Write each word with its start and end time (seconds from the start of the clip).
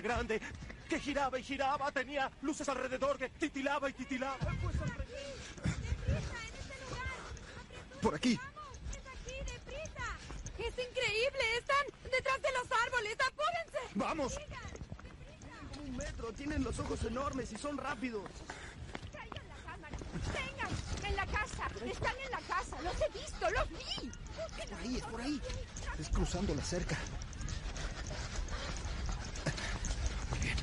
Grande 0.00 0.40
que 0.88 1.00
giraba 1.00 1.38
y 1.38 1.42
giraba. 1.42 1.90
Tenía 1.92 2.30
luces 2.42 2.68
alrededor 2.68 3.18
que 3.18 3.28
titilaba 3.30 3.88
y 3.90 3.92
titilaba. 3.92 4.38
Pues 4.62 4.80
al 4.80 4.90
revés. 4.90 5.08
Por 8.00 8.14
aquí. 8.14 8.38
¡Es 10.58 10.72
increíble! 10.78 11.56
¡Están 11.58 11.86
detrás 12.04 12.40
de 12.40 12.52
los 12.52 12.80
árboles! 12.86 13.16
¡Apúrense! 13.20 13.78
¡Vamos! 13.94 14.38
Un 15.84 15.96
metro, 15.96 16.32
tienen 16.32 16.62
los 16.62 16.78
ojos 16.78 17.02
enormes 17.04 17.52
y 17.52 17.56
son 17.56 17.76
rápidos. 17.76 18.30
¡Traigan 19.12 19.48
la 19.48 19.56
cámara! 19.56 19.96
¡Vengan! 20.32 20.70
¡En 21.06 21.16
la 21.16 21.26
casa! 21.26 21.68
¡Están 21.84 22.14
en 22.24 22.30
la 22.30 22.40
casa! 22.40 22.80
¡Los 22.82 22.94
he 23.00 23.08
visto! 23.18 23.50
¡Los 23.50 23.68
vi! 23.70 24.10
Por 24.68 24.78
ahí, 24.78 24.96
es 24.96 25.02
por 25.02 25.20
ahí. 25.20 25.42
Es 25.98 26.08
cruzando 26.08 26.54
la 26.54 26.64
cerca. 26.64 26.96
Muy 30.30 30.38
bien. 30.38 30.56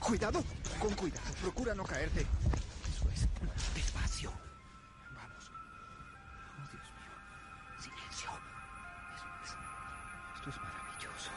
Cuidado. 0.00 0.42
Con 0.78 0.94
cuidado. 0.94 1.22
Procura 1.40 1.74
no 1.74 1.84
caerte. 1.84 2.20
Eso 2.20 3.08
es. 3.10 3.28
Despacio. 3.74 4.32
Vamos. 5.14 5.50
Oh, 6.56 6.66
Dios 6.72 6.88
mío. 6.96 7.14
Silencio. 7.80 8.30
Eso 9.14 9.26
es. 9.44 9.50
Esto 10.36 10.50
es 10.50 10.56
maravilloso. 10.56 11.30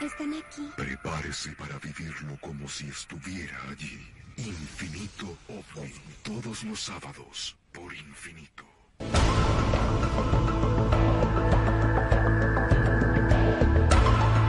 Están 0.00 0.34
aquí. 0.34 0.70
Prepárese 0.76 1.52
para 1.52 1.78
vivirlo 1.78 2.36
como 2.40 2.68
si 2.68 2.88
estuviera 2.88 3.60
allí. 3.70 4.12
Infinito 4.36 5.36
OVNI. 5.48 5.92
Todos 6.22 6.64
los 6.64 6.80
sábados. 6.80 7.56
Por 7.72 7.94
infinito. 7.94 8.65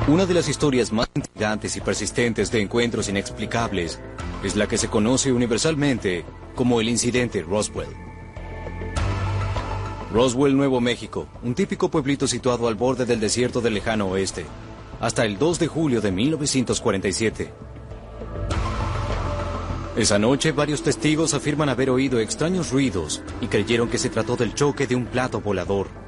Una 0.07 0.25
de 0.25 0.33
las 0.33 0.47
historias 0.47 0.93
más 0.93 1.09
intrigantes 1.13 1.75
y 1.75 1.81
persistentes 1.81 2.49
de 2.49 2.61
encuentros 2.61 3.09
inexplicables 3.09 3.99
es 4.41 4.55
la 4.55 4.65
que 4.65 4.77
se 4.77 4.87
conoce 4.87 5.33
universalmente 5.33 6.23
como 6.55 6.79
el 6.79 6.87
incidente 6.87 7.41
Roswell. 7.41 7.89
Roswell, 10.13 10.55
Nuevo 10.55 10.79
México, 10.79 11.27
un 11.43 11.53
típico 11.53 11.91
pueblito 11.91 12.25
situado 12.25 12.69
al 12.69 12.75
borde 12.75 13.05
del 13.05 13.19
desierto 13.19 13.59
del 13.59 13.73
lejano 13.73 14.07
oeste, 14.07 14.45
hasta 15.01 15.25
el 15.25 15.37
2 15.37 15.59
de 15.59 15.67
julio 15.67 15.99
de 15.99 16.13
1947. 16.13 17.53
Esa 19.97 20.17
noche 20.17 20.53
varios 20.53 20.83
testigos 20.83 21.33
afirman 21.33 21.67
haber 21.67 21.89
oído 21.89 22.21
extraños 22.21 22.71
ruidos 22.71 23.21
y 23.41 23.47
creyeron 23.47 23.89
que 23.89 23.97
se 23.97 24.09
trató 24.09 24.37
del 24.37 24.53
choque 24.53 24.87
de 24.87 24.95
un 24.95 25.07
plato 25.07 25.41
volador. 25.41 26.06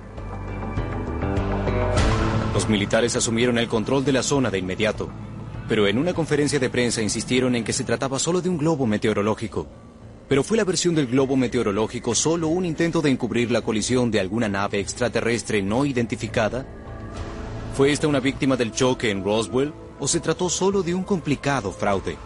Militares 2.70 3.16
asumieron 3.16 3.58
el 3.58 3.68
control 3.68 4.06
de 4.06 4.12
la 4.12 4.22
zona 4.22 4.52
de 4.52 4.60
inmediato, 4.60 5.10
pero 5.68 5.88
en 5.88 5.98
una 5.98 6.14
conferencia 6.14 6.60
de 6.60 6.70
prensa 6.70 7.02
insistieron 7.02 7.56
en 7.56 7.64
que 7.64 7.74
se 7.74 7.84
trataba 7.84 8.20
solo 8.20 8.42
de 8.42 8.50
un 8.50 8.60
globo 8.60 8.86
meteorológico. 8.86 9.66
Pero 10.28 10.44
fue 10.44 10.56
la 10.56 10.66
versión 10.66 10.94
del 10.94 11.08
globo 11.08 11.36
meteorológico 11.36 12.14
solo 12.14 12.48
un 12.48 12.66
intento 12.66 13.02
de 13.02 13.10
encubrir 13.10 13.50
la 13.50 13.64
colisión 13.64 14.12
de 14.12 14.20
alguna 14.20 14.48
nave 14.48 14.80
extraterrestre 14.80 15.64
no 15.64 15.84
identificada. 15.84 16.68
¿Fue 17.76 17.92
esta 17.92 18.08
una 18.08 18.20
víctima 18.20 18.56
del 18.56 18.72
choque 18.72 19.10
en 19.10 19.24
Roswell 19.24 19.74
o 20.00 20.08
se 20.08 20.20
trató 20.20 20.48
solo 20.48 20.84
de 20.84 20.94
un 20.94 21.04
complicado 21.04 21.72
fraude? 21.72 22.18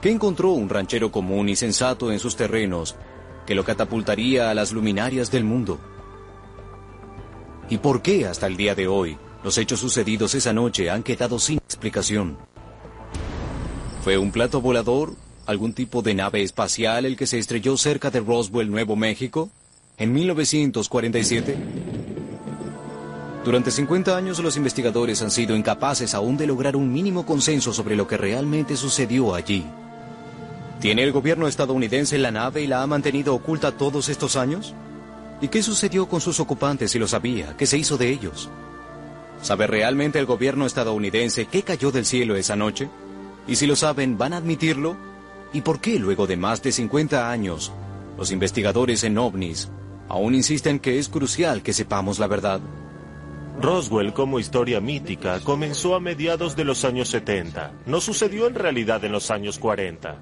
¿Qué 0.00 0.10
encontró 0.10 0.52
un 0.52 0.70
ranchero 0.70 1.12
común 1.12 1.50
y 1.50 1.56
sensato 1.56 2.10
en 2.10 2.18
sus 2.18 2.34
terrenos 2.34 2.96
que 3.46 3.54
lo 3.54 3.62
catapultaría 3.62 4.48
a 4.48 4.54
las 4.54 4.72
luminarias 4.72 5.30
del 5.30 5.44
mundo? 5.44 5.78
¿Y 7.68 7.76
por 7.76 8.00
qué 8.00 8.26
hasta 8.26 8.46
el 8.46 8.56
día 8.56 8.74
de 8.74 8.88
hoy 8.88 9.18
los 9.42 9.58
hechos 9.58 9.80
sucedidos 9.80 10.34
esa 10.34 10.52
noche 10.52 10.90
han 10.90 11.02
quedado 11.02 11.38
sin 11.38 11.58
explicación? 11.58 12.36
¿Fue 14.02 14.18
un 14.18 14.32
plato 14.32 14.60
volador? 14.60 15.14
¿Algún 15.46 15.72
tipo 15.72 16.02
de 16.02 16.14
nave 16.14 16.42
espacial 16.42 17.04
el 17.04 17.16
que 17.16 17.26
se 17.26 17.38
estrelló 17.38 17.76
cerca 17.76 18.10
de 18.10 18.20
Roswell, 18.20 18.70
Nuevo 18.70 18.96
México? 18.96 19.50
¿En 19.98 20.12
1947? 20.12 21.56
Durante 23.44 23.70
50 23.70 24.16
años 24.16 24.38
los 24.38 24.56
investigadores 24.56 25.22
han 25.22 25.30
sido 25.30 25.56
incapaces 25.56 26.14
aún 26.14 26.36
de 26.36 26.46
lograr 26.46 26.76
un 26.76 26.92
mínimo 26.92 27.24
consenso 27.24 27.72
sobre 27.72 27.96
lo 27.96 28.06
que 28.06 28.18
realmente 28.18 28.76
sucedió 28.76 29.34
allí. 29.34 29.64
¿Tiene 30.80 31.02
el 31.02 31.12
gobierno 31.12 31.46
estadounidense 31.46 32.18
la 32.18 32.30
nave 32.30 32.62
y 32.62 32.66
la 32.66 32.82
ha 32.82 32.86
mantenido 32.86 33.34
oculta 33.34 33.72
todos 33.72 34.08
estos 34.08 34.36
años? 34.36 34.74
¿Y 35.40 35.48
qué 35.48 35.62
sucedió 35.62 36.06
con 36.06 36.20
sus 36.20 36.38
ocupantes 36.38 36.90
si 36.90 36.98
lo 36.98 37.08
sabía? 37.08 37.56
¿Qué 37.56 37.66
se 37.66 37.78
hizo 37.78 37.96
de 37.96 38.10
ellos? 38.10 38.50
¿Sabe 39.42 39.66
realmente 39.66 40.18
el 40.18 40.26
gobierno 40.26 40.66
estadounidense 40.66 41.46
qué 41.46 41.62
cayó 41.62 41.90
del 41.90 42.04
cielo 42.04 42.36
esa 42.36 42.56
noche? 42.56 42.90
Y 43.46 43.56
si 43.56 43.66
lo 43.66 43.74
saben, 43.74 44.18
¿van 44.18 44.34
a 44.34 44.36
admitirlo? 44.36 44.96
¿Y 45.52 45.62
por 45.62 45.80
qué 45.80 45.98
luego 45.98 46.26
de 46.26 46.36
más 46.36 46.62
de 46.62 46.72
50 46.72 47.30
años, 47.30 47.72
los 48.18 48.30
investigadores 48.30 49.02
en 49.04 49.18
ovnis 49.18 49.70
aún 50.08 50.34
insisten 50.34 50.80
que 50.80 50.98
es 50.98 51.08
crucial 51.08 51.62
que 51.62 51.72
sepamos 51.72 52.18
la 52.18 52.26
verdad? 52.26 52.60
Roswell 53.60 54.12
como 54.12 54.40
historia 54.40 54.80
mítica 54.80 55.40
comenzó 55.40 55.94
a 55.94 56.00
mediados 56.00 56.56
de 56.56 56.64
los 56.64 56.84
años 56.84 57.08
70. 57.08 57.72
No 57.86 58.00
sucedió 58.00 58.46
en 58.46 58.54
realidad 58.54 59.04
en 59.04 59.12
los 59.12 59.30
años 59.30 59.58
40. 59.58 60.16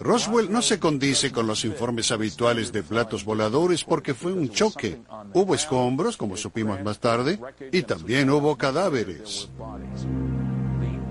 Roswell 0.00 0.50
no 0.50 0.62
se 0.62 0.80
condice 0.80 1.30
con 1.30 1.46
los 1.46 1.66
informes 1.66 2.10
habituales 2.10 2.72
de 2.72 2.82
platos 2.82 3.22
voladores 3.22 3.84
porque 3.84 4.14
fue 4.14 4.32
un 4.32 4.48
choque. 4.48 5.02
Hubo 5.34 5.54
escombros, 5.54 6.16
como 6.16 6.38
supimos 6.38 6.82
más 6.82 6.98
tarde, 6.98 7.38
y 7.70 7.82
también 7.82 8.30
hubo 8.30 8.56
cadáveres. 8.56 9.50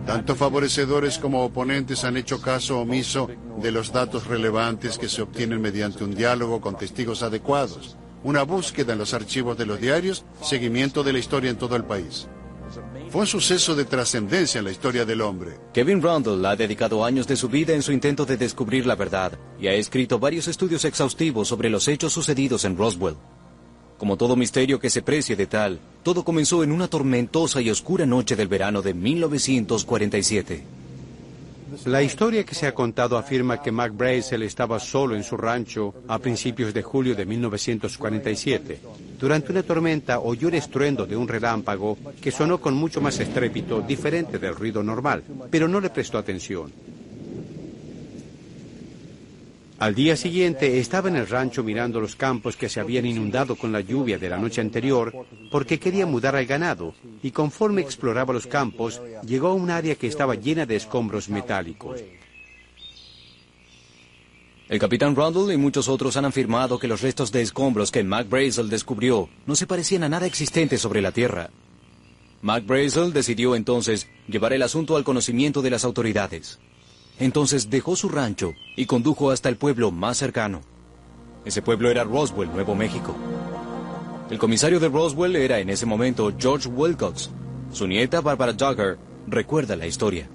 Tanto 0.07 0.35
favorecedores 0.35 1.19
como 1.19 1.43
oponentes 1.43 2.03
han 2.03 2.17
hecho 2.17 2.41
caso 2.41 2.79
omiso 2.79 3.29
de 3.61 3.71
los 3.71 3.93
datos 3.93 4.25
relevantes 4.25 4.97
que 4.97 5.07
se 5.07 5.21
obtienen 5.21 5.61
mediante 5.61 6.03
un 6.03 6.15
diálogo 6.15 6.59
con 6.59 6.75
testigos 6.75 7.21
adecuados, 7.21 7.95
una 8.23 8.41
búsqueda 8.41 8.93
en 8.93 8.99
los 8.99 9.13
archivos 9.13 9.55
de 9.55 9.67
los 9.67 9.79
diarios, 9.79 10.25
seguimiento 10.41 11.03
de 11.03 11.13
la 11.13 11.19
historia 11.19 11.51
en 11.51 11.57
todo 11.57 11.75
el 11.75 11.83
país. 11.83 12.27
Fue 13.09 13.21
un 13.21 13.27
suceso 13.27 13.75
de 13.75 13.85
trascendencia 13.85 14.59
en 14.59 14.65
la 14.65 14.71
historia 14.71 15.05
del 15.05 15.21
hombre. 15.21 15.57
Kevin 15.73 16.01
Rundle 16.01 16.47
ha 16.47 16.55
dedicado 16.55 17.03
años 17.03 17.27
de 17.27 17.35
su 17.35 17.49
vida 17.49 17.73
en 17.73 17.81
su 17.81 17.91
intento 17.91 18.25
de 18.25 18.37
descubrir 18.37 18.85
la 18.85 18.95
verdad 18.95 19.33
y 19.59 19.67
ha 19.67 19.73
escrito 19.73 20.19
varios 20.19 20.47
estudios 20.47 20.85
exhaustivos 20.85 21.47
sobre 21.47 21.69
los 21.69 21.87
hechos 21.87 22.13
sucedidos 22.13 22.65
en 22.65 22.77
Roswell. 22.77 23.15
Como 23.97 24.15
todo 24.15 24.35
misterio 24.35 24.79
que 24.79 24.89
se 24.89 25.01
precie 25.01 25.35
de 25.35 25.47
tal, 25.47 25.79
todo 26.03 26.23
comenzó 26.23 26.63
en 26.63 26.71
una 26.71 26.87
tormentosa 26.87 27.61
y 27.61 27.69
oscura 27.69 28.05
noche 28.05 28.35
del 28.35 28.47
verano 28.47 28.81
de 28.81 28.93
1947. 28.93 30.78
La 31.85 32.01
historia 32.01 32.43
que 32.43 32.55
se 32.55 32.67
ha 32.67 32.73
contado 32.73 33.17
afirma 33.17 33.61
que 33.61 33.71
Mac 33.71 33.95
Brazel 33.95 34.43
estaba 34.43 34.79
solo 34.79 35.15
en 35.15 35.23
su 35.23 35.37
rancho 35.37 35.93
a 36.07 36.19
principios 36.19 36.73
de 36.73 36.81
julio 36.81 37.15
de 37.15 37.25
1947. 37.25 38.79
Durante 39.19 39.51
una 39.51 39.63
tormenta 39.63 40.19
oyó 40.19 40.47
el 40.47 40.55
estruendo 40.55 41.05
de 41.05 41.15
un 41.15 41.27
relámpago 41.27 41.97
que 42.21 42.31
sonó 42.31 42.59
con 42.59 42.73
mucho 42.73 43.01
más 43.01 43.19
estrépito, 43.19 43.81
diferente 43.81 44.39
del 44.39 44.55
ruido 44.55 44.81
normal, 44.83 45.23
pero 45.49 45.67
no 45.67 45.79
le 45.79 45.89
prestó 45.89 46.17
atención. 46.17 46.71
Al 49.79 49.95
día 49.95 50.17
siguiente 50.17 50.77
estaba 50.79 51.07
en 51.07 51.15
el 51.15 51.27
rancho 51.27 51.63
mirando 51.63 52.01
los 52.01 52.17
campos 52.17 52.57
que 52.57 52.67
se 52.67 52.81
habían 52.81 53.05
inundado 53.05 53.55
con 53.55 53.71
la 53.71 53.79
lluvia 53.79 54.19
de 54.19 54.29
la 54.29 54.37
noche 54.37 54.59
anterior 54.59 55.25
porque 55.49 55.79
quería 55.79 56.05
mudar 56.05 56.35
al 56.35 56.45
ganado 56.45 56.93
y 57.23 57.31
conforme 57.31 57.81
exploraba 57.81 58.33
los 58.33 58.45
campos 58.45 59.01
llegó 59.25 59.47
a 59.47 59.53
un 59.53 59.69
área 59.69 59.95
que 59.95 60.07
estaba 60.07 60.35
llena 60.35 60.65
de 60.65 60.75
escombros 60.75 61.29
metálicos. 61.29 62.01
El 64.67 64.79
capitán 64.79 65.15
Rundle 65.15 65.53
y 65.53 65.57
muchos 65.57 65.87
otros 65.87 66.17
han 66.17 66.25
afirmado 66.25 66.77
que 66.77 66.89
los 66.89 67.01
restos 67.01 67.31
de 67.31 67.41
escombros 67.41 67.89
que 67.89 68.03
Mac 68.03 68.27
Brazel 68.27 68.69
descubrió 68.69 69.29
no 69.45 69.55
se 69.55 69.65
parecían 69.65 70.03
a 70.03 70.09
nada 70.09 70.25
existente 70.25 70.77
sobre 70.77 71.01
la 71.01 71.13
Tierra. 71.13 71.51
Mac 72.41 72.65
Brazel 72.65 73.13
decidió 73.13 73.55
entonces 73.55 74.09
llevar 74.27 74.51
el 74.51 74.61
asunto 74.61 74.97
al 74.97 75.05
conocimiento 75.05 75.61
de 75.61 75.69
las 75.69 75.85
autoridades. 75.85 76.59
Entonces 77.19 77.69
dejó 77.69 77.95
su 77.95 78.09
rancho 78.09 78.53
y 78.77 78.85
condujo 78.85 79.31
hasta 79.31 79.49
el 79.49 79.57
pueblo 79.57 79.91
más 79.91 80.17
cercano. 80.17 80.61
Ese 81.43 81.61
pueblo 81.61 81.89
era 81.89 82.03
Roswell, 82.03 82.51
Nuevo 82.51 82.75
México. 82.75 83.13
El 84.29 84.37
comisario 84.37 84.79
de 84.79 84.89
Roswell 84.89 85.35
era 85.35 85.59
en 85.59 85.69
ese 85.69 85.85
momento 85.85 86.31
George 86.37 86.69
Wilcox. 86.69 87.29
Su 87.71 87.87
nieta, 87.87 88.21
Barbara 88.21 88.53
Duggar, 88.53 88.97
recuerda 89.27 89.75
la 89.75 89.85
historia. 89.85 90.27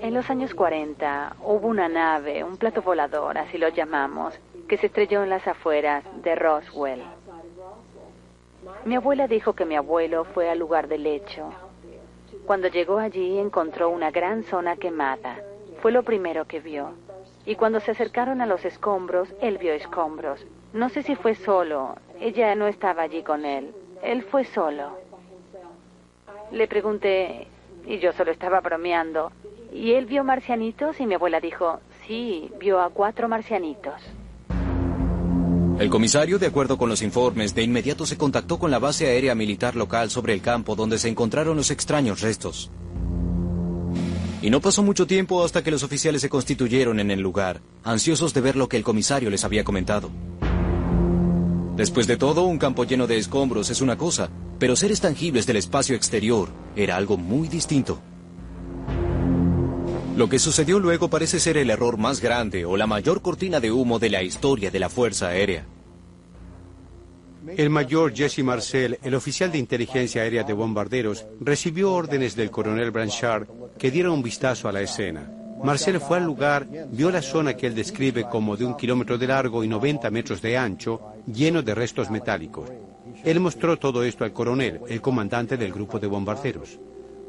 En 0.00 0.14
los 0.14 0.30
años 0.30 0.54
40 0.54 1.36
hubo 1.42 1.66
una 1.66 1.88
nave, 1.88 2.44
un 2.44 2.56
plato 2.56 2.82
volador, 2.82 3.36
así 3.36 3.58
lo 3.58 3.68
llamamos, 3.68 4.32
que 4.68 4.78
se 4.78 4.86
estrelló 4.86 5.24
en 5.24 5.30
las 5.30 5.46
afueras 5.46 6.04
de 6.22 6.36
Roswell. 6.36 7.02
Mi 8.84 8.94
abuela 8.94 9.26
dijo 9.26 9.54
que 9.54 9.64
mi 9.64 9.74
abuelo 9.74 10.24
fue 10.24 10.48
al 10.48 10.58
lugar 10.58 10.88
del 10.88 11.06
hecho. 11.06 11.52
Cuando 12.48 12.68
llegó 12.68 12.96
allí 12.96 13.38
encontró 13.38 13.90
una 13.90 14.10
gran 14.10 14.42
zona 14.42 14.76
quemada. 14.76 15.36
Fue 15.82 15.92
lo 15.92 16.02
primero 16.02 16.46
que 16.46 16.60
vio. 16.60 16.92
Y 17.44 17.56
cuando 17.56 17.78
se 17.78 17.90
acercaron 17.90 18.40
a 18.40 18.46
los 18.46 18.64
escombros, 18.64 19.28
él 19.42 19.58
vio 19.58 19.74
escombros. 19.74 20.46
No 20.72 20.88
sé 20.88 21.02
si 21.02 21.14
fue 21.14 21.34
solo. 21.34 21.96
Ella 22.18 22.54
no 22.54 22.66
estaba 22.66 23.02
allí 23.02 23.22
con 23.22 23.44
él. 23.44 23.74
Él 24.02 24.22
fue 24.22 24.46
solo. 24.46 24.96
Le 26.50 26.66
pregunté, 26.68 27.48
y 27.84 27.98
yo 27.98 28.14
solo 28.14 28.30
estaba 28.30 28.60
bromeando, 28.60 29.30
¿y 29.70 29.92
él 29.92 30.06
vio 30.06 30.24
marcianitos? 30.24 31.00
Y 31.00 31.06
mi 31.06 31.16
abuela 31.16 31.40
dijo, 31.40 31.80
sí, 32.06 32.50
vio 32.58 32.80
a 32.80 32.88
cuatro 32.88 33.28
marcianitos. 33.28 34.00
El 35.78 35.90
comisario, 35.90 36.40
de 36.40 36.46
acuerdo 36.48 36.76
con 36.76 36.88
los 36.88 37.02
informes, 37.02 37.54
de 37.54 37.62
inmediato 37.62 38.04
se 38.04 38.16
contactó 38.16 38.58
con 38.58 38.72
la 38.72 38.80
base 38.80 39.06
aérea 39.06 39.36
militar 39.36 39.76
local 39.76 40.10
sobre 40.10 40.34
el 40.34 40.40
campo 40.40 40.74
donde 40.74 40.98
se 40.98 41.08
encontraron 41.08 41.56
los 41.56 41.70
extraños 41.70 42.20
restos. 42.20 42.68
Y 44.42 44.50
no 44.50 44.60
pasó 44.60 44.82
mucho 44.82 45.06
tiempo 45.06 45.44
hasta 45.44 45.62
que 45.62 45.70
los 45.70 45.84
oficiales 45.84 46.20
se 46.20 46.28
constituyeron 46.28 46.98
en 46.98 47.12
el 47.12 47.20
lugar, 47.20 47.60
ansiosos 47.84 48.34
de 48.34 48.40
ver 48.40 48.56
lo 48.56 48.68
que 48.68 48.76
el 48.76 48.82
comisario 48.82 49.30
les 49.30 49.44
había 49.44 49.62
comentado. 49.62 50.10
Después 51.76 52.08
de 52.08 52.16
todo, 52.16 52.42
un 52.42 52.58
campo 52.58 52.82
lleno 52.82 53.06
de 53.06 53.16
escombros 53.16 53.70
es 53.70 53.80
una 53.80 53.96
cosa, 53.96 54.30
pero 54.58 54.74
seres 54.74 55.00
tangibles 55.00 55.46
del 55.46 55.58
espacio 55.58 55.94
exterior 55.94 56.48
era 56.74 56.96
algo 56.96 57.16
muy 57.16 57.46
distinto. 57.46 58.02
Lo 60.18 60.28
que 60.28 60.40
sucedió 60.40 60.80
luego 60.80 61.08
parece 61.08 61.38
ser 61.38 61.56
el 61.58 61.70
error 61.70 61.96
más 61.96 62.20
grande 62.20 62.64
o 62.64 62.76
la 62.76 62.88
mayor 62.88 63.22
cortina 63.22 63.60
de 63.60 63.70
humo 63.70 64.00
de 64.00 64.10
la 64.10 64.20
historia 64.20 64.68
de 64.68 64.80
la 64.80 64.88
Fuerza 64.88 65.28
Aérea. 65.28 65.64
El 67.56 67.70
mayor 67.70 68.12
Jesse 68.12 68.42
Marcel, 68.42 68.98
el 69.00 69.14
oficial 69.14 69.52
de 69.52 69.58
inteligencia 69.58 70.22
aérea 70.22 70.42
de 70.42 70.52
bombarderos, 70.54 71.24
recibió 71.40 71.92
órdenes 71.92 72.34
del 72.34 72.50
coronel 72.50 72.90
Blanchard 72.90 73.46
que 73.78 73.92
diera 73.92 74.10
un 74.10 74.24
vistazo 74.24 74.68
a 74.68 74.72
la 74.72 74.80
escena. 74.80 75.30
Marcel 75.62 76.00
fue 76.00 76.16
al 76.16 76.24
lugar, 76.24 76.66
vio 76.90 77.12
la 77.12 77.22
zona 77.22 77.56
que 77.56 77.68
él 77.68 77.76
describe 77.76 78.24
como 78.28 78.56
de 78.56 78.64
un 78.64 78.76
kilómetro 78.76 79.18
de 79.18 79.28
largo 79.28 79.62
y 79.62 79.68
90 79.68 80.10
metros 80.10 80.42
de 80.42 80.58
ancho, 80.58 81.00
lleno 81.32 81.62
de 81.62 81.76
restos 81.76 82.10
metálicos. 82.10 82.68
Él 83.22 83.38
mostró 83.38 83.76
todo 83.76 84.02
esto 84.02 84.24
al 84.24 84.32
coronel, 84.32 84.80
el 84.88 85.00
comandante 85.00 85.56
del 85.56 85.72
grupo 85.72 86.00
de 86.00 86.08
bombarderos. 86.08 86.80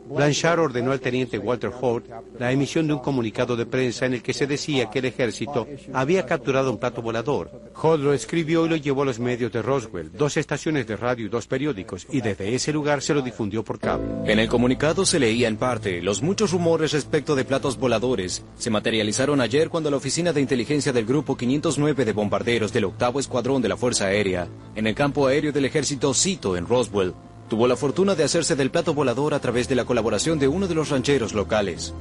Blanchard 0.09 0.59
ordenó 0.59 0.91
al 0.91 0.99
teniente 0.99 1.37
Walter 1.37 1.71
Holt 1.79 2.05
la 2.39 2.51
emisión 2.51 2.87
de 2.87 2.93
un 2.93 2.99
comunicado 2.99 3.55
de 3.55 3.65
prensa 3.65 4.05
en 4.05 4.15
el 4.15 4.23
que 4.23 4.33
se 4.33 4.47
decía 4.47 4.89
que 4.89 4.99
el 4.99 5.05
ejército 5.05 5.67
había 5.93 6.25
capturado 6.25 6.71
un 6.71 6.79
plato 6.79 7.01
volador. 7.01 7.51
Holt 7.81 8.03
lo 8.03 8.13
escribió 8.13 8.65
y 8.65 8.69
lo 8.69 8.75
llevó 8.75 9.03
a 9.03 9.05
los 9.05 9.19
medios 9.19 9.51
de 9.51 9.61
Roswell, 9.61 10.11
dos 10.11 10.37
estaciones 10.37 10.87
de 10.87 10.97
radio 10.97 11.25
y 11.25 11.29
dos 11.29 11.47
periódicos, 11.47 12.07
y 12.11 12.21
desde 12.21 12.55
ese 12.55 12.73
lugar 12.73 13.01
se 13.01 13.13
lo 13.13 13.21
difundió 13.21 13.63
por 13.63 13.79
cable. 13.79 14.07
En 14.25 14.39
el 14.39 14.49
comunicado 14.49 15.05
se 15.05 15.19
leía 15.19 15.47
en 15.47 15.57
parte, 15.57 16.01
los 16.01 16.21
muchos 16.21 16.51
rumores 16.51 16.93
respecto 16.93 17.35
de 17.35 17.45
platos 17.45 17.77
voladores 17.77 18.43
se 18.57 18.69
materializaron 18.69 19.41
ayer 19.41 19.69
cuando 19.69 19.91
la 19.91 19.97
oficina 19.97 20.33
de 20.33 20.41
inteligencia 20.41 20.91
del 20.91 21.05
Grupo 21.05 21.37
509 21.37 22.05
de 22.05 22.13
bombarderos 22.13 22.73
del 22.73 22.85
octavo 22.85 23.19
escuadrón 23.19 23.61
de 23.61 23.69
la 23.69 23.77
Fuerza 23.77 24.05
Aérea, 24.05 24.47
en 24.75 24.87
el 24.87 24.95
campo 24.95 25.27
aéreo 25.27 25.51
del 25.51 25.65
ejército 25.65 26.13
Cito 26.13 26.57
en 26.57 26.65
Roswell, 26.65 27.13
Tuvo 27.49 27.67
la 27.67 27.75
fortuna 27.75 28.13
de 28.13 28.23
hacerse 28.23 28.55
del 28.55 28.69
plato 28.69 28.93
volador 28.93 29.33
a 29.33 29.39
través 29.39 29.67
de 29.67 29.75
la 29.75 29.83
colaboración 29.83 30.37
de 30.37 30.47
uno 30.47 30.67
de 30.67 30.75
los 30.75 30.89
rancheros 30.89 31.33
locales. 31.33 31.93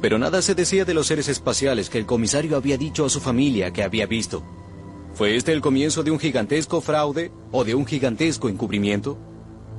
Pero 0.00 0.18
nada 0.18 0.40
se 0.40 0.54
decía 0.54 0.84
de 0.86 0.94
los 0.94 1.06
seres 1.06 1.28
espaciales 1.28 1.90
que 1.90 1.98
el 1.98 2.06
comisario 2.06 2.56
había 2.56 2.78
dicho 2.78 3.04
a 3.04 3.10
su 3.10 3.20
familia 3.20 3.72
que 3.72 3.82
había 3.82 4.06
visto. 4.06 4.42
¿Fue 5.14 5.36
este 5.36 5.52
el 5.52 5.60
comienzo 5.60 6.02
de 6.02 6.10
un 6.10 6.18
gigantesco 6.18 6.80
fraude 6.80 7.30
o 7.52 7.64
de 7.64 7.74
un 7.74 7.86
gigantesco 7.86 8.48
encubrimiento? 8.48 9.18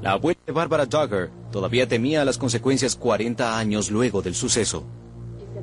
La 0.02 0.12
abuela 0.12 0.40
de 0.46 0.52
Barbara 0.52 0.86
Duggar 0.86 1.32
todavía 1.52 1.88
temía 1.88 2.24
las 2.24 2.38
consecuencias 2.38 2.96
40 2.96 3.58
años 3.58 3.90
luego 3.90 4.22
del 4.22 4.36
suceso. 4.36 4.84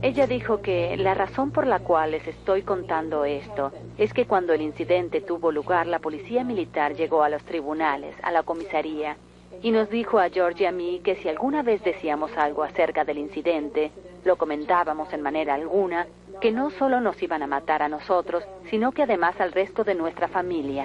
Ella 0.04 0.26
dijo 0.26 0.60
que 0.60 0.98
la 0.98 1.14
razón 1.14 1.50
por 1.50 1.66
la 1.66 1.78
cual 1.78 2.10
les 2.10 2.28
estoy 2.28 2.60
contando 2.60 3.24
esto 3.24 3.72
es 3.96 4.12
que 4.12 4.26
cuando 4.26 4.52
el 4.52 4.60
incidente 4.60 5.22
tuvo 5.22 5.50
lugar, 5.50 5.86
la 5.86 5.98
policía 5.98 6.44
militar 6.44 6.94
llegó 6.94 7.22
a 7.22 7.30
los 7.30 7.42
tribunales, 7.44 8.14
a 8.22 8.30
la 8.30 8.42
comisaría, 8.42 9.16
y 9.62 9.70
nos 9.70 9.88
dijo 9.88 10.18
a 10.18 10.28
George 10.28 10.64
y 10.64 10.66
a 10.66 10.72
mí 10.72 11.00
que 11.02 11.16
si 11.16 11.30
alguna 11.30 11.62
vez 11.62 11.82
decíamos 11.82 12.30
algo 12.36 12.64
acerca 12.64 13.06
del 13.06 13.16
incidente, 13.16 13.92
lo 14.26 14.36
comentábamos 14.36 15.10
en 15.14 15.22
manera 15.22 15.54
alguna, 15.54 16.06
que 16.38 16.52
no 16.52 16.70
solo 16.72 17.00
nos 17.00 17.22
iban 17.22 17.42
a 17.42 17.46
matar 17.46 17.82
a 17.82 17.88
nosotros, 17.88 18.44
sino 18.68 18.92
que 18.92 19.04
además 19.04 19.36
al 19.40 19.52
resto 19.52 19.84
de 19.84 19.94
nuestra 19.94 20.28
familia. 20.28 20.84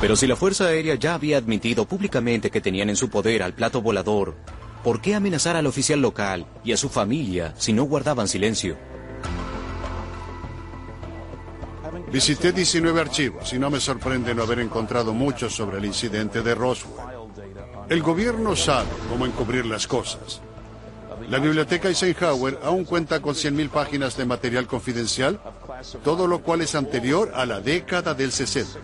Pero 0.00 0.14
si 0.14 0.28
la 0.28 0.36
Fuerza 0.36 0.68
Aérea 0.68 0.94
ya 0.94 1.14
había 1.14 1.38
admitido 1.38 1.86
públicamente 1.86 2.52
que 2.52 2.60
tenían 2.60 2.88
en 2.88 2.94
su 2.94 3.10
poder 3.10 3.42
al 3.42 3.54
plato 3.54 3.82
volador, 3.82 4.36
¿Por 4.88 5.02
qué 5.02 5.14
amenazar 5.14 5.54
al 5.54 5.66
oficial 5.66 6.00
local 6.00 6.46
y 6.64 6.72
a 6.72 6.78
su 6.78 6.88
familia 6.88 7.52
si 7.58 7.74
no 7.74 7.84
guardaban 7.84 8.26
silencio? 8.26 8.78
Visité 12.10 12.52
19 12.52 12.98
archivos 12.98 13.52
y 13.52 13.58
no 13.58 13.68
me 13.68 13.80
sorprende 13.80 14.34
no 14.34 14.44
haber 14.44 14.60
encontrado 14.60 15.12
mucho 15.12 15.50
sobre 15.50 15.76
el 15.76 15.84
incidente 15.84 16.40
de 16.40 16.54
Roswell. 16.54 16.94
El 17.90 18.00
gobierno 18.00 18.56
sabe 18.56 18.88
cómo 19.10 19.26
encubrir 19.26 19.66
las 19.66 19.86
cosas. 19.86 20.40
La 21.28 21.38
biblioteca 21.38 21.88
Eisenhower 21.88 22.58
aún 22.64 22.86
cuenta 22.86 23.20
con 23.20 23.34
100.000 23.34 23.68
páginas 23.68 24.16
de 24.16 24.24
material 24.24 24.66
confidencial, 24.66 25.38
todo 26.02 26.26
lo 26.26 26.38
cual 26.38 26.62
es 26.62 26.74
anterior 26.74 27.30
a 27.34 27.44
la 27.44 27.60
década 27.60 28.14
del 28.14 28.32
60. 28.32 28.80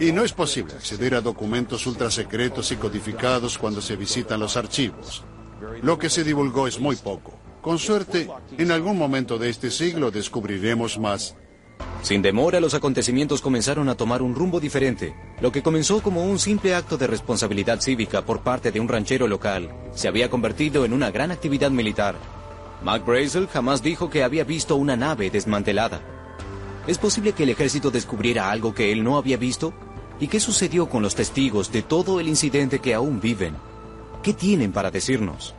Y 0.00 0.12
no 0.12 0.22
es 0.22 0.32
posible 0.32 0.74
acceder 0.74 1.14
a 1.16 1.20
documentos 1.20 1.86
ultrasecretos 1.86 2.70
y 2.70 2.76
codificados 2.76 3.58
cuando 3.58 3.80
se 3.80 3.96
visitan 3.96 4.38
los 4.38 4.56
archivos. 4.56 5.24
Lo 5.82 5.98
que 5.98 6.08
se 6.08 6.22
divulgó 6.22 6.68
es 6.68 6.78
muy 6.78 6.94
poco. 6.96 7.34
Con 7.60 7.78
suerte, 7.78 8.28
en 8.56 8.70
algún 8.70 8.96
momento 8.96 9.38
de 9.38 9.48
este 9.48 9.70
siglo 9.70 10.10
descubriremos 10.12 10.98
más. 10.98 11.34
Sin 12.02 12.22
demora, 12.22 12.60
los 12.60 12.74
acontecimientos 12.74 13.40
comenzaron 13.40 13.88
a 13.88 13.96
tomar 13.96 14.22
un 14.22 14.36
rumbo 14.36 14.60
diferente. 14.60 15.14
Lo 15.40 15.50
que 15.50 15.62
comenzó 15.62 16.00
como 16.00 16.22
un 16.22 16.38
simple 16.38 16.76
acto 16.76 16.96
de 16.96 17.08
responsabilidad 17.08 17.80
cívica 17.80 18.24
por 18.24 18.42
parte 18.42 18.70
de 18.70 18.78
un 18.78 18.88
ranchero 18.88 19.26
local 19.26 19.68
se 19.94 20.06
había 20.06 20.30
convertido 20.30 20.84
en 20.84 20.92
una 20.92 21.10
gran 21.10 21.32
actividad 21.32 21.72
militar. 21.72 22.14
Mac 22.84 23.04
Brazel 23.04 23.48
jamás 23.48 23.82
dijo 23.82 24.08
que 24.08 24.22
había 24.22 24.44
visto 24.44 24.76
una 24.76 24.96
nave 24.96 25.30
desmantelada. 25.30 26.00
¿Es 26.86 26.98
posible 26.98 27.32
que 27.32 27.42
el 27.42 27.50
ejército 27.50 27.90
descubriera 27.90 28.50
algo 28.50 28.74
que 28.74 28.92
él 28.92 29.02
no 29.02 29.18
había 29.18 29.36
visto? 29.36 29.74
¿Y 30.20 30.26
qué 30.26 30.40
sucedió 30.40 30.88
con 30.88 31.02
los 31.02 31.14
testigos 31.14 31.70
de 31.70 31.82
todo 31.82 32.18
el 32.18 32.28
incidente 32.28 32.80
que 32.80 32.94
aún 32.94 33.20
viven? 33.20 33.54
¿Qué 34.22 34.32
tienen 34.32 34.72
para 34.72 34.90
decirnos? 34.90 35.54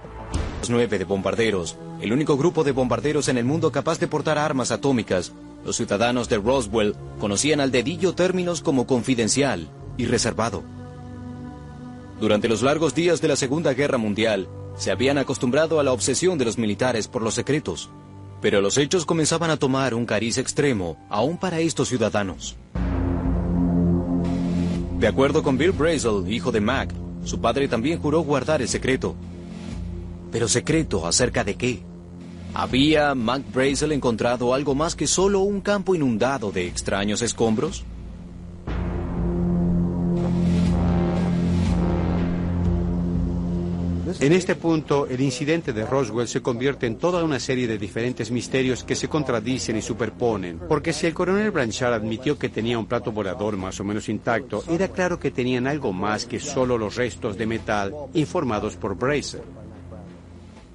Los 0.59 0.69
nueve 0.69 0.99
de 0.99 1.05
bombarderos, 1.05 1.77
el 2.01 2.11
único 2.11 2.35
grupo 2.35 2.65
de 2.65 2.73
bombarderos 2.73 3.29
en 3.29 3.37
el 3.37 3.45
mundo 3.45 3.71
capaz 3.71 3.99
de 3.99 4.07
portar 4.07 4.37
armas 4.37 4.71
atómicas, 4.71 5.31
los 5.65 5.77
ciudadanos 5.77 6.27
de 6.27 6.37
Roswell 6.37 6.95
conocían 7.19 7.61
al 7.61 7.71
dedillo 7.71 8.13
términos 8.13 8.61
como 8.61 8.85
confidencial 8.85 9.69
y 9.97 10.05
reservado. 10.05 10.63
Durante 12.19 12.49
los 12.49 12.61
largos 12.61 12.93
días 12.93 13.21
de 13.21 13.29
la 13.29 13.37
Segunda 13.37 13.73
Guerra 13.73 13.97
Mundial, 13.97 14.49
se 14.75 14.91
habían 14.91 15.17
acostumbrado 15.17 15.79
a 15.79 15.83
la 15.83 15.93
obsesión 15.93 16.37
de 16.37 16.45
los 16.45 16.57
militares 16.57 17.07
por 17.07 17.21
los 17.21 17.33
secretos, 17.33 17.89
pero 18.41 18.59
los 18.59 18.77
hechos 18.77 19.05
comenzaban 19.05 19.51
a 19.51 19.57
tomar 19.57 19.93
un 19.93 20.05
cariz 20.05 20.37
extremo 20.37 20.97
aún 21.09 21.37
para 21.37 21.59
estos 21.59 21.87
ciudadanos. 21.87 22.57
De 24.99 25.07
acuerdo 25.07 25.43
con 25.43 25.57
Bill 25.57 25.71
Brazel, 25.71 26.25
hijo 26.27 26.51
de 26.51 26.59
Mac, 26.59 26.93
su 27.23 27.39
padre 27.39 27.69
también 27.69 27.99
juró 27.99 28.19
guardar 28.19 28.61
el 28.61 28.67
secreto. 28.67 29.15
¿Pero 30.29 30.49
secreto 30.49 31.07
acerca 31.07 31.45
de 31.45 31.55
qué? 31.55 31.81
¿Había 32.53 33.15
Mac 33.15 33.43
Brazel 33.53 33.93
encontrado 33.93 34.53
algo 34.53 34.75
más 34.75 34.97
que 34.97 35.07
solo 35.07 35.39
un 35.39 35.61
campo 35.61 35.95
inundado 35.95 36.51
de 36.51 36.67
extraños 36.67 37.21
escombros? 37.21 37.85
En 44.21 44.33
este 44.33 44.55
punto, 44.55 45.07
el 45.07 45.21
incidente 45.21 45.71
de 45.71 45.85
Roswell 45.85 46.27
se 46.27 46.41
convierte 46.41 46.85
en 46.85 46.97
toda 46.97 47.23
una 47.23 47.39
serie 47.39 47.67
de 47.67 47.77
diferentes 47.77 48.31
misterios 48.31 48.83
que 48.83 48.97
se 48.97 49.07
contradicen 49.07 49.77
y 49.77 49.81
superponen. 49.81 50.59
Porque 50.67 50.91
si 50.91 51.07
el 51.07 51.13
coronel 51.13 51.51
Blanchard 51.51 51.93
admitió 51.93 52.37
que 52.37 52.49
tenía 52.49 52.77
un 52.77 52.85
plato 52.85 53.13
volador 53.13 53.55
más 53.55 53.79
o 53.79 53.85
menos 53.85 54.09
intacto, 54.09 54.61
era 54.69 54.89
claro 54.89 55.19
que 55.19 55.31
tenían 55.31 55.67
algo 55.67 55.93
más 55.93 56.25
que 56.25 56.41
solo 56.41 56.77
los 56.77 56.95
restos 56.95 57.37
de 57.37 57.45
metal 57.45 57.93
informados 58.13 58.75
por 58.75 58.97
Bracer. 58.97 59.41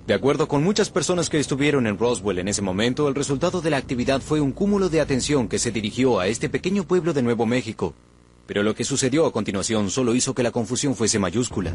De 0.07 0.15
acuerdo 0.15 0.49
con 0.49 0.65
muchas 0.65 0.89
personas 0.89 1.29
que 1.29 1.39
estuvieron 1.39 1.87
en 1.87 1.99
Roswell 1.99 2.39
en 2.39 2.49
ese 2.49 2.63
momento, 2.63 3.09
el 3.09 3.15
resultado 3.15 3.61
de 3.61 3.69
la 3.69 3.77
actividad 3.77 4.23
fue 4.23 4.41
un 4.41 4.53
cúmulo 4.53 4.89
de 4.89 5.03
atención 5.03 5.49
que 5.49 5.59
se 5.59 5.71
dirigió 5.71 6.19
a 6.19 6.29
este 6.29 6.49
pequeño 6.49 6.85
pueblo 6.85 7.13
de 7.13 7.23
Nuevo 7.23 7.45
México. 7.45 7.93
Pero 8.47 8.63
lo 8.63 8.75
que 8.75 8.85
sucedió 8.85 9.27
a 9.27 9.33
continuación 9.33 9.91
solo 9.91 10.15
hizo 10.15 10.35
que 10.35 10.43
la 10.43 10.51
confusión 10.51 10.95
fuese 10.95 11.19
mayúscula. 11.19 11.75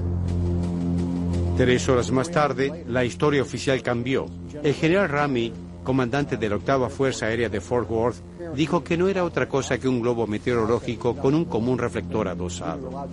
Tres 1.60 1.90
horas 1.90 2.10
más 2.10 2.32
tarde, 2.32 2.86
la 2.88 3.04
historia 3.04 3.42
oficial 3.42 3.84
cambió. 3.84 4.28
El 4.64 4.74
general 4.74 5.10
Rami, 5.10 5.52
comandante 5.84 6.38
de 6.38 6.48
la 6.48 6.56
octava 6.56 6.88
Fuerza 6.88 7.26
Aérea 7.26 7.50
de 7.50 7.60
Fort 7.60 7.92
Worth, 7.92 8.16
dijo 8.56 8.82
que 8.82 8.96
no 8.96 9.10
era 9.10 9.26
otra 9.26 9.50
cosa 9.50 9.78
que 9.78 9.90
un 9.90 10.00
globo 10.00 10.26
meteorológico 10.26 11.18
con 11.18 11.36
un 11.36 11.44
común 11.44 11.78
reflector 11.78 12.30
adosado. 12.30 13.10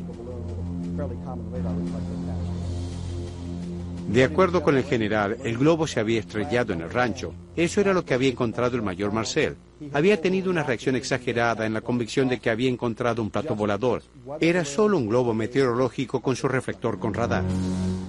De 4.07 4.23
acuerdo 4.23 4.63
con 4.63 4.77
el 4.77 4.85
general, 4.85 5.39
el 5.43 5.59
globo 5.59 5.89
se 5.89 5.99
había 5.99 6.21
estrellado 6.21 6.73
en 6.73 6.83
el 6.83 6.91
rancho. 6.91 7.35
Eso 7.57 7.81
era 7.81 7.93
lo 7.93 8.05
que 8.05 8.15
había 8.15 8.31
encontrado 8.31 8.77
el 8.77 8.83
mayor 8.83 9.11
Marcel. 9.11 9.57
Había 9.93 10.21
tenido 10.21 10.51
una 10.51 10.63
reacción 10.63 10.97
exagerada 10.97 11.67
en 11.67 11.75
la 11.75 11.83
convicción 11.83 12.29
de 12.29 12.39
que 12.39 12.51
había 12.51 12.71
encontrado 12.71 13.23
un 13.23 13.31
plato 13.31 13.55
volador. 13.55 14.03
Era 14.41 14.65
solo 14.65 14.97
un 14.97 15.09
globo 15.09 15.35
meteorológico 15.35 16.23
con 16.23 16.35
su 16.35 16.49
reflector 16.49 16.99
con 16.99 17.13
radar. 17.13 17.45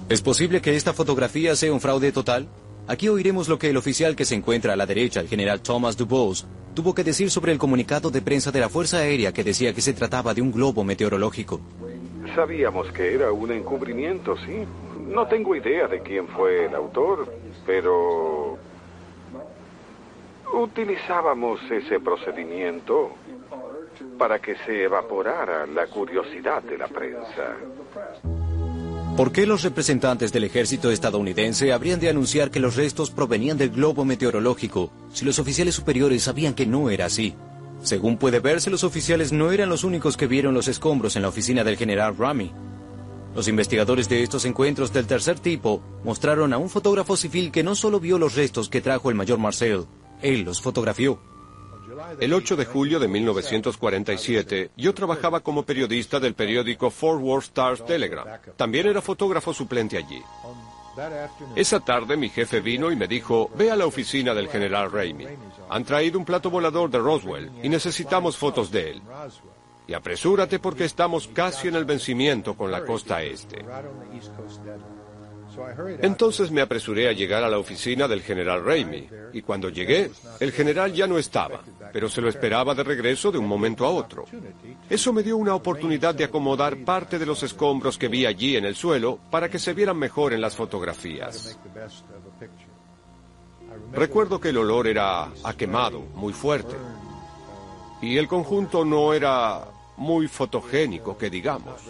¿Es 0.08 0.22
posible 0.22 0.62
que 0.62 0.74
esta 0.74 0.94
fotografía 0.94 1.54
sea 1.54 1.72
un 1.72 1.80
fraude 1.80 2.12
total? 2.12 2.48
Aquí 2.86 3.08
oiremos 3.08 3.48
lo 3.48 3.58
que 3.58 3.68
el 3.68 3.76
oficial 3.76 4.16
que 4.16 4.24
se 4.24 4.34
encuentra 4.34 4.72
a 4.72 4.76
la 4.76 4.86
derecha, 4.86 5.20
el 5.20 5.28
general 5.28 5.60
Thomas 5.60 5.94
Dubose, 5.98 6.46
tuvo 6.74 6.94
que 6.94 7.04
decir 7.04 7.30
sobre 7.30 7.52
el 7.52 7.58
comunicado 7.58 8.10
de 8.10 8.22
prensa 8.22 8.50
de 8.50 8.60
la 8.60 8.70
Fuerza 8.70 8.98
Aérea 8.98 9.32
que 9.32 9.44
decía 9.44 9.74
que 9.74 9.82
se 9.82 9.92
trataba 9.92 10.32
de 10.32 10.40
un 10.40 10.50
globo 10.50 10.84
meteorológico. 10.84 11.60
Sabíamos 12.34 12.90
que 12.92 13.14
era 13.14 13.30
un 13.30 13.52
encubrimiento, 13.52 14.36
sí. 14.38 14.64
No 15.06 15.26
tengo 15.26 15.54
idea 15.54 15.86
de 15.88 16.00
quién 16.00 16.28
fue 16.28 16.66
el 16.66 16.74
autor, 16.74 17.30
pero 17.66 18.57
utilizábamos 20.54 21.60
ese 21.70 22.00
procedimiento 22.00 23.12
para 24.18 24.38
que 24.38 24.56
se 24.66 24.84
evaporara 24.84 25.66
la 25.66 25.86
curiosidad 25.86 26.62
de 26.62 26.78
la 26.78 26.88
prensa. 26.88 27.56
¿Por 29.16 29.32
qué 29.32 29.46
los 29.46 29.62
representantes 29.62 30.32
del 30.32 30.44
ejército 30.44 30.92
estadounidense 30.92 31.72
habrían 31.72 31.98
de 31.98 32.08
anunciar 32.08 32.50
que 32.50 32.60
los 32.60 32.76
restos 32.76 33.10
provenían 33.10 33.58
del 33.58 33.70
globo 33.70 34.04
meteorológico 34.04 34.92
si 35.12 35.24
los 35.24 35.40
oficiales 35.40 35.74
superiores 35.74 36.22
sabían 36.22 36.54
que 36.54 36.66
no 36.66 36.88
era 36.88 37.06
así? 37.06 37.34
Según 37.82 38.16
puede 38.16 38.40
verse, 38.40 38.70
los 38.70 38.84
oficiales 38.84 39.32
no 39.32 39.50
eran 39.50 39.68
los 39.68 39.82
únicos 39.82 40.16
que 40.16 40.26
vieron 40.26 40.54
los 40.54 40.68
escombros 40.68 41.16
en 41.16 41.22
la 41.22 41.28
oficina 41.28 41.64
del 41.64 41.76
general 41.76 42.16
Rami. 42.16 42.52
Los 43.34 43.48
investigadores 43.48 44.08
de 44.08 44.22
estos 44.22 44.44
encuentros 44.44 44.92
del 44.92 45.06
tercer 45.06 45.38
tipo 45.38 45.82
mostraron 46.04 46.52
a 46.52 46.58
un 46.58 46.68
fotógrafo 46.68 47.16
civil 47.16 47.50
que 47.52 47.62
no 47.62 47.74
solo 47.74 48.00
vio 48.00 48.18
los 48.18 48.34
restos 48.34 48.68
que 48.68 48.80
trajo 48.80 49.10
el 49.10 49.16
mayor 49.16 49.38
Marcel, 49.38 49.86
él 50.22 50.42
los 50.42 50.60
fotografió. 50.60 51.18
El 52.20 52.32
8 52.32 52.56
de 52.56 52.64
julio 52.64 52.98
de 52.98 53.08
1947, 53.08 54.70
yo 54.76 54.94
trabajaba 54.94 55.40
como 55.40 55.64
periodista 55.64 56.20
del 56.20 56.34
periódico 56.34 56.90
Fort 56.90 57.20
Worth 57.20 57.44
Stars 57.44 57.84
Telegram. 57.84 58.26
También 58.56 58.86
era 58.86 59.02
fotógrafo 59.02 59.52
suplente 59.52 59.96
allí. 59.96 60.22
Esa 61.54 61.80
tarde 61.80 62.16
mi 62.16 62.28
jefe 62.28 62.60
vino 62.60 62.90
y 62.90 62.96
me 62.96 63.06
dijo, 63.06 63.50
ve 63.56 63.70
a 63.70 63.76
la 63.76 63.86
oficina 63.86 64.34
del 64.34 64.48
general 64.48 64.90
Ramey. 64.90 65.28
Han 65.68 65.84
traído 65.84 66.18
un 66.18 66.24
plato 66.24 66.50
volador 66.50 66.90
de 66.90 66.98
Roswell 66.98 67.50
y 67.62 67.68
necesitamos 67.68 68.36
fotos 68.36 68.70
de 68.70 68.90
él. 68.92 69.02
Y 69.86 69.94
apresúrate 69.94 70.58
porque 70.58 70.84
estamos 70.84 71.28
casi 71.28 71.68
en 71.68 71.76
el 71.76 71.84
vencimiento 71.84 72.54
con 72.54 72.70
la 72.70 72.84
costa 72.84 73.22
este. 73.22 73.64
Entonces 76.00 76.50
me 76.50 76.60
apresuré 76.60 77.08
a 77.08 77.12
llegar 77.12 77.42
a 77.44 77.48
la 77.48 77.58
oficina 77.58 78.08
del 78.08 78.22
general 78.22 78.64
Ramey, 78.64 79.08
y 79.32 79.42
cuando 79.42 79.68
llegué, 79.68 80.10
el 80.40 80.52
general 80.52 80.92
ya 80.92 81.06
no 81.06 81.18
estaba, 81.18 81.62
pero 81.92 82.08
se 82.08 82.20
lo 82.20 82.28
esperaba 82.28 82.74
de 82.74 82.84
regreso 82.84 83.30
de 83.30 83.38
un 83.38 83.46
momento 83.46 83.84
a 83.84 83.90
otro. 83.90 84.24
Eso 84.88 85.12
me 85.12 85.22
dio 85.22 85.36
una 85.36 85.54
oportunidad 85.54 86.14
de 86.14 86.24
acomodar 86.24 86.76
parte 86.84 87.18
de 87.18 87.26
los 87.26 87.42
escombros 87.42 87.98
que 87.98 88.08
vi 88.08 88.26
allí 88.26 88.56
en 88.56 88.64
el 88.64 88.76
suelo 88.76 89.18
para 89.30 89.48
que 89.48 89.58
se 89.58 89.74
vieran 89.74 89.96
mejor 89.96 90.32
en 90.32 90.40
las 90.40 90.56
fotografías. 90.56 91.58
Recuerdo 93.92 94.40
que 94.40 94.50
el 94.50 94.58
olor 94.58 94.86
era 94.86 95.28
a 95.42 95.54
quemado, 95.54 96.00
muy 96.14 96.32
fuerte, 96.32 96.74
y 98.02 98.16
el 98.16 98.28
conjunto 98.28 98.84
no 98.84 99.12
era 99.12 99.64
muy 99.96 100.28
fotogénico, 100.28 101.18
que 101.18 101.28
digamos. 101.28 101.82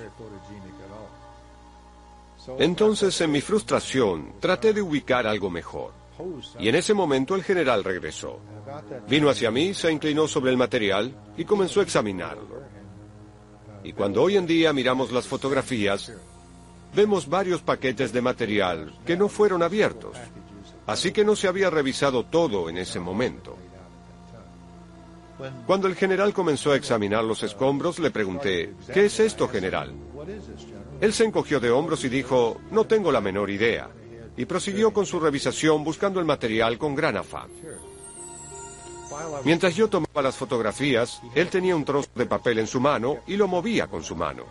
Entonces, 2.59 3.21
en 3.21 3.31
mi 3.31 3.41
frustración, 3.41 4.35
traté 4.41 4.73
de 4.73 4.83
ubicar 4.83 5.27
algo 5.27 5.51
mejor. 5.51 5.93
Y 6.59 6.69
en 6.69 6.75
ese 6.75 6.95
momento 6.95 7.35
el 7.35 7.45
general 7.45 7.85
regresó. 7.85 8.41
Vino 9.09 9.29
hacia 9.29 9.51
mí, 9.51 9.75
se 9.75 9.91
inclinó 9.91 10.27
sobre 10.27 10.51
el 10.51 10.57
material 10.57 11.15
y 11.37 11.45
comenzó 11.45 11.81
a 11.81 11.85
examinarlo. 11.85 12.63
Y 13.85 13.93
cuando 13.93 14.23
hoy 14.23 14.37
en 14.37 14.47
día 14.47 14.73
miramos 14.73 15.13
las 15.13 15.27
fotografías, 15.27 16.13
vemos 16.95 17.29
varios 17.29 17.63
paquetes 17.63 18.13
de 18.13 18.21
material 18.21 18.99
que 19.07 19.17
no 19.17 19.29
fueron 19.29 19.63
abiertos. 19.63 20.17
Así 20.87 21.13
que 21.13 21.25
no 21.25 21.37
se 21.37 21.49
había 21.49 21.71
revisado 21.71 22.25
todo 22.25 22.69
en 22.69 22.79
ese 22.79 22.99
momento. 22.99 23.57
Cuando 25.67 25.87
el 25.87 25.95
general 25.95 26.33
comenzó 26.33 26.73
a 26.73 26.77
examinar 26.77 27.23
los 27.23 27.43
escombros, 27.45 27.99
le 28.01 28.11
pregunté, 28.11 28.75
¿qué 28.93 29.05
es 29.05 29.21
esto, 29.21 29.49
general? 29.49 29.95
Él 31.01 31.13
se 31.13 31.25
encogió 31.25 31.61
de 31.61 31.71
hombros 31.71 32.05
y 32.05 32.09
dijo, 32.09 32.61
no 32.71 32.87
tengo 32.87 33.13
la 33.13 33.21
menor 33.21 33.51
idea, 33.51 33.89
y 34.37 34.45
prosiguió 34.47 34.93
con 34.93 35.07
su 35.07 35.21
revisación 35.21 35.85
buscando 35.85 36.19
el 36.21 36.27
material 36.27 36.77
con 36.79 36.95
gran 36.95 37.17
afán. 37.17 37.49
Mientras 39.45 39.75
yo 39.75 39.89
tomaba 39.89 40.23
las 40.23 40.37
fotografías, 40.37 41.21
él 41.35 41.49
tenía 41.49 41.75
un 41.75 41.85
trozo 41.85 42.11
de 42.15 42.27
papel 42.27 42.59
en 42.59 42.67
su 42.67 42.81
mano 42.81 43.19
y 43.27 43.37
lo 43.37 43.49
movía 43.49 43.87
con 43.87 44.03
su 44.03 44.15
mano. 44.15 44.45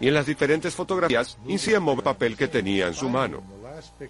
Y 0.00 0.08
en 0.08 0.14
las 0.14 0.26
diferentes 0.26 0.74
fotografías, 0.74 1.38
incidía 1.46 1.80
mover 1.80 1.98
el 1.98 2.04
papel 2.04 2.36
que 2.36 2.48
tenía 2.48 2.86
en 2.86 2.94
su 2.94 3.08
mano. 3.08 3.42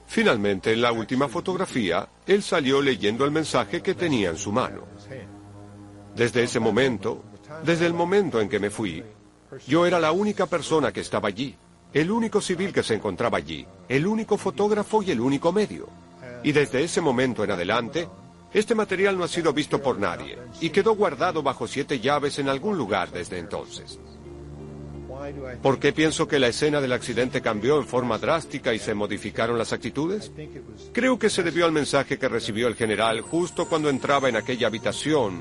Finalmente, 0.07 0.73
en 0.73 0.83
la 0.83 0.93
última 0.93 1.29
fotografía, 1.29 2.09
él 2.27 2.43
salió 2.43 2.83
leyendo 2.83 3.25
el 3.25 3.31
mensaje 3.31 3.83
que 3.83 3.95
tenía 3.95 4.31
en 4.31 4.37
su 4.37 4.53
mano. 4.53 4.85
Desde 6.15 6.43
ese 6.43 6.61
momento, 6.61 7.23
desde 7.65 7.87
el 7.87 7.95
momento 7.95 8.41
en 8.41 8.49
que 8.49 8.59
me 8.59 8.71
fui, 8.71 9.03
yo 9.67 9.87
era 9.87 9.99
la 10.01 10.13
única 10.13 10.47
persona 10.47 10.93
que 10.93 11.01
estaba 11.01 11.29
allí, 11.29 11.57
el 11.93 12.11
único 12.11 12.41
civil 12.41 12.73
que 12.73 12.83
se 12.83 12.95
encontraba 12.95 13.39
allí, 13.39 13.67
el 13.89 14.07
único 14.07 14.37
fotógrafo 14.37 15.03
y 15.03 15.11
el 15.11 15.21
único 15.21 15.53
medio. 15.53 15.89
Y 16.43 16.53
desde 16.53 16.83
ese 16.83 17.01
momento 17.01 17.45
en 17.45 17.51
adelante, 17.51 18.09
este 18.53 18.75
material 18.75 19.19
no 19.19 19.25
ha 19.25 19.29
sido 19.29 19.53
visto 19.53 19.81
por 19.81 19.99
nadie 19.99 20.39
y 20.61 20.71
quedó 20.71 20.95
guardado 20.95 21.43
bajo 21.43 21.67
siete 21.67 22.01
llaves 22.01 22.39
en 22.39 22.49
algún 22.49 22.77
lugar 22.77 23.11
desde 23.11 23.39
entonces. 23.39 23.99
¿Por 25.63 25.79
qué 25.79 25.93
pienso 25.93 26.27
que 26.27 26.39
la 26.39 26.49
escena 26.49 26.81
del 26.81 26.93
accidente 26.93 27.43
cambió 27.43 27.79
en 27.79 27.87
forma 27.87 28.19
drástica 28.19 28.73
y 28.73 28.79
se 28.79 28.95
modificaron 28.95 29.59
las 29.59 29.73
actitudes? 29.73 30.33
Creo 30.93 31.19
que 31.19 31.29
se 31.29 31.43
debió 31.43 31.67
al 31.67 31.73
mensaje 31.73 32.19
que 32.19 32.29
recibió 32.29 32.69
el 32.69 32.75
general 32.75 33.21
justo 33.21 33.69
cuando 33.69 33.91
entraba 33.91 34.29
en 34.29 34.37
aquella 34.37 34.69
habitación, 34.69 35.41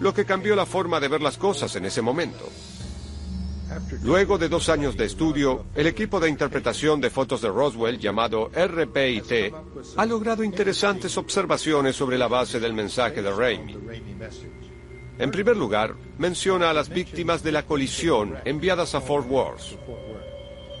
lo 0.00 0.12
que 0.12 0.24
cambió 0.24 0.56
la 0.56 0.66
forma 0.66 0.98
de 0.98 1.08
ver 1.08 1.22
las 1.22 1.38
cosas 1.38 1.76
en 1.76 1.84
ese 1.84 2.02
momento. 2.02 2.48
Luego 4.02 4.38
de 4.38 4.48
dos 4.48 4.68
años 4.68 4.96
de 4.96 5.06
estudio, 5.06 5.66
el 5.74 5.86
equipo 5.86 6.20
de 6.20 6.28
interpretación 6.28 7.00
de 7.00 7.10
fotos 7.10 7.40
de 7.42 7.48
Roswell, 7.48 7.98
llamado 7.98 8.50
RPIT, 8.54 9.54
ha 9.96 10.06
logrado 10.06 10.44
interesantes 10.44 11.16
observaciones 11.16 11.96
sobre 11.96 12.18
la 12.18 12.28
base 12.28 12.60
del 12.60 12.72
mensaje 12.72 13.22
de 13.22 13.30
Raimi. 13.30 13.76
En 15.18 15.30
primer 15.30 15.56
lugar, 15.56 15.94
menciona 16.18 16.70
a 16.70 16.72
las 16.74 16.88
víctimas 16.88 17.42
de 17.42 17.52
la 17.52 17.64
colisión 17.64 18.34
enviadas 18.44 18.94
a 18.94 19.00
Fort 19.00 19.30
Worth. 19.30 19.78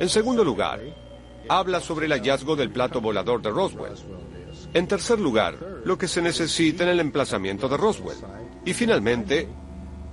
En 0.00 0.08
segundo 0.08 0.42
lugar, 0.42 0.80
habla 1.48 1.80
sobre 1.80 2.06
el 2.06 2.12
hallazgo 2.12 2.56
del 2.56 2.70
plato 2.70 3.00
volador 3.00 3.42
de 3.42 3.50
Roswell. 3.50 3.94
En 4.74 4.86
tercer 4.86 5.20
lugar, 5.20 5.82
lo 5.84 5.98
que 5.98 6.08
se 6.08 6.22
necesita 6.22 6.84
en 6.84 6.90
el 6.90 7.00
emplazamiento 7.00 7.68
de 7.68 7.76
Roswell. 7.76 8.16
Y 8.64 8.72
finalmente, 8.72 9.48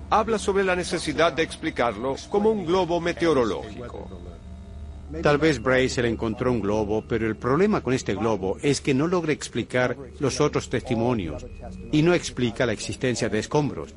habla 0.09 0.39
sobre 0.39 0.63
la 0.63 0.75
necesidad 0.75 1.33
de 1.33 1.43
explicarlo 1.43 2.15
como 2.29 2.51
un 2.51 2.65
globo 2.65 2.99
meteorológico. 2.99 4.09
Tal 5.23 5.39
vez 5.39 5.61
Brace 5.61 6.01
le 6.03 6.09
encontró 6.09 6.51
un 6.51 6.61
globo, 6.61 7.03
pero 7.07 7.25
el 7.25 7.35
problema 7.35 7.81
con 7.81 7.93
este 7.93 8.13
globo 8.13 8.57
es 8.61 8.79
que 8.79 8.93
no 8.93 9.07
logra 9.07 9.33
explicar 9.33 9.97
los 10.19 10.39
otros 10.39 10.69
testimonios 10.69 11.45
y 11.91 12.03
no 12.03 12.13
explica 12.13 12.65
la 12.65 12.73
existencia 12.73 13.27
de 13.27 13.39
escombros. 13.39 13.93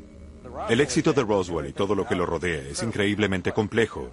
El 0.69 0.81
éxito 0.81 1.13
de 1.13 1.23
Roswell 1.23 1.67
y 1.67 1.73
todo 1.73 1.95
lo 1.95 2.07
que 2.07 2.15
lo 2.15 2.25
rodea 2.25 2.63
es 2.63 2.83
increíblemente 2.83 3.53
complejo, 3.53 4.11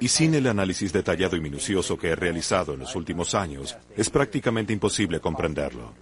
y 0.00 0.08
sin 0.08 0.34
el 0.34 0.46
análisis 0.46 0.92
detallado 0.92 1.36
y 1.36 1.40
minucioso 1.40 1.96
que 1.96 2.08
he 2.08 2.16
realizado 2.16 2.74
en 2.74 2.80
los 2.80 2.94
últimos 2.96 3.34
años, 3.34 3.76
es 3.96 4.10
prácticamente 4.10 4.72
imposible 4.72 5.20
comprenderlo. 5.20 5.92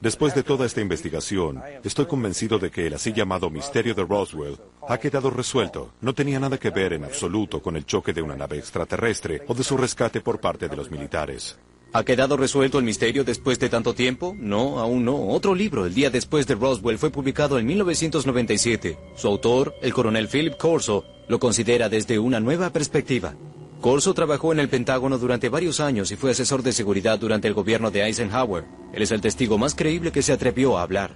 Después 0.00 0.34
de 0.34 0.42
toda 0.42 0.64
esta 0.64 0.80
investigación, 0.80 1.60
estoy 1.84 2.06
convencido 2.06 2.58
de 2.58 2.70
que 2.70 2.86
el 2.86 2.94
así 2.94 3.12
llamado 3.12 3.50
misterio 3.50 3.94
de 3.94 4.02
Roswell 4.02 4.56
ha 4.88 4.96
quedado 4.96 5.28
resuelto. 5.28 5.92
No 6.00 6.14
tenía 6.14 6.40
nada 6.40 6.56
que 6.56 6.70
ver 6.70 6.94
en 6.94 7.04
absoluto 7.04 7.60
con 7.60 7.76
el 7.76 7.84
choque 7.84 8.14
de 8.14 8.22
una 8.22 8.34
nave 8.34 8.56
extraterrestre 8.56 9.42
o 9.46 9.52
de 9.52 9.62
su 9.62 9.76
rescate 9.76 10.22
por 10.22 10.40
parte 10.40 10.68
de 10.68 10.76
los 10.76 10.90
militares. 10.90 11.58
¿Ha 11.92 12.02
quedado 12.02 12.38
resuelto 12.38 12.78
el 12.78 12.84
misterio 12.84 13.24
después 13.24 13.58
de 13.58 13.68
tanto 13.68 13.92
tiempo? 13.92 14.34
No, 14.38 14.78
aún 14.78 15.04
no. 15.04 15.28
Otro 15.28 15.54
libro, 15.54 15.84
el 15.84 15.92
día 15.92 16.08
después 16.08 16.46
de 16.46 16.54
Roswell, 16.54 16.98
fue 16.98 17.10
publicado 17.10 17.58
en 17.58 17.66
1997. 17.66 18.96
Su 19.16 19.28
autor, 19.28 19.74
el 19.82 19.92
coronel 19.92 20.28
Philip 20.28 20.56
Corso, 20.56 21.04
lo 21.28 21.38
considera 21.38 21.90
desde 21.90 22.18
una 22.18 22.40
nueva 22.40 22.70
perspectiva. 22.70 23.34
Corso 23.80 24.12
trabajó 24.12 24.52
en 24.52 24.60
el 24.60 24.68
Pentágono 24.68 25.16
durante 25.16 25.48
varios 25.48 25.80
años 25.80 26.12
y 26.12 26.16
fue 26.16 26.32
asesor 26.32 26.62
de 26.62 26.72
seguridad 26.72 27.18
durante 27.18 27.48
el 27.48 27.54
gobierno 27.54 27.90
de 27.90 28.02
Eisenhower. 28.02 28.64
Él 28.92 29.02
es 29.02 29.10
el 29.10 29.22
testigo 29.22 29.56
más 29.56 29.74
creíble 29.74 30.12
que 30.12 30.20
se 30.20 30.34
atrevió 30.34 30.76
a 30.76 30.82
hablar. 30.82 31.12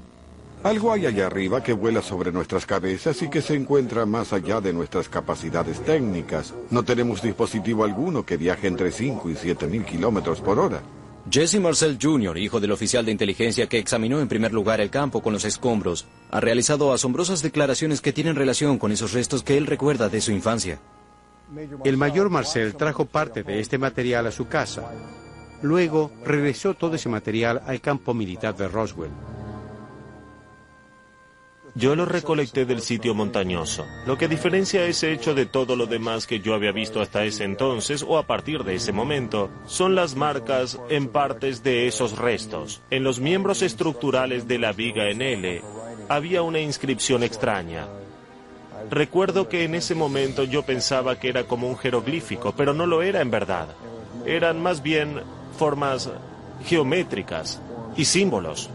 Algo 0.63 0.91
hay 0.91 1.05
allá 1.05 1.27
arriba 1.27 1.63
que 1.63 1.75
vuela 1.75 2.01
sobre 2.01 2.33
nuestras 2.33 2.65
cabezas 2.65 3.21
y 3.21 3.29
que 3.29 3.43
se 3.43 3.55
encuentra 3.55 4.07
más 4.07 4.33
allá 4.33 4.63
de 4.63 4.73
nuestras 4.73 5.11
capacidades 5.11 5.79
técnicas. 5.85 6.55
No 6.71 6.83
tenemos 6.83 7.21
dispositivo 7.21 7.85
alguno 7.85 8.25
que 8.25 8.39
viaje 8.39 8.67
entre 8.67 8.91
5 8.91 9.29
y 9.29 9.37
7 9.37 9.67
mil 9.67 9.85
kilómetros 9.85 10.41
por 10.41 10.59
hora. 10.59 10.81
Jesse 11.31 11.61
Marcel 11.61 11.99
Jr., 12.01 12.39
hijo 12.39 12.61
del 12.61 12.73
oficial 12.73 13.05
de 13.05 13.13
inteligencia 13.13 13.67
que 13.67 13.79
examinó 13.79 14.21
en 14.21 14.29
primer 14.29 14.55
lugar 14.55 14.81
el 14.81 14.89
campo 14.89 15.23
con 15.23 15.35
los 15.35 15.45
escombros, 15.45 16.07
ha 16.31 16.41
realizado 16.41 16.95
asombrosas 16.95 17.43
declaraciones 17.43 18.01
que 18.01 18.15
tienen 18.15 18.37
relación 18.37 18.79
con 18.79 18.91
esos 18.91 19.13
restos 19.13 19.43
que 19.43 19.59
él 19.59 19.67
recuerda 19.67 20.09
de 20.09 20.23
su 20.23 20.33
infancia. 20.33 20.81
El 21.85 21.97
mayor 21.97 22.31
Marcel 22.31 22.75
trajo 22.75 23.05
parte 23.05 23.43
de 23.43 23.61
este 23.61 23.79
material 23.79 24.27
a 24.27 24.33
su 24.33 24.49
casa. 24.49 24.91
Luego 25.63 26.11
regresó 26.25 26.75
todo 26.75 26.97
ese 26.97 27.09
material 27.09 27.63
al 27.67 27.81
campo 27.81 28.15
militar 28.15 28.57
de 28.57 28.69
Roswell. 28.69 29.11
Yo 31.77 31.97
lo 31.97 32.05
recolecté 32.05 32.67
del 32.67 32.81
sitio 32.81 33.15
montañoso. 33.15 33.85
Lo 34.07 34.17
que 34.17 34.29
diferencia 34.29 34.87
ese 34.87 35.13
hecho 35.13 35.35
de 35.35 35.47
todo 35.47 35.75
lo 35.75 35.87
demás 35.87 36.25
que 36.27 36.39
yo 36.39 36.55
había 36.55 36.71
visto 36.71 37.01
hasta 37.01 37.25
ese 37.25 37.43
entonces 37.43 38.05
o 38.07 38.17
a 38.17 38.29
partir 38.29 38.63
de 38.63 38.77
ese 38.77 38.93
momento 38.93 39.51
son 39.67 39.97
las 39.97 40.15
marcas 40.15 40.79
en 40.89 41.09
partes 41.09 41.65
de 41.65 41.89
esos 41.89 42.17
restos. 42.17 42.81
En 42.91 43.03
los 43.03 43.19
miembros 43.19 43.61
estructurales 43.63 44.47
de 44.47 44.59
la 44.59 44.73
viga 44.73 45.11
en 45.11 45.21
L 45.21 45.63
había 46.09 46.43
una 46.43 46.61
inscripción 46.61 47.25
extraña. 47.25 47.89
Recuerdo 48.91 49.49
que 49.49 49.65
en 49.65 49.75
ese 49.75 49.95
momento 49.95 50.45
yo 50.45 50.63
pensaba 50.63 51.19
que 51.19 51.29
era 51.29 51.45
como 51.45 51.69
un 51.69 51.77
jeroglífico, 51.77 52.55
pero 52.57 52.75
no 52.75 52.87
lo 52.87 53.03
era 53.03 53.21
en 53.21 53.31
verdad. 53.31 53.69
Eran 54.27 54.63
más 54.63 54.83
bien 54.83 55.21
formas 55.59 56.11
geométricas 56.65 57.61
y 57.97 58.05
símbolos. 58.05 58.71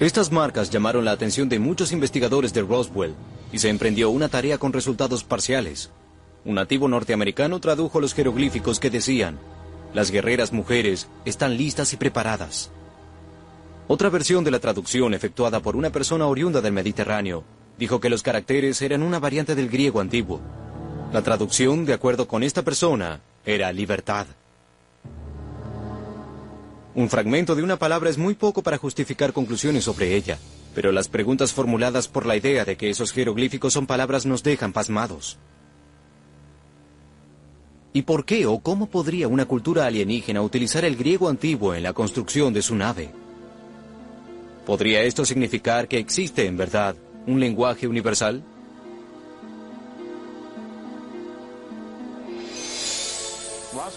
Estas 0.00 0.32
marcas 0.32 0.70
llamaron 0.70 1.04
la 1.04 1.12
atención 1.12 1.48
de 1.48 1.58
muchos 1.58 1.92
investigadores 1.92 2.52
de 2.52 2.62
Roswell 2.62 3.14
y 3.52 3.58
se 3.58 3.68
emprendió 3.68 4.10
una 4.10 4.28
tarea 4.28 4.58
con 4.58 4.72
resultados 4.72 5.22
parciales. 5.22 5.90
Un 6.44 6.56
nativo 6.56 6.88
norteamericano 6.88 7.60
tradujo 7.60 8.00
los 8.00 8.14
jeroglíficos 8.14 8.80
que 8.80 8.90
decían, 8.90 9.38
las 9.94 10.10
guerreras 10.10 10.52
mujeres 10.52 11.08
están 11.24 11.56
listas 11.56 11.92
y 11.92 11.96
preparadas. 11.96 12.70
Otra 13.86 14.08
versión 14.08 14.42
de 14.42 14.50
la 14.50 14.58
traducción 14.58 15.14
efectuada 15.14 15.60
por 15.60 15.76
una 15.76 15.90
persona 15.90 16.26
oriunda 16.26 16.60
del 16.60 16.72
Mediterráneo 16.72 17.44
dijo 17.78 18.00
que 18.00 18.10
los 18.10 18.22
caracteres 18.22 18.80
eran 18.82 19.02
una 19.02 19.18
variante 19.18 19.54
del 19.54 19.68
griego 19.68 20.00
antiguo. 20.00 20.40
La 21.12 21.22
traducción, 21.22 21.84
de 21.84 21.92
acuerdo 21.92 22.26
con 22.26 22.42
esta 22.42 22.62
persona, 22.62 23.20
era 23.44 23.72
libertad. 23.72 24.26
Un 26.94 27.08
fragmento 27.08 27.54
de 27.54 27.62
una 27.62 27.78
palabra 27.78 28.10
es 28.10 28.18
muy 28.18 28.34
poco 28.34 28.62
para 28.62 28.78
justificar 28.78 29.32
conclusiones 29.32 29.84
sobre 29.84 30.14
ella, 30.14 30.38
pero 30.74 30.92
las 30.92 31.08
preguntas 31.08 31.52
formuladas 31.52 32.08
por 32.08 32.26
la 32.26 32.36
idea 32.36 32.64
de 32.64 32.76
que 32.76 32.90
esos 32.90 33.12
jeroglíficos 33.12 33.72
son 33.72 33.86
palabras 33.86 34.26
nos 34.26 34.42
dejan 34.42 34.72
pasmados. 34.72 35.38
¿Y 37.94 38.02
por 38.02 38.24
qué 38.24 38.46
o 38.46 38.58
cómo 38.60 38.86
podría 38.86 39.28
una 39.28 39.44
cultura 39.44 39.86
alienígena 39.86 40.40
utilizar 40.40 40.84
el 40.84 40.96
griego 40.96 41.28
antiguo 41.28 41.74
en 41.74 41.82
la 41.82 41.92
construcción 41.92 42.52
de 42.52 42.62
su 42.62 42.74
nave? 42.74 43.10
¿Podría 44.64 45.02
esto 45.02 45.24
significar 45.24 45.88
que 45.88 45.98
existe, 45.98 46.46
en 46.46 46.56
verdad, 46.56 46.96
un 47.26 47.40
lenguaje 47.40 47.86
universal? 47.86 48.42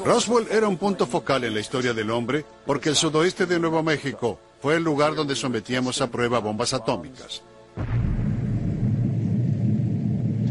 Roswell 0.04 0.48
era 0.52 0.68
un 0.68 0.78
punto 0.78 1.06
focal 1.06 1.44
en 1.44 1.54
la 1.54 1.60
historia 1.60 1.94
del 1.94 2.12
hombre 2.12 2.46
porque 2.66 2.90
el 2.90 2.96
sudoeste 2.96 3.46
de 3.46 3.60
Nuevo 3.60 3.84
México 3.84 4.40
fue 4.62 4.76
el 4.76 4.84
lugar 4.84 5.16
donde 5.16 5.36
sometíamos 5.36 6.02
a 6.02 6.10
prueba 6.10 6.40
bombas 6.40 6.74
atómicas. 6.74 7.42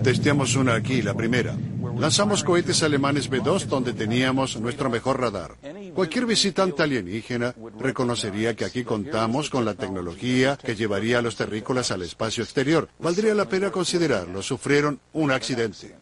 Testeamos 0.03 0.55
una 0.57 0.75
aquí, 0.75 1.03
la 1.03 1.15
primera. 1.15 1.55
Lanzamos 1.99 2.43
cohetes 2.43 2.83
alemanes 2.83 3.29
B-2 3.29 3.67
donde 3.67 3.93
teníamos 3.93 4.61
nuestro 4.61 4.91
mejor 4.91 5.21
radar. 5.21 5.57
Cualquier 5.95 6.27
visitante 6.27 6.83
alienígena 6.83 7.55
reconocería 7.79 8.55
que 8.55 8.65
aquí 8.65 8.85
contamos 8.85 9.49
con 9.49 9.65
la 9.65 9.75
tecnología 9.75 10.57
que 10.57 10.75
llevaría 10.77 11.19
a 11.19 11.23
los 11.23 11.37
terrícolas 11.37 11.91
al 11.91 12.03
espacio 12.03 12.43
exterior. 12.43 12.89
Valdría 12.99 13.35
la 13.35 13.49
pena 13.49 13.71
considerarlo. 13.71 14.43
Sufrieron 14.43 15.01
un 15.13 15.31
accidente. 15.31 15.95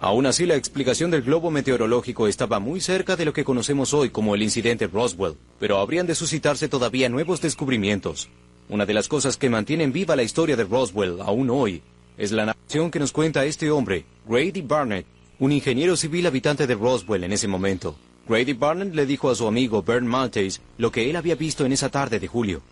Aún 0.00 0.26
así, 0.26 0.44
la 0.46 0.56
explicación 0.56 1.10
del 1.10 1.22
globo 1.22 1.50
meteorológico 1.50 2.28
estaba 2.28 2.58
muy 2.58 2.80
cerca 2.80 3.16
de 3.16 3.24
lo 3.24 3.32
que 3.32 3.44
conocemos 3.44 3.94
hoy 3.94 4.10
como 4.10 4.34
el 4.34 4.42
incidente 4.42 4.86
Roswell, 4.86 5.36
pero 5.58 5.78
habrían 5.78 6.06
de 6.06 6.14
suscitarse 6.14 6.68
todavía 6.68 7.08
nuevos 7.08 7.40
descubrimientos. 7.40 8.28
Una 8.68 8.86
de 8.86 8.94
las 8.94 9.08
cosas 9.08 9.36
que 9.36 9.50
mantienen 9.50 9.92
viva 9.92 10.16
la 10.16 10.22
historia 10.22 10.56
de 10.56 10.64
Roswell 10.64 11.20
aún 11.20 11.50
hoy 11.50 11.82
es 12.16 12.32
la 12.32 12.46
narración 12.46 12.90
que 12.90 12.98
nos 12.98 13.12
cuenta 13.12 13.44
este 13.44 13.70
hombre, 13.70 14.04
Grady 14.26 14.62
Barnett, 14.62 15.04
un 15.38 15.52
ingeniero 15.52 15.96
civil 15.96 16.26
habitante 16.26 16.66
de 16.66 16.74
Roswell 16.74 17.24
en 17.24 17.32
ese 17.32 17.46
momento. 17.46 17.94
Grady 18.26 18.54
Barnett 18.54 18.94
le 18.94 19.04
dijo 19.04 19.28
a 19.28 19.34
su 19.34 19.46
amigo 19.46 19.82
Bern 19.82 20.06
Maltese 20.06 20.62
lo 20.78 20.90
que 20.90 21.10
él 21.10 21.16
había 21.16 21.34
visto 21.34 21.66
en 21.66 21.72
esa 21.72 21.90
tarde 21.90 22.18
de 22.18 22.26
julio. 22.26 22.62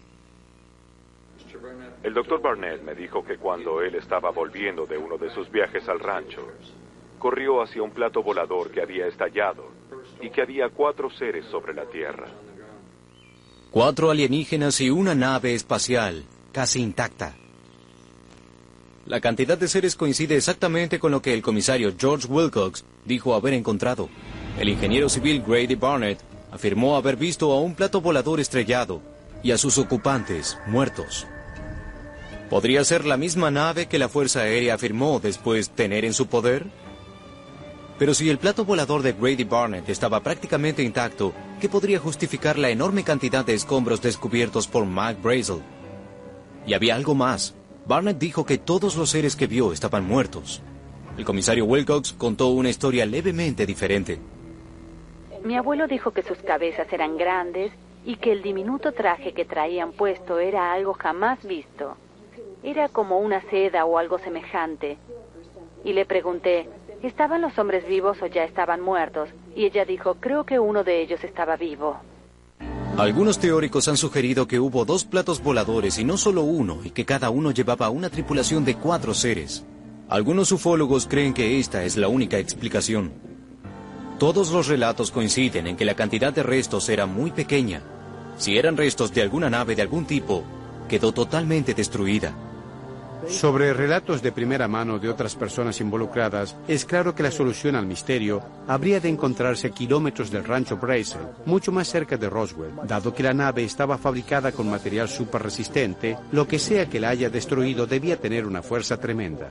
El 2.02 2.14
doctor 2.14 2.40
Barnett 2.40 2.82
me 2.82 2.94
dijo 2.94 3.22
que 3.22 3.36
cuando 3.36 3.82
él 3.82 3.94
estaba 3.96 4.30
volviendo 4.30 4.86
de 4.86 4.96
uno 4.96 5.18
de 5.18 5.28
sus 5.30 5.50
viajes 5.50 5.86
al 5.88 6.00
rancho, 6.00 6.48
corrió 7.18 7.62
hacia 7.62 7.82
un 7.82 7.90
plato 7.90 8.22
volador 8.22 8.70
que 8.70 8.80
había 8.80 9.06
estallado 9.06 9.70
y 10.22 10.30
que 10.30 10.40
había 10.40 10.70
cuatro 10.70 11.10
seres 11.10 11.44
sobre 11.50 11.74
la 11.74 11.84
Tierra. 11.84 12.28
Cuatro 13.70 14.10
alienígenas 14.10 14.80
y 14.80 14.88
una 14.88 15.14
nave 15.14 15.54
espacial, 15.54 16.24
casi 16.50 16.80
intacta. 16.80 17.36
La 19.06 19.20
cantidad 19.20 19.58
de 19.58 19.66
seres 19.66 19.96
coincide 19.96 20.36
exactamente 20.36 21.00
con 21.00 21.10
lo 21.10 21.20
que 21.20 21.34
el 21.34 21.42
comisario 21.42 21.92
George 21.98 22.28
Wilcox 22.28 22.84
dijo 23.04 23.34
haber 23.34 23.52
encontrado. 23.54 24.08
El 24.58 24.68
ingeniero 24.68 25.08
civil 25.08 25.42
Grady 25.44 25.74
Barnett 25.74 26.20
afirmó 26.52 26.96
haber 26.96 27.16
visto 27.16 27.50
a 27.52 27.60
un 27.60 27.74
plato 27.74 28.00
volador 28.00 28.38
estrellado 28.38 29.02
y 29.42 29.50
a 29.50 29.58
sus 29.58 29.76
ocupantes 29.78 30.56
muertos. 30.66 31.26
¿Podría 32.48 32.84
ser 32.84 33.04
la 33.04 33.16
misma 33.16 33.50
nave 33.50 33.86
que 33.86 33.98
la 33.98 34.08
Fuerza 34.08 34.40
Aérea 34.40 34.74
afirmó 34.74 35.18
después 35.18 35.70
tener 35.70 36.04
en 36.04 36.12
su 36.12 36.26
poder? 36.26 36.66
Pero 37.98 38.14
si 38.14 38.30
el 38.30 38.38
plato 38.38 38.64
volador 38.64 39.02
de 39.02 39.14
Grady 39.14 39.44
Barnett 39.44 39.88
estaba 39.88 40.22
prácticamente 40.22 40.82
intacto, 40.82 41.32
¿qué 41.60 41.68
podría 41.68 41.98
justificar 41.98 42.58
la 42.58 42.68
enorme 42.68 43.02
cantidad 43.02 43.44
de 43.44 43.54
escombros 43.54 44.00
descubiertos 44.00 44.68
por 44.68 44.86
Mike 44.86 45.20
Brazel? 45.22 45.62
Y 46.66 46.74
había 46.74 46.94
algo 46.94 47.14
más. 47.14 47.54
Barnett 47.84 48.18
dijo 48.18 48.46
que 48.46 48.58
todos 48.58 48.96
los 48.96 49.10
seres 49.10 49.34
que 49.34 49.48
vio 49.48 49.72
estaban 49.72 50.06
muertos. 50.06 50.62
El 51.18 51.24
comisario 51.24 51.64
Wilcox 51.64 52.12
contó 52.12 52.48
una 52.48 52.70
historia 52.70 53.04
levemente 53.04 53.66
diferente. 53.66 54.18
Mi 55.44 55.56
abuelo 55.56 55.88
dijo 55.88 56.12
que 56.12 56.22
sus 56.22 56.38
cabezas 56.38 56.86
eran 56.92 57.16
grandes 57.16 57.72
y 58.04 58.16
que 58.16 58.30
el 58.30 58.42
diminuto 58.42 58.92
traje 58.92 59.32
que 59.32 59.44
traían 59.44 59.92
puesto 59.92 60.38
era 60.38 60.72
algo 60.72 60.94
jamás 60.94 61.44
visto. 61.44 61.96
Era 62.62 62.88
como 62.88 63.18
una 63.18 63.40
seda 63.50 63.84
o 63.84 63.98
algo 63.98 64.20
semejante. 64.20 64.96
Y 65.84 65.92
le 65.92 66.06
pregunté, 66.06 66.68
¿estaban 67.02 67.40
los 67.40 67.58
hombres 67.58 67.86
vivos 67.86 68.22
o 68.22 68.26
ya 68.26 68.44
estaban 68.44 68.80
muertos? 68.80 69.28
Y 69.56 69.64
ella 69.64 69.84
dijo, 69.84 70.14
creo 70.14 70.44
que 70.44 70.60
uno 70.60 70.84
de 70.84 71.02
ellos 71.02 71.24
estaba 71.24 71.56
vivo. 71.56 71.96
Algunos 72.98 73.38
teóricos 73.38 73.88
han 73.88 73.96
sugerido 73.96 74.46
que 74.46 74.60
hubo 74.60 74.84
dos 74.84 75.04
platos 75.04 75.42
voladores 75.42 75.98
y 75.98 76.04
no 76.04 76.18
solo 76.18 76.42
uno, 76.42 76.80
y 76.84 76.90
que 76.90 77.06
cada 77.06 77.30
uno 77.30 77.50
llevaba 77.50 77.88
una 77.88 78.10
tripulación 78.10 78.66
de 78.66 78.76
cuatro 78.76 79.14
seres. 79.14 79.64
Algunos 80.10 80.52
ufólogos 80.52 81.06
creen 81.06 81.32
que 81.32 81.58
esta 81.58 81.84
es 81.84 81.96
la 81.96 82.08
única 82.08 82.38
explicación. 82.38 83.12
Todos 84.18 84.52
los 84.52 84.68
relatos 84.68 85.10
coinciden 85.10 85.66
en 85.66 85.76
que 85.76 85.86
la 85.86 85.94
cantidad 85.94 86.34
de 86.34 86.42
restos 86.42 86.90
era 86.90 87.06
muy 87.06 87.30
pequeña. 87.30 87.82
Si 88.36 88.58
eran 88.58 88.76
restos 88.76 89.12
de 89.14 89.22
alguna 89.22 89.48
nave 89.48 89.74
de 89.74 89.82
algún 89.82 90.04
tipo, 90.04 90.44
quedó 90.86 91.12
totalmente 91.12 91.72
destruida. 91.72 92.34
Sobre 93.28 93.72
relatos 93.72 94.20
de 94.20 94.32
primera 94.32 94.66
mano 94.66 94.98
de 94.98 95.08
otras 95.08 95.36
personas 95.36 95.80
involucradas, 95.80 96.56
es 96.66 96.84
claro 96.84 97.14
que 97.14 97.22
la 97.22 97.30
solución 97.30 97.76
al 97.76 97.86
misterio 97.86 98.42
habría 98.66 99.00
de 99.00 99.08
encontrarse 99.08 99.70
kilómetros 99.70 100.30
del 100.30 100.44
rancho 100.44 100.76
Brazel, 100.76 101.22
mucho 101.46 101.70
más 101.70 101.88
cerca 101.88 102.16
de 102.16 102.28
Roswell, 102.28 102.72
dado 102.84 103.14
que 103.14 103.22
la 103.22 103.32
nave 103.32 103.64
estaba 103.64 103.96
fabricada 103.96 104.52
con 104.52 104.68
material 104.68 105.08
súper 105.08 105.42
resistente, 105.42 106.18
lo 106.32 106.48
que 106.48 106.58
sea 106.58 106.88
que 106.88 107.00
la 107.00 107.10
haya 107.10 107.30
destruido 107.30 107.86
debía 107.86 108.20
tener 108.20 108.44
una 108.44 108.62
fuerza 108.62 108.98
tremenda. 108.98 109.50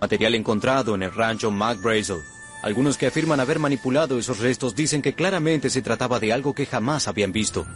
Material 0.00 0.36
encontrado 0.36 0.94
en 0.94 1.02
el 1.02 1.12
rancho 1.12 1.50
Brazel. 1.50 2.18
Algunos 2.62 2.96
que 2.96 3.06
afirman 3.06 3.40
haber 3.40 3.58
manipulado 3.58 4.18
esos 4.18 4.38
restos 4.38 4.74
dicen 4.74 5.02
que 5.02 5.14
claramente 5.14 5.70
se 5.70 5.82
trataba 5.82 6.20
de 6.20 6.32
algo 6.32 6.54
que 6.54 6.66
jamás 6.66 7.08
habían 7.08 7.32
visto. 7.32 7.66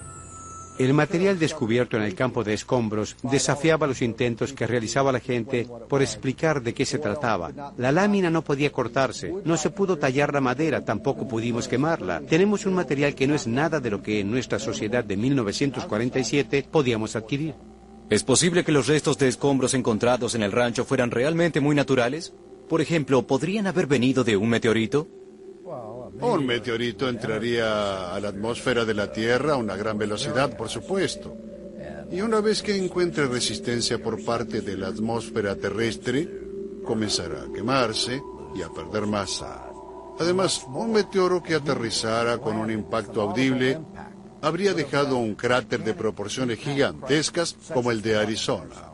El 0.78 0.94
material 0.94 1.38
descubierto 1.38 1.96
en 1.96 2.02
el 2.02 2.14
campo 2.14 2.42
de 2.42 2.54
escombros 2.54 3.16
desafiaba 3.22 3.86
los 3.86 4.00
intentos 4.00 4.52
que 4.52 4.66
realizaba 4.66 5.12
la 5.12 5.20
gente 5.20 5.68
por 5.88 6.00
explicar 6.02 6.62
de 6.62 6.72
qué 6.72 6.86
se 6.86 6.98
trataba. 6.98 7.52
La 7.76 7.92
lámina 7.92 8.30
no 8.30 8.42
podía 8.42 8.72
cortarse, 8.72 9.32
no 9.44 9.56
se 9.56 9.70
pudo 9.70 9.98
tallar 9.98 10.32
la 10.32 10.40
madera, 10.40 10.84
tampoco 10.84 11.28
pudimos 11.28 11.68
quemarla. 11.68 12.20
Tenemos 12.22 12.64
un 12.64 12.74
material 12.74 13.14
que 13.14 13.26
no 13.26 13.34
es 13.34 13.46
nada 13.46 13.80
de 13.80 13.90
lo 13.90 14.02
que 14.02 14.20
en 14.20 14.30
nuestra 14.30 14.58
sociedad 14.58 15.04
de 15.04 15.16
1947 15.16 16.66
podíamos 16.70 17.16
adquirir. 17.16 17.54
¿Es 18.08 18.24
posible 18.24 18.64
que 18.64 18.72
los 18.72 18.88
restos 18.88 19.18
de 19.18 19.28
escombros 19.28 19.74
encontrados 19.74 20.34
en 20.34 20.42
el 20.42 20.52
rancho 20.52 20.84
fueran 20.84 21.10
realmente 21.10 21.60
muy 21.60 21.74
naturales? 21.74 22.34
Por 22.68 22.80
ejemplo, 22.80 23.26
¿podrían 23.26 23.66
haber 23.66 23.86
venido 23.86 24.24
de 24.24 24.36
un 24.36 24.48
meteorito? 24.48 25.06
Un 26.22 26.46
meteorito 26.46 27.08
entraría 27.08 28.14
a 28.14 28.20
la 28.20 28.28
atmósfera 28.28 28.84
de 28.84 28.94
la 28.94 29.10
Tierra 29.10 29.54
a 29.54 29.56
una 29.56 29.74
gran 29.74 29.98
velocidad, 29.98 30.56
por 30.56 30.68
supuesto. 30.68 31.36
Y 32.12 32.20
una 32.20 32.40
vez 32.40 32.62
que 32.62 32.76
encuentre 32.76 33.26
resistencia 33.26 34.00
por 34.00 34.24
parte 34.24 34.60
de 34.60 34.76
la 34.76 34.88
atmósfera 34.88 35.56
terrestre, 35.56 36.28
comenzará 36.84 37.42
a 37.42 37.52
quemarse 37.52 38.22
y 38.54 38.62
a 38.62 38.68
perder 38.68 39.06
masa. 39.06 39.68
Además, 40.20 40.64
un 40.72 40.92
meteoro 40.92 41.42
que 41.42 41.56
aterrizara 41.56 42.38
con 42.38 42.56
un 42.56 42.70
impacto 42.70 43.22
audible 43.22 43.80
habría 44.42 44.74
dejado 44.74 45.16
un 45.16 45.34
cráter 45.34 45.82
de 45.82 45.94
proporciones 45.94 46.58
gigantescas 46.58 47.56
como 47.74 47.90
el 47.90 48.00
de 48.00 48.16
Arizona. 48.16 48.91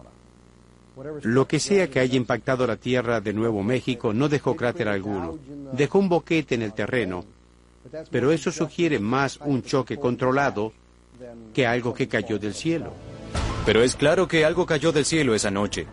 Lo 1.22 1.46
que 1.46 1.60
sea 1.60 1.88
que 1.88 2.00
haya 2.00 2.16
impactado 2.16 2.66
la 2.66 2.76
tierra 2.76 3.20
de 3.20 3.32
Nuevo 3.32 3.62
México 3.62 4.12
no 4.12 4.28
dejó 4.28 4.56
cráter 4.56 4.88
alguno. 4.88 5.38
Dejó 5.72 5.98
un 5.98 6.08
boquete 6.08 6.54
en 6.54 6.62
el 6.62 6.72
terreno. 6.72 7.24
Pero 8.10 8.32
eso 8.32 8.50
sugiere 8.50 8.98
más 8.98 9.38
un 9.38 9.62
choque 9.62 9.96
controlado 9.96 10.72
que 11.54 11.66
algo 11.66 11.94
que 11.94 12.08
cayó 12.08 12.38
del 12.38 12.54
cielo. 12.54 12.92
Pero 13.64 13.82
es 13.82 13.96
claro 13.96 14.28
que 14.28 14.44
algo 14.44 14.66
cayó 14.66 14.92
del 14.92 15.04
cielo 15.04 15.34
esa 15.34 15.50
noche. 15.50 15.86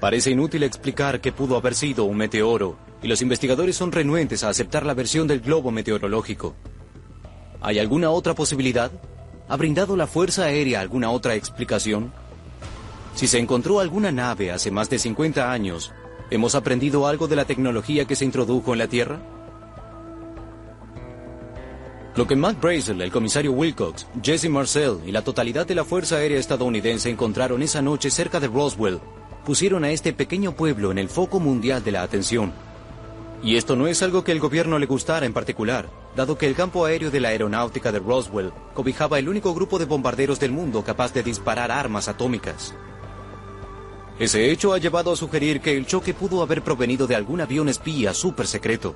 Parece 0.00 0.30
inútil 0.30 0.62
explicar 0.62 1.20
que 1.20 1.32
pudo 1.32 1.56
haber 1.56 1.74
sido 1.74 2.04
un 2.04 2.16
meteoro, 2.16 2.78
y 3.02 3.08
los 3.08 3.20
investigadores 3.20 3.76
son 3.76 3.92
renuentes 3.92 4.42
a 4.42 4.48
aceptar 4.48 4.86
la 4.86 4.94
versión 4.94 5.26
del 5.26 5.40
globo 5.40 5.70
meteorológico. 5.70 6.54
¿Hay 7.60 7.78
alguna 7.78 8.10
otra 8.10 8.34
posibilidad? 8.34 8.90
¿Ha 9.48 9.56
brindado 9.56 9.96
la 9.96 10.06
Fuerza 10.06 10.44
Aérea 10.44 10.80
alguna 10.80 11.10
otra 11.10 11.34
explicación? 11.34 12.12
Si 13.14 13.26
se 13.26 13.38
encontró 13.38 13.80
alguna 13.80 14.12
nave 14.12 14.50
hace 14.50 14.70
más 14.70 14.88
de 14.88 14.98
50 14.98 15.50
años, 15.50 15.92
¿hemos 16.30 16.54
aprendido 16.54 17.06
algo 17.06 17.28
de 17.28 17.36
la 17.36 17.44
tecnología 17.44 18.04
que 18.04 18.16
se 18.16 18.24
introdujo 18.24 18.72
en 18.72 18.78
la 18.78 18.88
Tierra? 18.88 19.20
Lo 22.16 22.26
que 22.26 22.36
Matt 22.36 22.60
Brazel, 22.60 23.00
el 23.02 23.12
comisario 23.12 23.52
Wilcox, 23.52 24.06
Jesse 24.22 24.48
Marcel 24.48 24.98
y 25.06 25.12
la 25.12 25.22
totalidad 25.22 25.66
de 25.66 25.74
la 25.74 25.84
Fuerza 25.84 26.16
Aérea 26.16 26.38
estadounidense 26.38 27.08
encontraron 27.08 27.62
esa 27.62 27.82
noche 27.82 28.10
cerca 28.10 28.40
de 28.40 28.48
Roswell 28.48 29.00
pusieron 29.44 29.84
a 29.84 29.90
este 29.90 30.12
pequeño 30.12 30.52
pueblo 30.52 30.90
en 30.90 30.98
el 30.98 31.08
foco 31.08 31.40
mundial 31.40 31.82
de 31.82 31.92
la 31.92 32.02
atención. 32.02 32.52
Y 33.42 33.56
esto 33.56 33.74
no 33.74 33.86
es 33.86 34.02
algo 34.02 34.22
que 34.22 34.32
el 34.32 34.40
gobierno 34.40 34.78
le 34.78 34.86
gustara 34.86 35.24
en 35.24 35.32
particular, 35.32 35.88
dado 36.14 36.36
que 36.36 36.46
el 36.46 36.54
campo 36.54 36.84
aéreo 36.84 37.10
de 37.10 37.20
la 37.20 37.30
aeronáutica 37.30 37.90
de 37.90 37.98
Roswell 37.98 38.52
cobijaba 38.74 39.18
el 39.18 39.28
único 39.28 39.54
grupo 39.54 39.78
de 39.78 39.86
bombarderos 39.86 40.38
del 40.40 40.52
mundo 40.52 40.84
capaz 40.84 41.14
de 41.14 41.22
disparar 41.22 41.70
armas 41.70 42.08
atómicas. 42.08 42.74
Ese 44.20 44.50
hecho 44.50 44.74
ha 44.74 44.78
llevado 44.78 45.10
a 45.10 45.16
sugerir 45.16 45.62
que 45.62 45.74
el 45.74 45.86
choque 45.86 46.12
pudo 46.12 46.42
haber 46.42 46.60
provenido 46.60 47.06
de 47.06 47.14
algún 47.14 47.40
avión 47.40 47.70
espía 47.70 48.12
súper 48.12 48.46
secreto. 48.46 48.94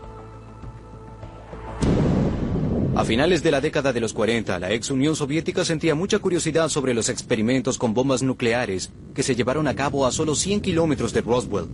A 2.95 3.05
finales 3.07 3.43
de 3.43 3.51
la 3.51 3.63
década 3.63 3.95
de 3.95 4.01
los 4.01 4.13
40, 4.13 4.59
la 4.59 4.71
ex 4.73 4.91
Unión 4.91 5.17
Soviética 5.17 5.65
sentía 5.65 5.95
mucha 5.95 6.19
curiosidad 6.19 6.69
sobre 6.69 6.93
los 6.93 7.09
experimentos 7.09 7.79
con 7.79 7.95
bombas 7.95 8.23
nucleares 8.23 8.93
que 9.15 9.23
se 9.23 9.35
llevaron 9.35 9.67
a 9.67 9.75
cabo 9.75 10.05
a 10.05 10.13
solo 10.13 10.35
100 10.35 10.61
kilómetros 10.61 11.15
de 11.15 11.23
Roswell. 11.23 11.69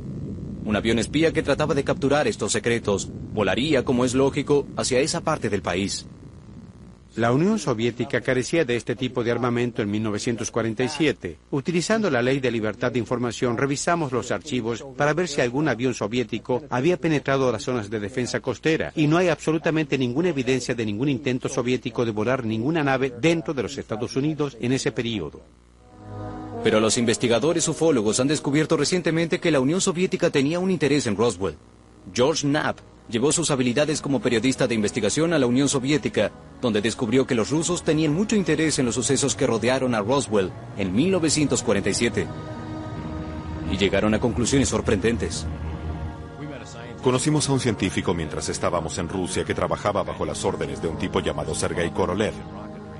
Un 0.64 0.76
avión 0.76 1.00
espía 1.00 1.32
que 1.32 1.42
trataba 1.42 1.74
de 1.74 1.82
capturar 1.82 2.28
estos 2.28 2.52
secretos 2.52 3.10
volaría, 3.34 3.84
como 3.84 4.04
es 4.04 4.14
lógico, 4.14 4.68
hacia 4.76 5.00
esa 5.00 5.22
parte 5.22 5.50
del 5.50 5.60
país. 5.60 6.06
La 7.16 7.32
Unión 7.32 7.58
Soviética 7.58 8.20
carecía 8.20 8.64
de 8.64 8.76
este 8.76 8.94
tipo 8.94 9.24
de 9.24 9.32
armamento 9.32 9.82
en 9.82 9.90
1947. 9.90 11.38
Utilizando 11.50 12.08
la 12.08 12.22
Ley 12.22 12.38
de 12.38 12.52
Libertad 12.52 12.92
de 12.92 13.00
Información, 13.00 13.56
revisamos 13.56 14.12
los 14.12 14.30
archivos 14.30 14.84
para 14.96 15.12
ver 15.12 15.26
si 15.26 15.40
algún 15.40 15.68
avión 15.68 15.92
soviético 15.92 16.62
había 16.70 16.98
penetrado 16.98 17.50
las 17.50 17.64
zonas 17.64 17.90
de 17.90 17.98
defensa 17.98 18.38
costera 18.38 18.92
y 18.94 19.08
no 19.08 19.16
hay 19.16 19.26
absolutamente 19.26 19.98
ninguna 19.98 20.28
evidencia 20.28 20.74
de 20.74 20.86
ningún 20.86 21.08
intento 21.08 21.48
soviético 21.48 22.04
de 22.04 22.12
volar 22.12 22.44
ninguna 22.44 22.84
nave 22.84 23.12
dentro 23.20 23.54
de 23.54 23.64
los 23.64 23.76
Estados 23.76 24.14
Unidos 24.14 24.56
en 24.60 24.72
ese 24.72 24.92
periodo. 24.92 25.40
Pero 26.62 26.78
los 26.78 26.96
investigadores 26.96 27.66
ufólogos 27.66 28.20
han 28.20 28.28
descubierto 28.28 28.76
recientemente 28.76 29.40
que 29.40 29.50
la 29.50 29.60
Unión 29.60 29.80
Soviética 29.80 30.30
tenía 30.30 30.60
un 30.60 30.70
interés 30.70 31.08
en 31.08 31.16
Roswell. 31.16 31.56
George 32.12 32.46
Knapp 32.46 32.78
llevó 33.10 33.32
sus 33.32 33.50
habilidades 33.50 34.00
como 34.00 34.20
periodista 34.20 34.66
de 34.66 34.74
investigación 34.74 35.32
a 35.32 35.38
la 35.38 35.46
Unión 35.46 35.68
Soviética, 35.68 36.30
donde 36.60 36.80
descubrió 36.80 37.26
que 37.26 37.34
los 37.34 37.50
rusos 37.50 37.82
tenían 37.82 38.14
mucho 38.14 38.36
interés 38.36 38.78
en 38.78 38.86
los 38.86 38.94
sucesos 38.94 39.34
que 39.34 39.46
rodearon 39.46 39.94
a 39.94 40.00
Roswell 40.00 40.52
en 40.76 40.94
1947. 40.94 42.26
Y 43.70 43.76
llegaron 43.76 44.14
a 44.14 44.20
conclusiones 44.20 44.68
sorprendentes. 44.68 45.46
Conocimos 47.02 47.48
a 47.48 47.52
un 47.52 47.60
científico 47.60 48.12
mientras 48.12 48.48
estábamos 48.48 48.98
en 48.98 49.08
Rusia 49.08 49.44
que 49.44 49.54
trabajaba 49.54 50.02
bajo 50.02 50.26
las 50.26 50.44
órdenes 50.44 50.82
de 50.82 50.88
un 50.88 50.98
tipo 50.98 51.20
llamado 51.20 51.54
Sergei 51.54 51.90
Korolev, 51.90 52.34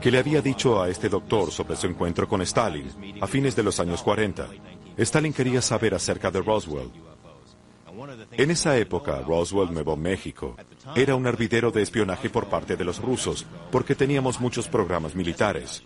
que 0.01 0.11
le 0.11 0.19
había 0.19 0.41
dicho 0.41 0.81
a 0.81 0.89
este 0.89 1.09
doctor 1.09 1.51
sobre 1.51 1.77
su 1.77 1.87
encuentro 1.87 2.27
con 2.27 2.41
Stalin 2.43 3.19
a 3.21 3.27
fines 3.27 3.55
de 3.55 3.63
los 3.63 3.79
años 3.79 4.03
40. 4.03 4.49
Stalin 4.97 5.33
quería 5.33 5.61
saber 5.61 5.95
acerca 5.95 6.31
de 6.31 6.41
Roswell 6.41 6.91
en 8.33 8.51
esa 8.51 8.77
época, 8.77 9.21
Roswell, 9.21 9.73
Nuevo 9.73 9.97
México, 9.97 10.57
era 10.95 11.15
un 11.15 11.27
hervidero 11.27 11.71
de 11.71 11.83
espionaje 11.83 12.31
por 12.31 12.49
parte 12.49 12.77
de 12.77 12.85
los 12.85 13.01
rusos, 13.01 13.47
porque 13.71 13.95
teníamos 13.95 14.41
muchos 14.41 14.69
programas 14.69 15.15
militares. 15.15 15.83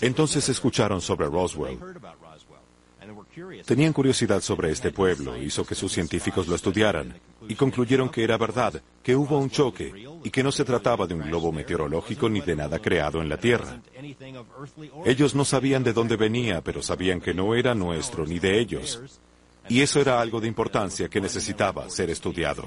Entonces 0.00 0.48
escucharon 0.48 1.00
sobre 1.00 1.26
Roswell. 1.26 1.78
Tenían 3.64 3.92
curiosidad 3.92 4.40
sobre 4.40 4.70
este 4.70 4.90
pueblo, 4.90 5.36
hizo 5.36 5.64
que 5.64 5.74
sus 5.74 5.92
científicos 5.92 6.48
lo 6.48 6.54
estudiaran 6.54 7.18
y 7.46 7.54
concluyeron 7.54 8.08
que 8.08 8.24
era 8.24 8.36
verdad, 8.36 8.82
que 9.02 9.14
hubo 9.14 9.38
un 9.38 9.50
choque 9.50 9.92
y 10.24 10.30
que 10.30 10.42
no 10.42 10.50
se 10.50 10.64
trataba 10.64 11.06
de 11.06 11.14
un 11.14 11.20
globo 11.20 11.52
meteorológico 11.52 12.28
ni 12.28 12.40
de 12.40 12.56
nada 12.56 12.78
creado 12.78 13.22
en 13.22 13.28
la 13.28 13.38
Tierra. 13.38 13.80
Ellos 15.04 15.34
no 15.34 15.44
sabían 15.44 15.84
de 15.84 15.92
dónde 15.92 16.16
venía, 16.16 16.62
pero 16.62 16.82
sabían 16.82 17.20
que 17.20 17.34
no 17.34 17.54
era 17.54 17.74
nuestro 17.74 18.26
ni 18.26 18.38
de 18.38 18.58
ellos. 18.58 19.20
Y 19.68 19.80
eso 19.80 20.00
era 20.00 20.20
algo 20.20 20.40
de 20.40 20.48
importancia 20.48 21.08
que 21.08 21.20
necesitaba 21.20 21.88
ser 21.90 22.10
estudiado. 22.10 22.64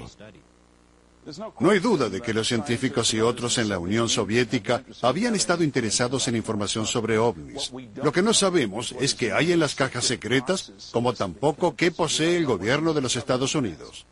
No 1.60 1.70
hay 1.70 1.78
duda 1.78 2.08
de 2.08 2.20
que 2.20 2.34
los 2.34 2.48
científicos 2.48 3.14
y 3.14 3.20
otros 3.20 3.58
en 3.58 3.68
la 3.68 3.78
Unión 3.78 4.08
Soviética 4.08 4.82
habían 5.02 5.36
estado 5.36 5.62
interesados 5.62 6.26
en 6.26 6.34
información 6.34 6.84
sobre 6.84 7.16
ovnis. 7.16 7.72
Lo 8.02 8.10
que 8.10 8.22
no 8.22 8.34
sabemos 8.34 8.92
es 8.98 9.14
qué 9.14 9.32
hay 9.32 9.52
en 9.52 9.60
las 9.60 9.76
cajas 9.76 10.04
secretas, 10.04 10.72
como 10.90 11.12
tampoco 11.12 11.76
qué 11.76 11.92
posee 11.92 12.36
el 12.36 12.46
gobierno 12.46 12.92
de 12.92 13.02
los 13.02 13.14
Estados 13.14 13.54
Unidos. 13.54 14.04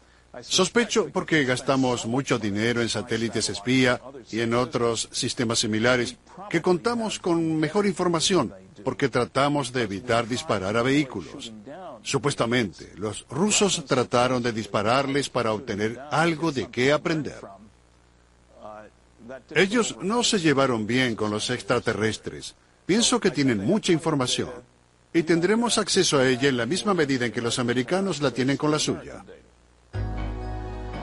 Sospecho 0.42 1.08
porque 1.12 1.44
gastamos 1.44 2.06
mucho 2.06 2.38
dinero 2.38 2.80
en 2.80 2.88
satélites 2.88 3.48
espía 3.48 4.00
y 4.30 4.40
en 4.40 4.54
otros 4.54 5.08
sistemas 5.10 5.58
similares 5.58 6.16
que 6.50 6.60
contamos 6.60 7.18
con 7.18 7.56
mejor 7.56 7.86
información 7.86 8.52
porque 8.84 9.08
tratamos 9.08 9.72
de 9.72 9.82
evitar 9.82 10.26
disparar 10.26 10.76
a 10.76 10.82
vehículos. 10.82 11.52
Supuestamente, 12.02 12.92
los 12.96 13.26
rusos 13.30 13.84
trataron 13.86 14.42
de 14.42 14.52
dispararles 14.52 15.28
para 15.28 15.52
obtener 15.52 15.98
algo 16.10 16.50
de 16.52 16.68
qué 16.68 16.92
aprender. 16.92 17.40
Ellos 19.54 19.96
no 20.00 20.22
se 20.22 20.40
llevaron 20.40 20.86
bien 20.86 21.14
con 21.14 21.30
los 21.30 21.50
extraterrestres. 21.50 22.54
Pienso 22.84 23.20
que 23.20 23.30
tienen 23.30 23.64
mucha 23.64 23.92
información 23.92 24.50
y 25.12 25.22
tendremos 25.22 25.78
acceso 25.78 26.18
a 26.18 26.28
ella 26.28 26.48
en 26.48 26.56
la 26.56 26.66
misma 26.66 26.94
medida 26.94 27.26
en 27.26 27.32
que 27.32 27.40
los 27.40 27.58
americanos 27.58 28.20
la 28.20 28.32
tienen 28.32 28.56
con 28.56 28.70
la 28.70 28.78
suya. 28.78 29.24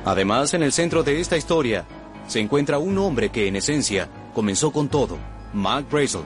Además, 0.03 0.53
en 0.53 0.63
el 0.63 0.71
centro 0.71 1.03
de 1.03 1.19
esta 1.19 1.37
historia 1.37 1.85
se 2.27 2.39
encuentra 2.39 2.79
un 2.79 2.97
hombre 2.97 3.29
que, 3.29 3.47
en 3.47 3.55
esencia, 3.55 4.09
comenzó 4.33 4.71
con 4.71 4.89
todo, 4.89 5.17
Mark 5.53 5.87
Brazel. 5.89 6.21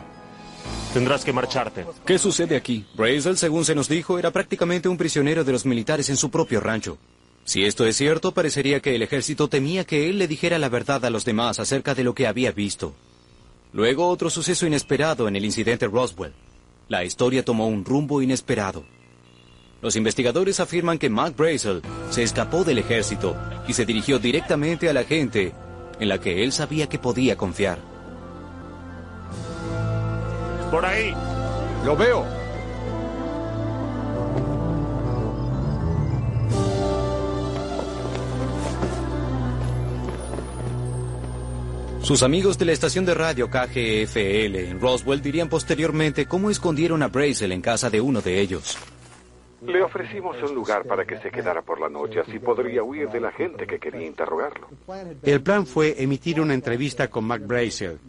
Tendrás 0.93 1.23
que 1.23 1.31
marcharte. 1.31 1.85
¿Qué 2.05 2.19
sucede 2.19 2.55
aquí? 2.55 2.85
Brazel, 2.95 3.37
según 3.37 3.63
se 3.63 3.75
nos 3.75 3.87
dijo, 3.87 4.19
era 4.19 4.31
prácticamente 4.31 4.89
un 4.89 4.97
prisionero 4.97 5.43
de 5.43 5.51
los 5.51 5.65
militares 5.65 6.09
en 6.09 6.17
su 6.17 6.29
propio 6.29 6.59
rancho. 6.59 6.97
Si 7.45 7.63
esto 7.63 7.85
es 7.85 7.95
cierto, 7.97 8.33
parecería 8.33 8.81
que 8.81 8.95
el 8.95 9.01
ejército 9.01 9.47
temía 9.47 9.85
que 9.85 10.09
él 10.09 10.19
le 10.19 10.27
dijera 10.27 10.59
la 10.59 10.69
verdad 10.69 11.03
a 11.05 11.09
los 11.09 11.25
demás 11.25 11.59
acerca 11.59 11.95
de 11.95 12.03
lo 12.03 12.13
que 12.13 12.27
había 12.27 12.51
visto. 12.51 12.93
Luego 13.73 14.07
otro 14.07 14.29
suceso 14.29 14.67
inesperado 14.67 15.27
en 15.27 15.35
el 15.35 15.45
incidente 15.45 15.87
Roswell. 15.87 16.33
La 16.89 17.05
historia 17.05 17.43
tomó 17.43 17.67
un 17.67 17.85
rumbo 17.85 18.21
inesperado. 18.21 18.83
Los 19.81 19.95
investigadores 19.95 20.59
afirman 20.59 20.99
que 20.99 21.09
Mark 21.09 21.35
Brazel 21.35 21.81
se 22.09 22.21
escapó 22.21 22.63
del 22.63 22.77
ejército 22.77 23.35
y 23.67 23.73
se 23.73 23.85
dirigió 23.85 24.19
directamente 24.19 24.89
a 24.89 24.93
la 24.93 25.05
gente 25.05 25.53
en 25.99 26.09
la 26.09 26.19
que 26.19 26.43
él 26.43 26.51
sabía 26.51 26.87
que 26.87 26.99
podía 26.99 27.37
confiar. 27.37 27.90
Por 30.71 30.85
ahí. 30.85 31.13
Lo 31.85 31.97
veo. 31.97 32.25
Sus 42.01 42.23
amigos 42.23 42.57
de 42.57 42.65
la 42.65 42.71
estación 42.71 43.05
de 43.05 43.13
radio 43.13 43.49
KGFL 43.49 44.55
en 44.55 44.79
Roswell 44.79 45.21
dirían 45.21 45.49
posteriormente 45.49 46.25
cómo 46.25 46.49
escondieron 46.49 47.03
a 47.03 47.07
Brazel 47.07 47.51
en 47.51 47.61
casa 47.61 47.89
de 47.89 48.01
uno 48.01 48.21
de 48.21 48.41
ellos. 48.41 48.77
Le 49.61 49.83
ofrecimos 49.83 50.35
un 50.41 50.55
lugar 50.55 50.85
para 50.85 51.05
que 51.05 51.19
se 51.19 51.29
quedara 51.29 51.61
por 51.61 51.79
la 51.79 51.87
noche, 51.87 52.19
así 52.19 52.39
podría 52.39 52.83
huir 52.83 53.09
de 53.09 53.19
la 53.19 53.31
gente 53.31 53.67
que 53.67 53.79
quería 53.79 54.07
interrogarlo. 54.07 54.67
El 55.21 55.41
plan 55.41 55.67
fue 55.67 56.01
emitir 56.01 56.41
una 56.41 56.55
entrevista 56.55 57.09
con 57.09 57.25
Mac 57.25 57.45
Brazel. 57.45 57.99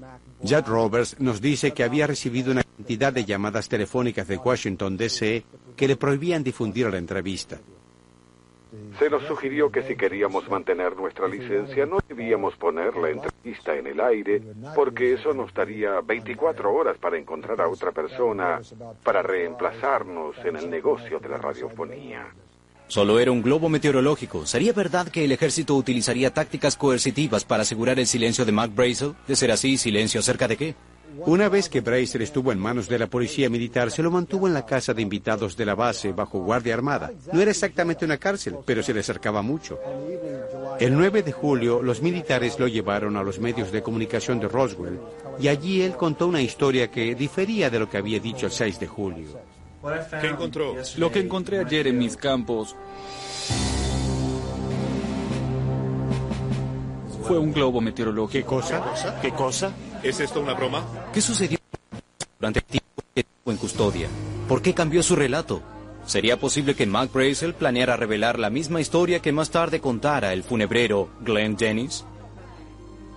Judd 0.41 0.67
Roberts 0.67 1.21
nos 1.21 1.41
dice 1.41 1.73
que 1.73 1.85
había 1.85 2.07
recibido 2.07 2.53
una 2.53 2.62
cantidad 2.65 3.12
de 3.12 3.25
llamadas 3.25 3.69
telefónicas 3.69 4.27
de 4.29 4.38
Washington, 4.38 4.97
D.C. 4.97 5.45
que 5.77 5.88
le 5.88 5.97
prohibían 5.97 6.43
difundir 6.43 6.88
la 6.91 6.99
entrevista. 6.99 7.59
Se 8.98 9.11
nos 9.11 9.22
sugirió 9.24 9.70
que 9.70 9.83
si 9.83 9.96
queríamos 9.96 10.48
mantener 10.48 10.96
nuestra 10.96 11.28
licencia 11.28 11.87
no 11.87 11.98
debíamos 12.09 12.55
poner 12.57 12.96
la 12.96 13.11
entrevista 13.11 13.74
en 13.76 13.87
el 13.87 14.00
aire 14.00 14.42
porque 14.74 15.14
eso 15.14 15.33
nos 15.33 15.52
daría 15.55 16.00
24 16.00 16.72
horas 16.72 16.96
para 16.98 17.18
encontrar 17.18 17.61
a 17.61 17.68
otra 17.68 17.92
persona 17.92 18.61
para 19.02 19.22
reemplazarnos 19.22 20.37
en 20.44 20.57
el 20.57 20.70
negocio 20.70 21.18
de 21.18 21.28
la 21.28 21.38
radiofonía. 21.38 22.26
Solo 22.88 23.18
era 23.18 23.33
un 23.33 23.40
globo 23.40 23.70
meteorológico. 23.70 24.44
¿Sería 24.44 24.74
verdad 24.74 25.09
que 25.09 25.24
el 25.24 25.33
ejército 25.33 25.74
utilizaría 25.74 26.35
tácticas 26.35 26.76
coercitivas 26.76 27.44
para 27.44 27.62
asegurar 27.62 27.98
el 27.98 28.07
silencio 28.07 28.44
de 28.44 28.52
Mac 28.52 28.74
Brazel? 28.74 29.14
De 29.26 29.35
ser 29.35 29.50
así, 29.50 29.78
¿silencio 29.78 30.20
acerca 30.20 30.46
de 30.46 30.57
qué? 30.59 30.74
Una 31.18 31.48
vez 31.48 31.68
que 31.68 31.81
Bracer 31.81 32.22
estuvo 32.22 32.53
en 32.53 32.59
manos 32.59 32.88
de 32.88 32.98
la 32.98 33.07
policía 33.07 33.51
militar, 33.51 33.90
se 33.90 34.03
lo 34.03 34.11
mantuvo 34.11 34.46
en 34.46 34.55
la 34.55 34.66
casa 34.66 34.94
de 34.94 35.03
invitados 35.03 35.57
de 35.57 35.66
la 35.66 35.75
base 35.75 36.12
bajo 36.12 36.40
guardia 36.40 36.75
armada. 36.75 37.12
No 37.33 37.40
era 37.40 37.51
exactamente 37.51 38.05
una 38.05 38.18
cárcel, 38.18 38.57
pero 38.64 38.83
se 38.83 38.94
le 38.94 39.01
acercaba 39.01 39.42
mucho. 39.42 39.79
El 40.81 40.96
9 40.96 41.22
de 41.22 41.33
julio, 41.33 41.83
los 41.83 42.03
militares 42.03 42.59
lo 42.59 42.66
llevaron 42.66 43.16
a 43.16 43.22
los 43.22 43.38
medios 43.38 43.70
de 43.70 43.83
comunicación 43.83 44.40
de 44.40 44.48
Roswell 44.48 44.98
y 45.38 45.48
allí 45.48 45.83
él 45.83 45.96
contó 45.96 46.27
una 46.27 46.40
historia 46.40 46.90
que 46.90 47.14
difería 47.14 47.70
de 47.70 47.79
lo 47.79 47.88
que 47.88 47.98
había 47.98 48.18
dicho 48.18 48.46
el 48.46 48.53
6 48.53 48.81
de 48.81 48.87
julio. 48.87 49.38
¿Qué 50.20 50.29
encontró? 50.29 50.75
Lo 50.96 51.11
que 51.11 51.20
encontré 51.20 51.59
ayer 51.59 51.88
en 51.88 51.98
mis 51.98 52.16
campos 52.16 52.77
fue 57.33 57.38
un 57.38 57.55
globo 57.55 57.81
meteorológico. 57.81 58.31
¿Qué 58.31 58.45
cosa? 58.45 59.18
¿Qué 59.23 59.31
cosa? 59.31 59.73
¿Es 60.03 60.21
esto 60.21 60.38
una 60.38 60.53
broma? 60.53 60.85
¿Qué 61.14 61.23
sucedió 61.23 61.57
durante 62.38 62.59
el 62.59 62.64
tiempo 62.66 63.03
que 63.14 63.21
estuvo 63.21 63.53
en 63.53 63.57
custodia? 63.57 64.09
¿Por 64.47 64.61
qué 64.61 64.75
cambió 64.75 65.03
su 65.03 65.16
relato? 65.16 65.62
¿Sería 66.05 66.38
posible 66.38 66.75
que 66.75 66.85
Mac 66.85 67.11
Brazel 67.11 67.55
planeara 67.55 67.97
revelar 67.97 68.38
la 68.38 68.51
misma 68.51 68.83
historia 68.83 69.21
que 69.21 69.33
más 69.33 69.49
tarde 69.49 69.81
contara 69.81 70.35
el 70.35 70.42
funebrero 70.42 71.09
Glenn 71.23 71.57
Dennis? 71.57 72.05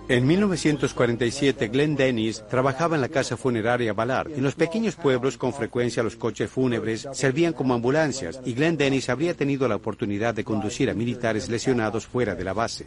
En 0.08 0.26
1947, 0.26 1.68
Glenn 1.68 1.94
Dennis 1.94 2.42
trabajaba 2.48 2.94
en 2.94 3.02
la 3.02 3.10
casa 3.10 3.36
funeraria 3.36 3.92
Ballard. 3.92 4.32
En 4.32 4.44
los 4.44 4.54
pequeños 4.54 4.96
pueblos, 4.96 5.36
con 5.36 5.52
frecuencia 5.52 6.02
los 6.02 6.16
coches 6.16 6.48
fúnebres 6.48 7.06
servían 7.12 7.52
como 7.52 7.74
ambulancias 7.74 8.40
y 8.46 8.54
Glenn 8.54 8.78
Dennis 8.78 9.10
habría 9.10 9.34
tenido 9.34 9.68
la 9.68 9.76
oportunidad 9.76 10.32
de 10.32 10.44
conducir 10.44 10.88
a 10.88 10.94
militares 10.94 11.50
lesionados 11.50 12.06
fuera 12.06 12.34
de 12.34 12.44
la 12.44 12.54
base. 12.54 12.86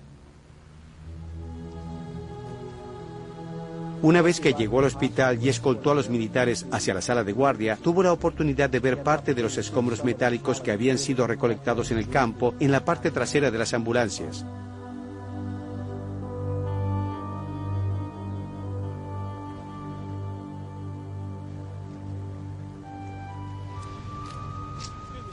Una 4.02 4.22
vez 4.22 4.40
que 4.40 4.54
llegó 4.54 4.80
al 4.80 4.86
hospital 4.86 5.44
y 5.44 5.50
escoltó 5.50 5.92
a 5.92 5.96
los 5.96 6.10
militares 6.10 6.66
hacia 6.72 6.94
la 6.94 7.02
sala 7.02 7.26
de 7.26 7.34
guardia, 7.34 7.78
tuvo 7.82 8.02
la 8.02 8.14
oportunidad 8.14 8.70
de 8.70 8.80
ver 8.80 9.04
parte 9.04 9.34
de 9.34 9.42
los 9.42 9.58
escombros 9.58 10.06
metálicos 10.06 10.62
que 10.62 10.72
habían 10.72 10.98
sido 10.98 11.28
recolectados 11.28 11.92
en 11.92 11.98
el 11.98 12.08
campo 12.08 12.56
en 12.62 12.72
la 12.72 12.86
parte 12.86 13.12
trasera 13.12 13.52
de 13.52 13.58
las 13.58 13.74
ambulancias. 13.74 14.46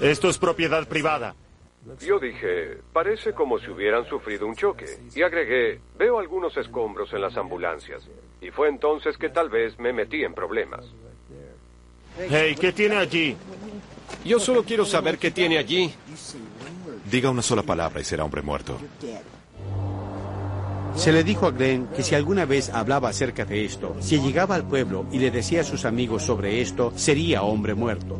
Esto 0.00 0.28
es 0.28 0.38
propiedad 0.38 0.88
privada. 0.88 1.36
Yo 2.00 2.18
dije, 2.18 2.78
parece 2.92 3.32
como 3.32 3.58
si 3.58 3.70
hubieran 3.70 4.04
sufrido 4.06 4.46
un 4.46 4.56
choque. 4.56 4.86
Y 5.14 5.22
agregué, 5.22 5.80
veo 5.96 6.18
algunos 6.18 6.56
escombros 6.56 7.12
en 7.12 7.20
las 7.20 7.36
ambulancias. 7.36 8.02
Y 8.40 8.50
fue 8.50 8.68
entonces 8.68 9.16
que 9.16 9.28
tal 9.28 9.48
vez 9.48 9.78
me 9.78 9.92
metí 9.92 10.24
en 10.24 10.34
problemas. 10.34 10.84
Hey, 12.18 12.56
¿qué 12.58 12.72
tiene 12.72 12.96
allí? 12.96 13.36
Yo 14.24 14.40
solo 14.40 14.64
quiero 14.64 14.84
saber 14.84 15.18
qué 15.18 15.30
tiene 15.30 15.58
allí. 15.58 15.92
Diga 17.10 17.30
una 17.30 17.42
sola 17.42 17.62
palabra 17.62 18.00
y 18.00 18.04
será 18.04 18.24
hombre 18.24 18.42
muerto. 18.42 18.78
Se 20.96 21.12
le 21.12 21.22
dijo 21.22 21.46
a 21.46 21.50
Glenn 21.50 21.88
que 21.88 22.02
si 22.02 22.14
alguna 22.14 22.46
vez 22.46 22.70
hablaba 22.70 23.10
acerca 23.10 23.44
de 23.44 23.64
esto, 23.64 23.96
si 24.00 24.18
llegaba 24.18 24.54
al 24.54 24.66
pueblo 24.66 25.06
y 25.12 25.18
le 25.18 25.30
decía 25.30 25.60
a 25.60 25.64
sus 25.64 25.84
amigos 25.84 26.22
sobre 26.22 26.62
esto, 26.62 26.92
sería 26.96 27.42
hombre 27.42 27.74
muerto. 27.74 28.18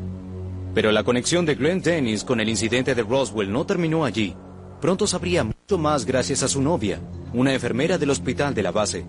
Pero 0.77 0.93
la 0.93 1.05
conexión 1.05 1.47
de 1.47 1.55
Glenn 1.55 1.81
Dennis 1.81 2.23
con 2.23 2.39
el 2.39 2.51
incidente 2.51 2.95
de 2.95 3.03
Roswell 3.03 3.51
no 3.51 3.65
terminó 3.65 4.05
allí. 4.05 4.37
Pronto 4.79 5.07
sabría 5.07 5.43
mucho 5.43 5.79
más 5.79 6.05
gracias 6.05 6.43
a 6.43 6.49
su 6.49 6.61
novia, 6.61 7.01
una 7.33 7.55
enfermera 7.55 7.97
del 7.97 8.11
hospital 8.11 8.53
de 8.53 8.63
la 8.63 8.73
base. 8.73 9.07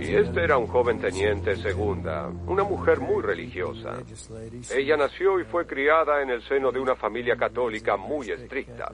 Y 0.00 0.12
este 0.12 0.42
era 0.42 0.58
un 0.58 0.66
joven 0.66 0.98
teniente 0.98 1.54
segunda, 1.54 2.28
una 2.48 2.64
mujer 2.64 2.98
muy 2.98 3.22
religiosa. 3.22 4.02
Ella 4.74 4.96
nació 4.96 5.38
y 5.38 5.44
fue 5.44 5.68
criada 5.68 6.20
en 6.20 6.30
el 6.30 6.42
seno 6.42 6.72
de 6.72 6.80
una 6.80 6.96
familia 6.96 7.36
católica 7.36 7.96
muy 7.96 8.28
estricta. 8.32 8.90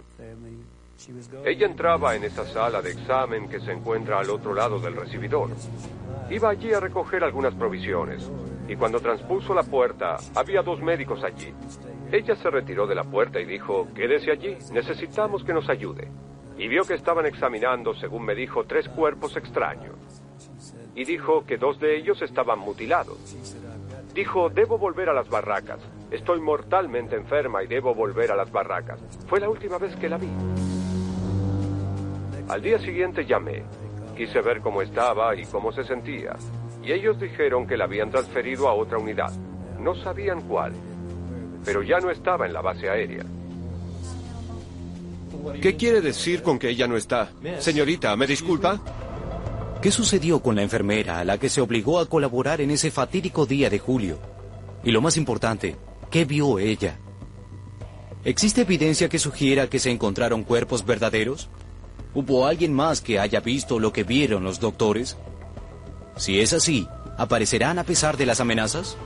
Ella 1.42 1.66
entraba 1.66 2.16
en 2.16 2.24
esa 2.24 2.44
sala 2.44 2.82
de 2.82 2.90
examen 2.90 3.48
que 3.48 3.60
se 3.60 3.72
encuentra 3.72 4.18
al 4.18 4.28
otro 4.28 4.52
lado 4.52 4.78
del 4.78 4.94
recibidor. 4.94 5.48
Iba 6.28 6.50
allí 6.50 6.74
a 6.74 6.80
recoger 6.80 7.24
algunas 7.24 7.54
provisiones, 7.54 8.30
y 8.68 8.76
cuando 8.76 9.00
transpuso 9.00 9.54
la 9.54 9.62
puerta, 9.62 10.16
había 10.34 10.62
dos 10.62 10.80
médicos 10.80 11.22
allí. 11.22 11.52
Ella 12.10 12.34
se 12.36 12.50
retiró 12.50 12.86
de 12.86 12.94
la 12.94 13.04
puerta 13.04 13.40
y 13.40 13.44
dijo, 13.44 13.88
quédese 13.94 14.30
allí, 14.30 14.56
necesitamos 14.72 15.44
que 15.44 15.52
nos 15.52 15.68
ayude. 15.68 16.08
Y 16.56 16.68
vio 16.68 16.84
que 16.84 16.94
estaban 16.94 17.26
examinando, 17.26 17.94
según 17.94 18.24
me 18.24 18.34
dijo, 18.34 18.64
tres 18.64 18.88
cuerpos 18.88 19.36
extraños. 19.36 19.96
Y 20.94 21.04
dijo 21.04 21.44
que 21.44 21.56
dos 21.56 21.80
de 21.80 21.96
ellos 21.96 22.22
estaban 22.22 22.60
mutilados. 22.60 23.36
Dijo, 24.14 24.48
debo 24.48 24.78
volver 24.78 25.08
a 25.08 25.12
las 25.12 25.28
barracas. 25.28 25.80
Estoy 26.10 26.40
mortalmente 26.40 27.16
enferma 27.16 27.64
y 27.64 27.66
debo 27.66 27.94
volver 27.94 28.30
a 28.30 28.36
las 28.36 28.52
barracas. 28.52 29.00
Fue 29.26 29.40
la 29.40 29.48
última 29.48 29.78
vez 29.78 29.96
que 29.96 30.08
la 30.08 30.18
vi. 30.18 30.28
Al 32.48 32.62
día 32.62 32.78
siguiente 32.78 33.26
llamé. 33.26 33.64
Quise 34.16 34.40
ver 34.40 34.60
cómo 34.60 34.80
estaba 34.80 35.34
y 35.34 35.44
cómo 35.46 35.72
se 35.72 35.82
sentía. 35.82 36.36
Y 36.84 36.92
ellos 36.92 37.18
dijeron 37.18 37.66
que 37.66 37.76
la 37.76 37.84
habían 37.84 38.10
transferido 38.10 38.68
a 38.68 38.74
otra 38.74 38.98
unidad. 38.98 39.32
No 39.80 39.94
sabían 39.94 40.42
cuál. 40.42 40.72
Pero 41.64 41.82
ya 41.82 41.98
no 41.98 42.10
estaba 42.10 42.46
en 42.46 42.52
la 42.52 42.60
base 42.60 42.90
aérea. 42.90 43.24
¿Qué 45.60 45.76
quiere 45.76 46.00
decir 46.00 46.42
con 46.42 46.58
que 46.58 46.68
ella 46.68 46.86
no 46.86 46.96
está? 46.96 47.30
Señorita, 47.58 48.14
¿me 48.16 48.26
disculpa? 48.26 48.80
¿Qué 49.80 49.90
sucedió 49.90 50.40
con 50.40 50.56
la 50.56 50.62
enfermera 50.62 51.18
a 51.18 51.24
la 51.24 51.38
que 51.38 51.48
se 51.48 51.60
obligó 51.60 51.98
a 51.98 52.06
colaborar 52.06 52.60
en 52.60 52.70
ese 52.70 52.90
fatídico 52.90 53.46
día 53.46 53.70
de 53.70 53.78
julio? 53.78 54.18
Y 54.82 54.90
lo 54.90 55.00
más 55.00 55.16
importante, 55.16 55.76
¿qué 56.10 56.24
vio 56.24 56.58
ella? 56.58 56.98
¿Existe 58.24 58.62
evidencia 58.62 59.08
que 59.08 59.18
sugiera 59.18 59.68
que 59.68 59.78
se 59.78 59.90
encontraron 59.90 60.44
cuerpos 60.44 60.84
verdaderos? 60.84 61.48
¿Hubo 62.14 62.46
alguien 62.46 62.72
más 62.72 63.00
que 63.00 63.18
haya 63.18 63.40
visto 63.40 63.78
lo 63.78 63.92
que 63.92 64.04
vieron 64.04 64.44
los 64.44 64.60
doctores? 64.60 65.18
Si 66.16 66.40
es 66.40 66.52
así, 66.52 66.88
¿aparecerán 67.16 67.78
a 67.78 67.84
pesar 67.84 68.16
de 68.16 68.26
las 68.26 68.40
amenazas? 68.40 68.96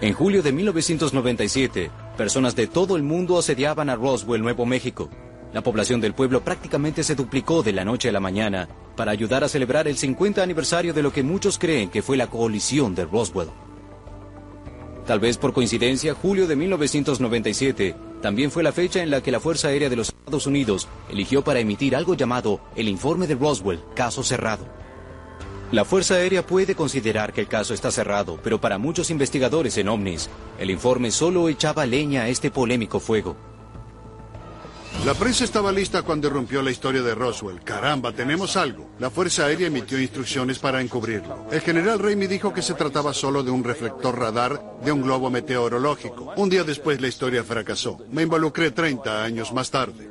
En 0.00 0.14
julio 0.14 0.42
de 0.42 0.52
1997, 0.52 1.90
personas 2.16 2.56
de 2.56 2.66
todo 2.66 2.96
el 2.96 3.02
mundo 3.02 3.38
asediaban 3.38 3.90
a 3.90 3.96
Roswell, 3.96 4.42
Nuevo 4.42 4.64
México. 4.66 5.10
La 5.52 5.62
población 5.62 6.00
del 6.00 6.14
pueblo 6.14 6.42
prácticamente 6.42 7.02
se 7.02 7.14
duplicó 7.14 7.62
de 7.62 7.72
la 7.72 7.84
noche 7.84 8.08
a 8.08 8.12
la 8.12 8.20
mañana 8.20 8.68
para 8.96 9.12
ayudar 9.12 9.44
a 9.44 9.48
celebrar 9.48 9.86
el 9.86 9.96
50 9.96 10.42
aniversario 10.42 10.92
de 10.92 11.02
lo 11.02 11.12
que 11.12 11.22
muchos 11.22 11.58
creen 11.58 11.90
que 11.90 12.02
fue 12.02 12.16
la 12.16 12.26
coalición 12.26 12.94
de 12.94 13.04
Roswell. 13.04 13.48
Tal 15.06 15.20
vez 15.20 15.38
por 15.38 15.52
coincidencia, 15.52 16.14
julio 16.14 16.46
de 16.46 16.56
1997 16.56 17.94
también 18.22 18.50
fue 18.50 18.62
la 18.62 18.72
fecha 18.72 19.02
en 19.02 19.10
la 19.10 19.22
que 19.22 19.30
la 19.30 19.40
Fuerza 19.40 19.68
Aérea 19.68 19.88
de 19.88 19.96
los 19.96 20.08
Estados 20.08 20.46
Unidos 20.46 20.88
eligió 21.10 21.44
para 21.44 21.60
emitir 21.60 21.94
algo 21.94 22.14
llamado 22.14 22.60
el 22.74 22.88
Informe 22.88 23.26
de 23.26 23.36
Roswell, 23.36 23.80
caso 23.94 24.22
cerrado. 24.22 24.66
La 25.72 25.84
Fuerza 25.84 26.14
Aérea 26.14 26.46
puede 26.46 26.76
considerar 26.76 27.32
que 27.32 27.40
el 27.40 27.48
caso 27.48 27.74
está 27.74 27.90
cerrado, 27.90 28.38
pero 28.42 28.60
para 28.60 28.78
muchos 28.78 29.10
investigadores 29.10 29.76
en 29.78 29.88
ovnis, 29.88 30.28
el 30.60 30.70
informe 30.70 31.10
solo 31.10 31.48
echaba 31.48 31.86
leña 31.86 32.22
a 32.22 32.28
este 32.28 32.52
polémico 32.52 33.00
fuego. 33.00 33.36
La 35.04 35.14
prensa 35.14 35.44
estaba 35.44 35.72
lista 35.72 36.02
cuando 36.02 36.28
irrumpió 36.28 36.62
la 36.62 36.70
historia 36.70 37.02
de 37.02 37.14
Roswell. 37.14 37.62
Caramba, 37.62 38.12
tenemos 38.12 38.56
algo. 38.56 38.90
La 38.98 39.10
Fuerza 39.10 39.46
Aérea 39.46 39.66
emitió 39.66 40.00
instrucciones 40.00 40.58
para 40.58 40.80
encubrirlo. 40.80 41.46
El 41.50 41.60
general 41.60 41.98
Raimi 41.98 42.26
dijo 42.26 42.52
que 42.52 42.62
se 42.62 42.74
trataba 42.74 43.12
solo 43.12 43.42
de 43.42 43.50
un 43.50 43.62
reflector 43.62 44.18
radar 44.18 44.78
de 44.84 44.92
un 44.92 45.02
globo 45.02 45.30
meteorológico. 45.30 46.32
Un 46.36 46.48
día 46.48 46.64
después 46.64 47.00
la 47.00 47.08
historia 47.08 47.44
fracasó. 47.44 47.98
Me 48.10 48.22
involucré 48.22 48.70
30 48.70 49.22
años 49.22 49.52
más 49.52 49.70
tarde. 49.70 50.10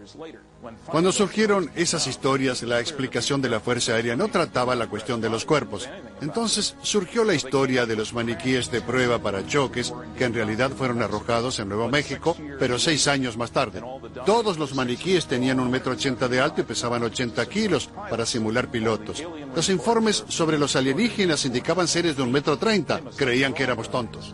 Cuando 0.85 1.11
surgieron 1.11 1.69
esas 1.75 2.07
historias, 2.07 2.63
la 2.63 2.79
explicación 2.79 3.41
de 3.41 3.49
la 3.49 3.59
Fuerza 3.59 3.93
Aérea 3.93 4.15
no 4.15 4.27
trataba 4.27 4.75
la 4.75 4.87
cuestión 4.87 5.21
de 5.21 5.29
los 5.29 5.45
cuerpos. 5.45 5.89
Entonces 6.21 6.75
surgió 6.81 7.23
la 7.23 7.33
historia 7.33 7.85
de 7.85 7.95
los 7.95 8.13
maniquíes 8.13 8.71
de 8.71 8.81
prueba 8.81 9.19
para 9.19 9.45
choques, 9.45 9.93
que 10.17 10.25
en 10.25 10.33
realidad 10.33 10.71
fueron 10.71 11.01
arrojados 11.01 11.59
en 11.59 11.69
Nuevo 11.69 11.89
México, 11.89 12.37
pero 12.59 12.79
seis 12.79 13.07
años 13.07 13.37
más 13.37 13.51
tarde. 13.51 13.81
Todos 14.25 14.57
los 14.57 14.73
maniquíes 14.75 15.27
tenían 15.27 15.59
un 15.59 15.69
metro 15.69 15.93
ochenta 15.93 16.27
de 16.27 16.39
alto 16.39 16.61
y 16.61 16.65
pesaban 16.65 17.03
80 17.03 17.45
kilos 17.47 17.89
para 18.09 18.25
simular 18.25 18.69
pilotos. 18.69 19.23
Los 19.55 19.69
informes 19.69 20.23
sobre 20.27 20.57
los 20.57 20.75
alienígenas 20.75 21.45
indicaban 21.45 21.87
seres 21.87 22.15
de 22.15 22.23
un 22.23 22.31
metro 22.31 22.57
treinta. 22.57 23.01
Creían 23.15 23.53
que 23.53 23.63
éramos 23.63 23.89
tontos. 23.89 24.33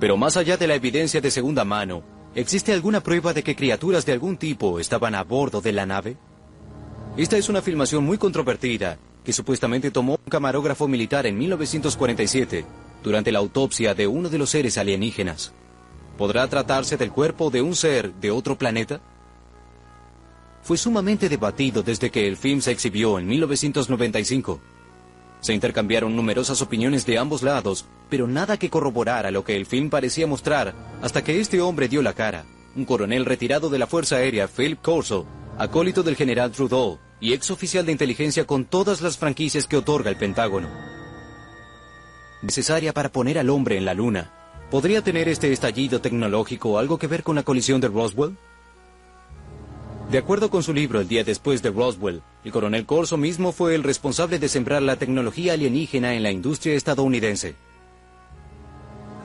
Pero 0.00 0.16
más 0.16 0.36
allá 0.36 0.56
de 0.56 0.66
la 0.66 0.76
evidencia 0.76 1.20
de 1.20 1.30
segunda 1.30 1.64
mano, 1.64 2.17
¿existe 2.40 2.72
alguna 2.72 3.02
prueba 3.02 3.32
de 3.34 3.42
que 3.42 3.56
criaturas 3.56 4.06
de 4.06 4.12
algún 4.12 4.36
tipo 4.36 4.78
estaban 4.78 5.14
a 5.14 5.24
bordo 5.24 5.60
de 5.60 5.72
la 5.72 5.86
nave? 5.86 6.16
Esta 7.16 7.36
es 7.36 7.48
una 7.48 7.62
filmación 7.62 8.04
muy 8.04 8.16
controvertida 8.16 8.96
que 9.24 9.32
supuestamente 9.32 9.90
tomó 9.90 10.12
un 10.24 10.30
camarógrafo 10.30 10.86
militar 10.86 11.26
en 11.26 11.36
1947 11.36 12.64
durante 13.02 13.32
la 13.32 13.40
autopsia 13.40 13.92
de 13.94 14.06
uno 14.06 14.28
de 14.28 14.38
los 14.38 14.50
seres 14.50 14.78
alienígenas. 14.78 15.52
¿Podrá 16.16 16.46
tratarse 16.48 16.96
del 16.96 17.10
cuerpo 17.10 17.50
de 17.50 17.60
un 17.60 17.74
ser 17.74 18.14
de 18.14 18.30
otro 18.30 18.56
planeta? 18.56 19.00
Fue 20.62 20.76
sumamente 20.76 21.28
debatido 21.28 21.82
desde 21.82 22.10
que 22.10 22.28
el 22.28 22.36
film 22.36 22.60
se 22.60 22.70
exhibió 22.70 23.18
en 23.18 23.26
1995. 23.26 24.60
Se 25.40 25.54
intercambiaron 25.54 26.16
numerosas 26.16 26.60
opiniones 26.62 27.06
de 27.06 27.18
ambos 27.18 27.42
lados, 27.42 27.84
pero 28.10 28.26
nada 28.26 28.56
que 28.56 28.70
corroborara 28.70 29.30
lo 29.30 29.44
que 29.44 29.56
el 29.56 29.66
film 29.66 29.90
parecía 29.90 30.26
mostrar 30.26 30.74
hasta 31.02 31.22
que 31.22 31.40
este 31.40 31.60
hombre 31.60 31.88
dio 31.88 32.02
la 32.02 32.12
cara, 32.12 32.44
un 32.74 32.84
coronel 32.84 33.24
retirado 33.24 33.70
de 33.70 33.78
la 33.78 33.86
Fuerza 33.86 34.16
Aérea, 34.16 34.48
Philip 34.48 34.80
Corso, 34.80 35.26
acólito 35.58 36.02
del 36.02 36.16
general 36.16 36.52
Trudeau 36.52 36.98
y 37.20 37.32
ex 37.32 37.50
oficial 37.50 37.86
de 37.86 37.92
inteligencia 37.92 38.46
con 38.46 38.64
todas 38.64 39.00
las 39.00 39.18
franquicias 39.18 39.66
que 39.66 39.76
otorga 39.76 40.10
el 40.10 40.16
Pentágono. 40.16 40.68
Necesaria 42.42 42.92
para 42.92 43.10
poner 43.10 43.38
al 43.38 43.50
hombre 43.50 43.76
en 43.76 43.84
la 43.84 43.94
luna. 43.94 44.32
¿Podría 44.70 45.02
tener 45.02 45.28
este 45.28 45.52
estallido 45.52 46.00
tecnológico 46.00 46.78
algo 46.78 46.98
que 46.98 47.06
ver 47.06 47.22
con 47.22 47.36
la 47.36 47.42
colisión 47.42 47.80
de 47.80 47.88
Roswell? 47.88 48.36
De 50.10 50.16
acuerdo 50.16 50.48
con 50.48 50.62
su 50.62 50.72
libro 50.72 51.00
El 51.00 51.08
día 51.08 51.22
después 51.22 51.60
de 51.62 51.70
Roswell, 51.70 52.22
el 52.42 52.50
coronel 52.50 52.86
Corso 52.86 53.18
mismo 53.18 53.52
fue 53.52 53.74
el 53.74 53.82
responsable 53.82 54.38
de 54.38 54.48
sembrar 54.48 54.80
la 54.80 54.96
tecnología 54.96 55.52
alienígena 55.52 56.14
en 56.14 56.22
la 56.22 56.30
industria 56.30 56.74
estadounidense. 56.74 57.56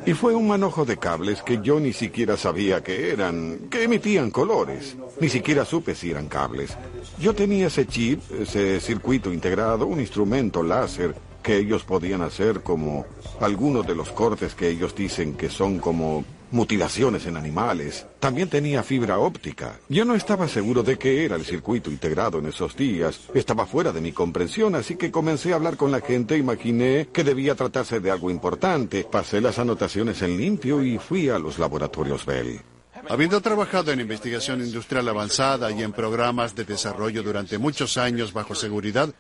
Y 0.05 0.11
fue 0.11 0.35
un 0.35 0.49
manojo 0.49 0.83
de 0.83 0.97
cables 0.97 1.41
que 1.41 1.61
yo 1.61 1.79
ni 1.79 1.93
siquiera 1.93 2.35
sabía 2.35 2.83
que 2.83 3.11
eran, 3.11 3.69
que 3.69 3.83
emitían 3.83 4.29
colores. 4.29 4.97
Ni 5.21 5.29
siquiera 5.29 5.63
supe 5.63 5.95
si 5.95 6.11
eran 6.11 6.27
cables. 6.27 6.75
Yo 7.17 7.33
tenía 7.33 7.67
ese 7.67 7.87
chip, 7.87 8.19
ese 8.37 8.81
circuito 8.81 9.31
integrado, 9.31 9.87
un 9.87 10.01
instrumento 10.01 10.63
láser 10.63 11.15
que 11.41 11.55
ellos 11.55 11.85
podían 11.85 12.21
hacer 12.21 12.61
como 12.61 13.05
algunos 13.39 13.87
de 13.87 13.95
los 13.95 14.09
cortes 14.11 14.53
que 14.53 14.67
ellos 14.67 14.93
dicen 14.93 15.35
que 15.35 15.49
son 15.49 15.79
como 15.79 16.25
mutilaciones 16.53 17.25
en 17.25 17.35
animales. 17.35 18.05
También 18.19 18.47
tenía 18.47 18.83
fibra 18.83 19.17
óptica. 19.17 19.79
Yo 19.89 20.05
no 20.05 20.15
estaba 20.15 20.47
seguro 20.47 20.83
de 20.83 20.97
qué 20.97 21.25
era 21.25 21.35
el 21.35 21.43
circuito 21.43 21.91
integrado 21.91 22.39
en 22.39 22.45
esos 22.45 22.77
días. 22.77 23.21
Estaba 23.33 23.65
fuera 23.65 23.91
de 23.91 24.01
mi 24.01 24.13
comprensión, 24.13 24.75
así 24.75 24.95
que 24.95 25.11
comencé 25.11 25.51
a 25.51 25.55
hablar 25.55 25.75
con 25.75 25.91
la 25.91 25.99
gente. 25.99 26.37
Imaginé 26.37 27.09
que 27.11 27.23
debía 27.23 27.55
tratarse 27.55 27.99
de 27.99 28.11
algo 28.11 28.29
importante. 28.29 29.03
Pasé 29.03 29.41
las 29.41 29.59
anotaciones 29.59 30.21
en 30.21 30.37
limpio 30.37 30.83
y 30.83 30.99
fui 30.99 31.29
a 31.29 31.39
los 31.39 31.59
laboratorios 31.59 32.25
Bell. 32.25 32.61
Habiendo 33.09 33.41
trabajado 33.41 33.91
en 33.91 33.99
investigación 33.99 34.61
industrial 34.61 35.09
avanzada 35.09 35.69
y 35.71 35.83
en 35.83 35.91
programas 35.91 36.55
de 36.55 36.63
desarrollo 36.63 37.21
durante 37.21 37.57
muchos 37.57 37.97
años 37.97 38.31
bajo 38.31 38.55
seguridad, 38.55 39.13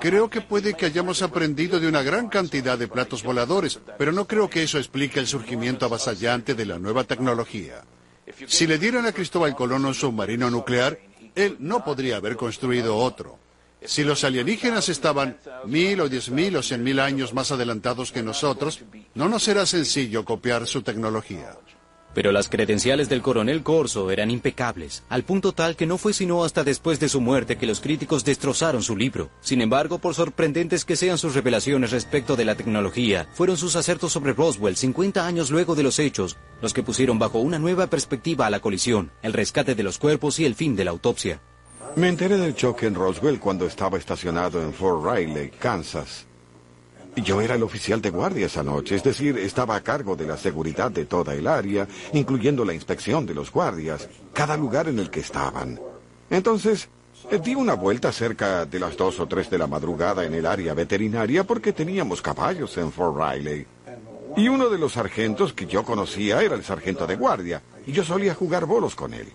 Creo 0.00 0.28
que 0.30 0.40
puede 0.40 0.74
que 0.74 0.86
hayamos 0.86 1.22
aprendido 1.22 1.80
de 1.80 1.88
una 1.88 2.02
gran 2.02 2.28
cantidad 2.28 2.78
de 2.78 2.88
platos 2.88 3.22
voladores, 3.22 3.80
pero 3.98 4.12
no 4.12 4.26
creo 4.26 4.48
que 4.50 4.62
eso 4.62 4.78
explique 4.78 5.20
el 5.20 5.26
surgimiento 5.26 5.86
avasallante 5.86 6.54
de 6.54 6.66
la 6.66 6.78
nueva 6.78 7.04
tecnología. 7.04 7.82
Si 8.46 8.66
le 8.66 8.78
dieran 8.78 9.06
a 9.06 9.12
Cristóbal 9.12 9.54
Colón 9.54 9.84
un 9.84 9.94
submarino 9.94 10.50
nuclear, 10.50 10.98
él 11.34 11.56
no 11.60 11.84
podría 11.84 12.16
haber 12.16 12.36
construido 12.36 12.96
otro. 12.96 13.38
Si 13.84 14.02
los 14.02 14.24
alienígenas 14.24 14.88
estaban 14.88 15.38
mil 15.66 16.00
o 16.00 16.08
diez 16.08 16.30
mil 16.30 16.56
o 16.56 16.62
cien 16.62 16.82
mil 16.82 16.98
años 16.98 17.34
más 17.34 17.52
adelantados 17.52 18.10
que 18.10 18.22
nosotros, 18.22 18.80
no 19.14 19.28
nos 19.28 19.44
será 19.44 19.64
sencillo 19.66 20.24
copiar 20.24 20.66
su 20.66 20.82
tecnología. 20.82 21.56
Pero 22.16 22.32
las 22.32 22.48
credenciales 22.48 23.10
del 23.10 23.20
coronel 23.20 23.62
Corso 23.62 24.10
eran 24.10 24.30
impecables, 24.30 25.02
al 25.10 25.22
punto 25.22 25.52
tal 25.52 25.76
que 25.76 25.84
no 25.84 25.98
fue 25.98 26.14
sino 26.14 26.44
hasta 26.44 26.64
después 26.64 26.98
de 26.98 27.10
su 27.10 27.20
muerte 27.20 27.58
que 27.58 27.66
los 27.66 27.80
críticos 27.80 28.24
destrozaron 28.24 28.82
su 28.82 28.96
libro. 28.96 29.28
Sin 29.42 29.60
embargo, 29.60 29.98
por 29.98 30.14
sorprendentes 30.14 30.86
que 30.86 30.96
sean 30.96 31.18
sus 31.18 31.34
revelaciones 31.34 31.90
respecto 31.90 32.34
de 32.34 32.46
la 32.46 32.54
tecnología, 32.54 33.28
fueron 33.34 33.58
sus 33.58 33.76
acertos 33.76 34.12
sobre 34.12 34.32
Roswell 34.32 34.76
50 34.76 35.26
años 35.26 35.50
luego 35.50 35.74
de 35.74 35.82
los 35.82 35.98
hechos, 35.98 36.38
los 36.62 36.72
que 36.72 36.82
pusieron 36.82 37.18
bajo 37.18 37.38
una 37.38 37.58
nueva 37.58 37.88
perspectiva 37.88 38.46
a 38.46 38.50
la 38.50 38.60
colisión, 38.60 39.10
el 39.20 39.34
rescate 39.34 39.74
de 39.74 39.82
los 39.82 39.98
cuerpos 39.98 40.40
y 40.40 40.46
el 40.46 40.54
fin 40.54 40.74
de 40.74 40.86
la 40.86 40.92
autopsia. 40.92 41.42
Me 41.96 42.08
enteré 42.08 42.38
del 42.38 42.54
choque 42.54 42.86
en 42.86 42.94
Roswell 42.94 43.38
cuando 43.38 43.66
estaba 43.66 43.98
estacionado 43.98 44.62
en 44.62 44.72
Fort 44.72 45.04
Riley, 45.04 45.50
Kansas. 45.50 46.24
Yo 47.16 47.40
era 47.40 47.54
el 47.54 47.62
oficial 47.62 48.02
de 48.02 48.10
guardia 48.10 48.46
esa 48.46 48.62
noche, 48.62 48.94
es 48.94 49.02
decir, 49.02 49.38
estaba 49.38 49.74
a 49.74 49.82
cargo 49.82 50.16
de 50.16 50.26
la 50.26 50.36
seguridad 50.36 50.90
de 50.90 51.06
toda 51.06 51.34
el 51.34 51.46
área, 51.46 51.88
incluyendo 52.12 52.64
la 52.64 52.74
inspección 52.74 53.24
de 53.24 53.34
los 53.34 53.50
guardias, 53.50 54.08
cada 54.34 54.56
lugar 54.56 54.88
en 54.88 54.98
el 54.98 55.08
que 55.08 55.20
estaban. 55.20 55.80
Entonces, 56.28 56.88
eh, 57.30 57.40
di 57.42 57.54
una 57.54 57.74
vuelta 57.74 58.12
cerca 58.12 58.66
de 58.66 58.78
las 58.78 58.96
dos 58.96 59.18
o 59.18 59.26
tres 59.26 59.48
de 59.48 59.56
la 59.56 59.66
madrugada 59.66 60.24
en 60.24 60.34
el 60.34 60.44
área 60.44 60.74
veterinaria 60.74 61.44
porque 61.44 61.72
teníamos 61.72 62.20
caballos 62.20 62.76
en 62.76 62.92
Fort 62.92 63.16
Riley. 63.16 63.66
Y 64.36 64.48
uno 64.48 64.68
de 64.68 64.78
los 64.78 64.92
sargentos 64.92 65.54
que 65.54 65.66
yo 65.66 65.84
conocía 65.84 66.42
era 66.42 66.54
el 66.54 66.64
sargento 66.64 67.06
de 67.06 67.16
guardia, 67.16 67.62
y 67.86 67.92
yo 67.92 68.04
solía 68.04 68.34
jugar 68.34 68.66
bolos 68.66 68.94
con 68.94 69.14
él. 69.14 69.32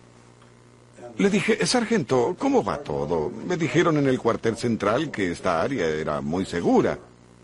Le 1.18 1.30
dije, 1.30 1.66
sargento, 1.66 2.36
¿cómo 2.38 2.64
va 2.64 2.78
todo? 2.78 3.32
Me 3.48 3.58
dijeron 3.58 3.98
en 3.98 4.08
el 4.08 4.20
cuartel 4.20 4.56
central 4.56 5.10
que 5.10 5.32
esta 5.32 5.62
área 5.62 5.88
era 5.88 6.22
muy 6.22 6.46
segura. 6.46 6.98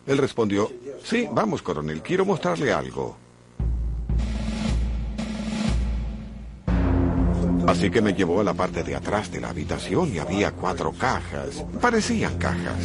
Él 0.08 0.17
respondió, 0.17 0.72
sí, 1.04 1.28
vamos, 1.32 1.62
coronel, 1.62 2.02
quiero 2.02 2.26
mostrarle 2.26 2.72
algo. 2.72 3.17
Así 7.67 7.91
que 7.91 8.02
me 8.02 8.13
llevó 8.13 8.39
a 8.39 8.46
la 8.46 8.54
parte 8.54 8.82
de 8.82 8.96
atrás 8.96 9.30
de 9.30 9.41
la 9.41 9.50
habitación 9.50 10.15
y 10.15 10.20
había 10.20 10.52
cuatro 10.52 10.93
cajas. 10.93 11.65
Parecían 11.82 12.38
cajas. 12.38 12.78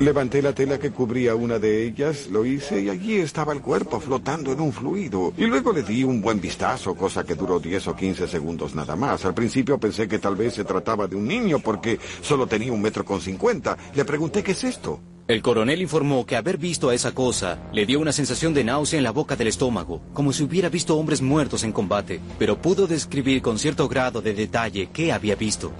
Levanté 0.00 0.42
la 0.42 0.52
tela 0.52 0.78
que 0.78 0.90
cubría 0.90 1.36
una 1.36 1.60
de 1.60 1.86
ellas, 1.86 2.26
lo 2.26 2.44
hice 2.44 2.82
y 2.82 2.88
allí 2.88 3.16
estaba 3.16 3.52
el 3.52 3.60
cuerpo 3.60 4.00
flotando 4.00 4.52
en 4.52 4.60
un 4.60 4.72
fluido. 4.72 5.32
Y 5.36 5.44
luego 5.44 5.72
le 5.72 5.84
di 5.84 6.02
un 6.02 6.20
buen 6.20 6.40
vistazo, 6.40 6.94
cosa 6.96 7.24
que 7.24 7.36
duró 7.36 7.60
10 7.60 7.88
o 7.88 7.96
15 7.96 8.26
segundos 8.26 8.74
nada 8.74 8.96
más. 8.96 9.24
Al 9.24 9.34
principio 9.34 9.78
pensé 9.78 10.08
que 10.08 10.18
tal 10.18 10.34
vez 10.34 10.54
se 10.54 10.64
trataba 10.64 11.06
de 11.06 11.14
un 11.14 11.28
niño 11.28 11.60
porque 11.60 12.00
solo 12.22 12.46
tenía 12.46 12.72
un 12.72 12.82
metro 12.82 13.04
con 13.04 13.20
cincuenta. 13.20 13.78
Le 13.94 14.04
pregunté 14.04 14.42
qué 14.42 14.52
es 14.52 14.64
esto. 14.64 15.00
El 15.28 15.40
coronel 15.40 15.80
informó 15.80 16.26
que 16.26 16.36
haber 16.36 16.58
visto 16.58 16.90
a 16.90 16.94
esa 16.94 17.12
cosa 17.12 17.58
le 17.72 17.86
dio 17.86 18.00
una 18.00 18.12
sensación 18.12 18.52
de 18.52 18.64
náusea 18.64 18.98
en 18.98 19.04
la 19.04 19.12
boca 19.12 19.36
del 19.36 19.46
estómago, 19.46 20.02
como 20.12 20.32
si 20.32 20.42
hubiera 20.42 20.68
visto 20.68 20.98
hombres 20.98 21.22
muertos 21.22 21.62
en 21.62 21.72
combate, 21.72 22.20
pero 22.38 22.60
pudo 22.60 22.86
describir 22.86 23.40
con 23.40 23.58
cierto 23.58 23.88
grado 23.88 24.20
de 24.20 24.34
detalle 24.34 24.90
qué 24.92 25.12
había 25.12 25.36
visto. 25.36 25.72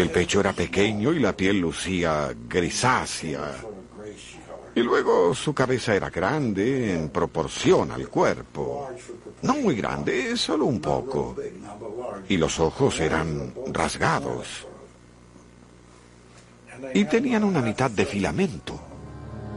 El 0.00 0.08
pecho 0.08 0.40
era 0.40 0.54
pequeño 0.54 1.12
y 1.12 1.18
la 1.18 1.36
piel 1.36 1.60
lucía 1.60 2.34
grisácea. 2.48 3.54
Y 4.74 4.80
luego 4.80 5.34
su 5.34 5.52
cabeza 5.52 5.94
era 5.94 6.08
grande 6.08 6.94
en 6.94 7.10
proporción 7.10 7.90
al 7.90 8.08
cuerpo. 8.08 8.88
No 9.42 9.56
muy 9.56 9.74
grande, 9.76 10.38
solo 10.38 10.64
un 10.64 10.80
poco. 10.80 11.36
Y 12.30 12.38
los 12.38 12.58
ojos 12.60 12.98
eran 12.98 13.52
rasgados. 13.74 14.66
Y 16.94 17.04
tenían 17.04 17.44
una 17.44 17.60
mitad 17.60 17.90
de 17.90 18.06
filamento. 18.06 18.80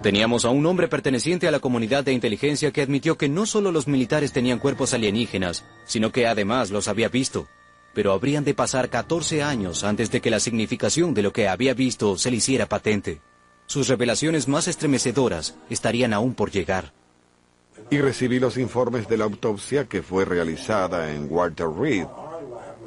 Teníamos 0.01 0.43
a 0.43 0.49
un 0.49 0.65
hombre 0.65 0.89
perteneciente 0.89 1.47
a 1.47 1.51
la 1.51 1.61
comunidad 1.61 2.03
de 2.03 2.11
inteligencia 2.11 2.71
que 2.71 2.81
admitió 2.81 3.17
que 3.17 3.29
no 3.29 3.45
solo 3.45 3.71
los 3.71 3.87
militares 3.87 4.33
tenían 4.33 4.59
cuerpos 4.59 4.93
alienígenas, 4.93 5.63
sino 5.85 6.11
que 6.11 6.27
además 6.27 6.69
los 6.69 6.89
había 6.89 7.07
visto 7.07 7.47
pero 7.93 8.11
habrían 8.11 8.43
de 8.43 8.53
pasar 8.53 8.89
14 8.89 9.43
años 9.43 9.83
antes 9.83 10.11
de 10.11 10.21
que 10.21 10.29
la 10.29 10.39
significación 10.39 11.13
de 11.13 11.21
lo 11.21 11.31
que 11.31 11.47
había 11.47 11.73
visto 11.73 12.17
se 12.17 12.31
le 12.31 12.37
hiciera 12.37 12.67
patente. 12.67 13.21
Sus 13.65 13.87
revelaciones 13.87 14.47
más 14.47 14.67
estremecedoras 14.67 15.55
estarían 15.69 16.13
aún 16.13 16.33
por 16.33 16.51
llegar. 16.51 16.93
y 17.89 17.99
recibí 17.99 18.39
los 18.39 18.57
informes 18.57 19.07
de 19.07 19.17
la 19.17 19.25
autopsia 19.25 19.85
que 19.85 20.01
fue 20.01 20.25
realizada 20.25 21.11
en 21.11 21.27
Walter 21.29 21.67
Reed, 21.67 22.05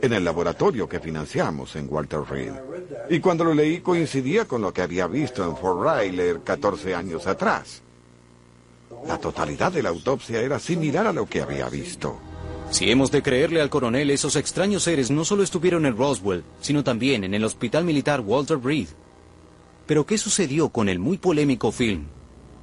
en 0.01 0.13
el 0.13 0.25
laboratorio 0.25 0.89
que 0.89 1.01
financiamos 1.01 1.77
en 1.77 1.87
Walter 1.91 2.21
Reed. 2.29 2.53
Y 3.11 3.21
cuando 3.21 3.45
lo 3.45 3.55
leí 3.55 3.81
coincidía 3.81 4.47
con 4.47 4.63
lo 4.63 4.73
que 4.73 4.83
había 4.83 5.07
visto 5.07 5.45
en 5.45 5.57
Fort 5.57 5.81
Riley 5.83 6.41
14 6.43 6.95
años 6.95 7.27
atrás. 7.27 7.83
La 9.07 9.19
totalidad 9.19 9.73
de 9.73 9.83
la 9.83 9.91
autopsia 9.91 10.41
era 10.41 10.59
similar 10.59 11.07
a 11.07 11.13
lo 11.13 11.27
que 11.27 11.43
había 11.43 11.69
visto. 11.69 12.19
Si 12.71 12.91
hemos 12.91 13.11
de 13.11 13.23
creerle 13.23 13.61
al 13.61 13.71
coronel, 13.71 14.11
esos 14.11 14.37
extraños 14.37 14.83
seres 14.83 15.11
no 15.11 15.25
solo 15.25 15.43
estuvieron 15.43 15.87
en 15.87 15.97
Roswell, 15.97 16.45
sino 16.61 16.85
también 16.85 17.25
en 17.25 17.33
el 17.33 17.45
Hospital 17.45 17.85
Militar 17.85 18.21
Walter 18.21 18.59
Reed. 18.63 18.89
Pero 19.87 20.05
¿qué 20.05 20.19
sucedió 20.19 20.69
con 20.71 20.89
el 20.89 20.99
muy 20.99 21.17
polémico 21.17 21.71
film? 21.71 22.07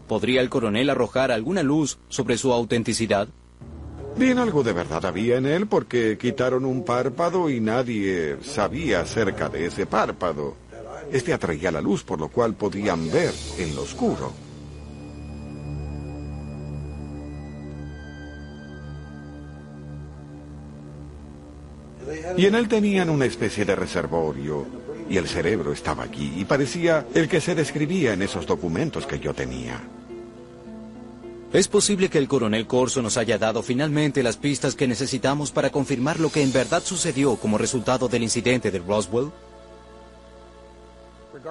¿Podría 0.08 0.42
el 0.42 0.50
coronel 0.50 0.90
arrojar 0.90 1.32
alguna 1.32 1.64
luz 1.64 1.98
sobre 2.10 2.38
su 2.38 2.52
autenticidad? 2.52 3.30
Bien, 4.18 4.38
algo 4.38 4.62
de 4.62 4.74
verdad 4.74 5.06
había 5.06 5.38
en 5.38 5.48
él 5.48 5.68
porque 5.68 6.18
quitaron 6.20 6.66
un 6.66 6.84
párpado 6.84 7.50
y 7.50 7.60
nadie 7.60 8.38
sabía 8.44 9.00
acerca 9.00 9.50
de 9.50 9.66
ese 9.66 9.88
párpado. 9.88 10.56
Este 11.12 11.34
atraía 11.34 11.72
la 11.72 11.82
luz, 11.82 12.04
por 12.04 12.20
lo 12.20 12.28
cual 12.28 12.54
podían 12.54 13.10
ver 13.12 13.34
en 13.58 13.76
lo 13.76 13.82
oscuro. 13.84 14.32
Y 22.38 22.46
en 22.46 22.56
él 22.56 22.68
tenían 22.68 23.10
una 23.10 23.26
especie 23.26 23.66
de 23.66 23.76
reservorio, 23.76 24.66
y 25.10 25.18
el 25.18 25.28
cerebro 25.28 25.74
estaba 25.74 26.04
allí, 26.04 26.34
y 26.38 26.46
parecía 26.46 27.06
el 27.14 27.28
que 27.28 27.42
se 27.42 27.56
describía 27.56 28.14
en 28.14 28.22
esos 28.22 28.46
documentos 28.46 29.06
que 29.06 29.20
yo 29.20 29.34
tenía. 29.34 29.82
¿Es 31.54 31.68
posible 31.68 32.10
que 32.10 32.18
el 32.18 32.28
coronel 32.28 32.66
Corso 32.66 33.04
nos 33.04 33.16
haya 33.16 33.38
dado 33.38 33.62
finalmente 33.62 34.24
las 34.24 34.38
pistas 34.38 34.74
que 34.74 34.88
necesitamos 34.88 35.52
para 35.52 35.70
confirmar 35.70 36.20
lo 36.20 36.32
que 36.32 36.42
en 36.42 36.52
verdad 36.52 36.82
sucedió 36.84 37.36
como 37.36 37.60
resultado 37.60 38.08
del 38.08 38.24
incidente 38.24 38.72
de 38.72 38.80
Roswell? 38.80 39.32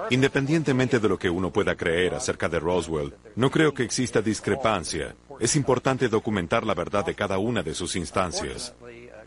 Independientemente 0.09 0.99
de 0.99 1.07
lo 1.07 1.17
que 1.17 1.29
uno 1.29 1.51
pueda 1.51 1.75
creer 1.75 2.15
acerca 2.15 2.49
de 2.49 2.59
Roswell, 2.59 3.13
no 3.37 3.49
creo 3.49 3.73
que 3.73 3.83
exista 3.83 4.21
discrepancia. 4.21 5.15
Es 5.39 5.55
importante 5.55 6.09
documentar 6.09 6.65
la 6.65 6.73
verdad 6.73 7.05
de 7.05 7.15
cada 7.15 7.37
una 7.37 7.63
de 7.63 7.73
sus 7.73 7.95
instancias. 7.95 8.73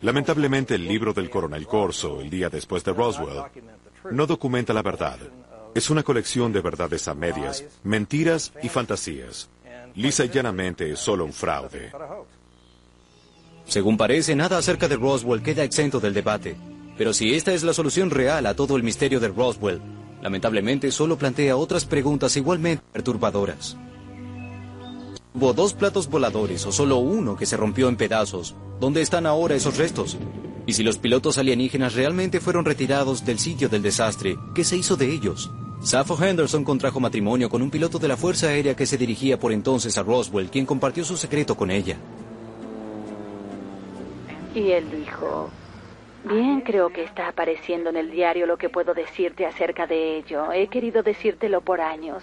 Lamentablemente 0.03 0.75
el 0.75 0.87
libro 0.87 1.13
del 1.13 1.31
coronel 1.31 1.67
Corso, 1.67 2.21
el 2.21 2.31
día 2.31 2.49
después 2.49 2.85
de 2.85 2.93
Roswell, 2.93 3.43
no 4.11 4.27
documenta 4.27 4.73
la 4.73 4.83
verdad. 4.83 5.19
Es 5.75 5.91
una 5.91 6.03
colección 6.03 6.53
de 6.53 6.61
verdades 6.61 7.07
a 7.09 7.15
medias, 7.15 7.65
mentiras 7.85 8.53
y 8.63 8.69
fantasías. 8.69 9.49
Lisa 9.95 10.25
y 10.25 10.29
llanamente 10.29 10.91
es 10.91 10.99
solo 10.99 11.25
un 11.25 11.33
fraude. 11.33 11.93
Según 13.67 13.97
parece, 13.97 14.37
nada 14.37 14.59
acerca 14.59 14.89
de 14.89 14.97
Roswell 14.97 15.43
queda 15.43 15.65
exento 15.65 15.99
del 15.99 16.15
debate. 16.15 16.57
Pero 16.97 17.13
si 17.13 17.35
esta 17.35 17.53
es 17.53 17.63
la 17.63 17.75
solución 17.75 18.11
real 18.11 18.47
a 18.47 18.55
todo 18.55 18.77
el 18.77 18.83
misterio 18.83 19.21
de 19.21 19.29
Roswell, 19.29 19.81
lamentablemente 20.23 20.91
solo 20.91 21.19
plantea 21.19 21.57
otras 21.57 21.85
preguntas 21.85 22.37
igualmente 22.37 22.83
perturbadoras. 22.93 23.77
¿Hubo 25.37 25.53
dos 25.53 25.75
platos 25.75 26.09
voladores 26.09 26.65
o 26.65 26.73
solo 26.73 26.97
uno 26.97 27.37
que 27.37 27.45
se 27.45 27.59
rompió 27.59 27.91
en 27.91 27.97
pedazos? 27.97 28.57
¿Dónde 28.81 29.03
están 29.03 29.27
ahora 29.27 29.55
esos 29.55 29.77
restos? 29.77 30.17
Y 30.65 30.73
si 30.73 30.83
los 30.83 30.97
pilotos 30.97 31.37
alienígenas 31.37 31.95
realmente 31.95 32.41
fueron 32.41 32.65
retirados 32.65 33.23
del 33.27 33.39
sitio 33.39 33.69
del 33.69 33.83
desastre, 33.83 34.39
¿qué 34.55 34.65
se 34.65 34.79
hizo 34.79 34.97
de 34.97 35.13
ellos? 35.13 35.51
Sappho 35.83 36.17
Henderson 36.19 36.65
contrajo 36.65 37.01
matrimonio 37.01 37.51
con 37.51 37.61
un 37.61 37.71
piloto 37.71 37.99
de 37.99 38.09
la 38.09 38.17
Fuerza 38.17 38.47
Aérea 38.47 38.75
que 38.75 38.87
se 38.87 38.97
dirigía 38.97 39.39
por 39.39 39.53
entonces 39.53 39.99
a 39.99 40.03
Roswell, 40.03 40.49
quien 40.49 40.65
compartió 40.65 41.05
su 41.05 41.19
secreto 41.19 41.55
con 41.55 41.71
ella. 41.71 41.99
Y 44.55 44.71
él 44.71 44.91
dijo, 44.91 45.51
bien, 46.25 46.63
creo 46.63 46.89
que 46.89 47.05
está 47.05 47.29
apareciendo 47.29 47.91
en 47.91 47.99
el 47.99 48.11
diario 48.11 48.47
lo 48.47 48.57
que 48.57 48.71
puedo 48.71 48.95
decirte 48.95 49.45
acerca 49.45 49.87
de 49.87 50.17
ello. 50.17 50.51
He 50.51 50.69
querido 50.69 51.03
decírtelo 51.03 51.61
por 51.61 51.83
años. 51.83 52.23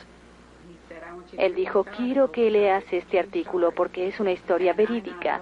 Él 1.37 1.55
dijo, 1.55 1.83
quiero 1.83 2.31
que 2.31 2.49
leas 2.49 2.83
este 2.91 3.19
artículo 3.19 3.71
porque 3.71 4.07
es 4.07 4.19
una 4.19 4.31
historia 4.31 4.73
verídica. 4.73 5.41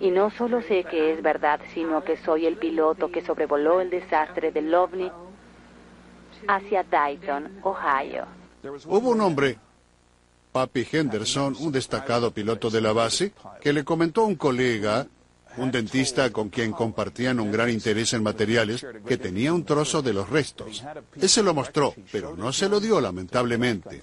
Y 0.00 0.10
no 0.10 0.30
solo 0.30 0.62
sé 0.62 0.84
que 0.84 1.12
es 1.12 1.22
verdad, 1.22 1.60
sino 1.72 2.04
que 2.04 2.16
soy 2.16 2.46
el 2.46 2.56
piloto 2.56 3.10
que 3.10 3.22
sobrevoló 3.22 3.80
el 3.80 3.90
desastre 3.90 4.52
de 4.52 4.62
Lovney 4.62 5.10
hacia 6.46 6.82
Dayton, 6.84 7.60
Ohio. 7.62 8.26
Hubo 8.86 9.10
un 9.10 9.20
hombre, 9.20 9.58
Papi 10.52 10.86
Henderson, 10.90 11.56
un 11.58 11.72
destacado 11.72 12.30
piloto 12.30 12.70
de 12.70 12.80
la 12.80 12.92
base, 12.92 13.32
que 13.60 13.72
le 13.72 13.84
comentó 13.84 14.22
a 14.22 14.26
un 14.26 14.36
colega 14.36 15.06
un 15.58 15.70
dentista 15.70 16.30
con 16.30 16.48
quien 16.48 16.72
compartían 16.72 17.40
un 17.40 17.50
gran 17.52 17.70
interés 17.70 18.12
en 18.12 18.22
materiales, 18.22 18.86
que 19.06 19.16
tenía 19.16 19.52
un 19.52 19.64
trozo 19.64 20.02
de 20.02 20.12
los 20.12 20.28
restos. 20.28 20.84
Él 21.20 21.28
se 21.28 21.42
lo 21.42 21.54
mostró, 21.54 21.94
pero 22.10 22.36
no 22.36 22.52
se 22.52 22.68
lo 22.68 22.80
dio 22.80 23.00
lamentablemente. 23.00 24.02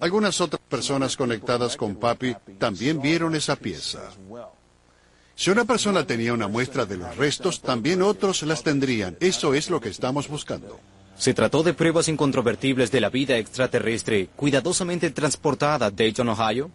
Algunas 0.00 0.40
otras 0.40 0.62
personas 0.68 1.16
conectadas 1.16 1.76
con 1.76 1.96
Papi 1.96 2.36
también 2.58 3.00
vieron 3.00 3.34
esa 3.34 3.56
pieza. 3.56 4.00
Si 5.34 5.50
una 5.50 5.64
persona 5.64 6.06
tenía 6.06 6.34
una 6.34 6.48
muestra 6.48 6.86
de 6.86 6.96
los 6.96 7.16
restos, 7.16 7.60
también 7.62 8.02
otros 8.02 8.42
las 8.42 8.62
tendrían. 8.62 9.16
Eso 9.20 9.54
es 9.54 9.70
lo 9.70 9.80
que 9.80 9.88
estamos 9.88 10.28
buscando. 10.28 10.78
Se 11.16 11.34
trató 11.34 11.62
de 11.62 11.74
pruebas 11.74 12.08
incontrovertibles 12.08 12.90
de 12.90 13.00
la 13.00 13.10
vida 13.10 13.36
extraterrestre 13.36 14.28
cuidadosamente 14.34 15.10
transportada 15.10 15.86
a 15.86 15.90
Dayton, 15.90 16.28
Ohio. 16.28 16.70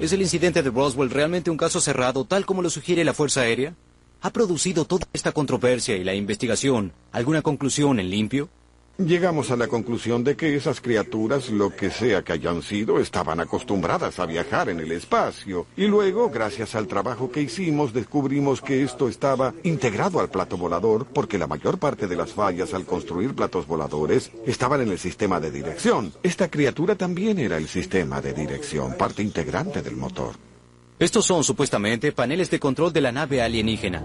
¿Es 0.00 0.14
el 0.14 0.22
incidente 0.22 0.62
de 0.62 0.70
Roswell 0.70 1.10
realmente 1.10 1.50
un 1.50 1.58
caso 1.58 1.78
cerrado, 1.78 2.24
tal 2.24 2.46
como 2.46 2.62
lo 2.62 2.70
sugiere 2.70 3.04
la 3.04 3.12
Fuerza 3.12 3.42
Aérea? 3.42 3.74
¿Ha 4.22 4.30
producido 4.30 4.86
toda 4.86 5.06
esta 5.12 5.32
controversia 5.32 5.94
y 5.94 6.04
la 6.04 6.14
investigación 6.14 6.94
alguna 7.12 7.42
conclusión 7.42 8.00
en 8.00 8.08
limpio? 8.08 8.48
Llegamos 9.06 9.50
a 9.50 9.56
la 9.56 9.66
conclusión 9.66 10.24
de 10.24 10.36
que 10.36 10.54
esas 10.54 10.82
criaturas, 10.82 11.48
lo 11.48 11.74
que 11.74 11.90
sea 11.90 12.22
que 12.22 12.34
hayan 12.34 12.60
sido, 12.60 13.00
estaban 13.00 13.40
acostumbradas 13.40 14.18
a 14.18 14.26
viajar 14.26 14.68
en 14.68 14.78
el 14.78 14.92
espacio. 14.92 15.66
Y 15.74 15.86
luego, 15.86 16.28
gracias 16.28 16.74
al 16.74 16.86
trabajo 16.86 17.30
que 17.30 17.40
hicimos, 17.40 17.94
descubrimos 17.94 18.60
que 18.60 18.82
esto 18.82 19.08
estaba 19.08 19.54
integrado 19.62 20.20
al 20.20 20.28
plato 20.28 20.58
volador, 20.58 21.06
porque 21.06 21.38
la 21.38 21.46
mayor 21.46 21.78
parte 21.78 22.06
de 22.08 22.16
las 22.16 22.34
fallas 22.34 22.74
al 22.74 22.84
construir 22.84 23.34
platos 23.34 23.66
voladores 23.66 24.32
estaban 24.46 24.82
en 24.82 24.90
el 24.90 24.98
sistema 24.98 25.40
de 25.40 25.50
dirección. 25.50 26.12
Esta 26.22 26.50
criatura 26.50 26.94
también 26.94 27.38
era 27.38 27.56
el 27.56 27.68
sistema 27.68 28.20
de 28.20 28.34
dirección, 28.34 28.98
parte 28.98 29.22
integrante 29.22 29.80
del 29.80 29.96
motor. 29.96 30.49
Estos 31.00 31.24
son 31.24 31.44
supuestamente 31.44 32.12
paneles 32.12 32.50
de 32.50 32.60
control 32.60 32.92
de 32.92 33.00
la 33.00 33.10
nave 33.10 33.40
alienígena. 33.40 34.02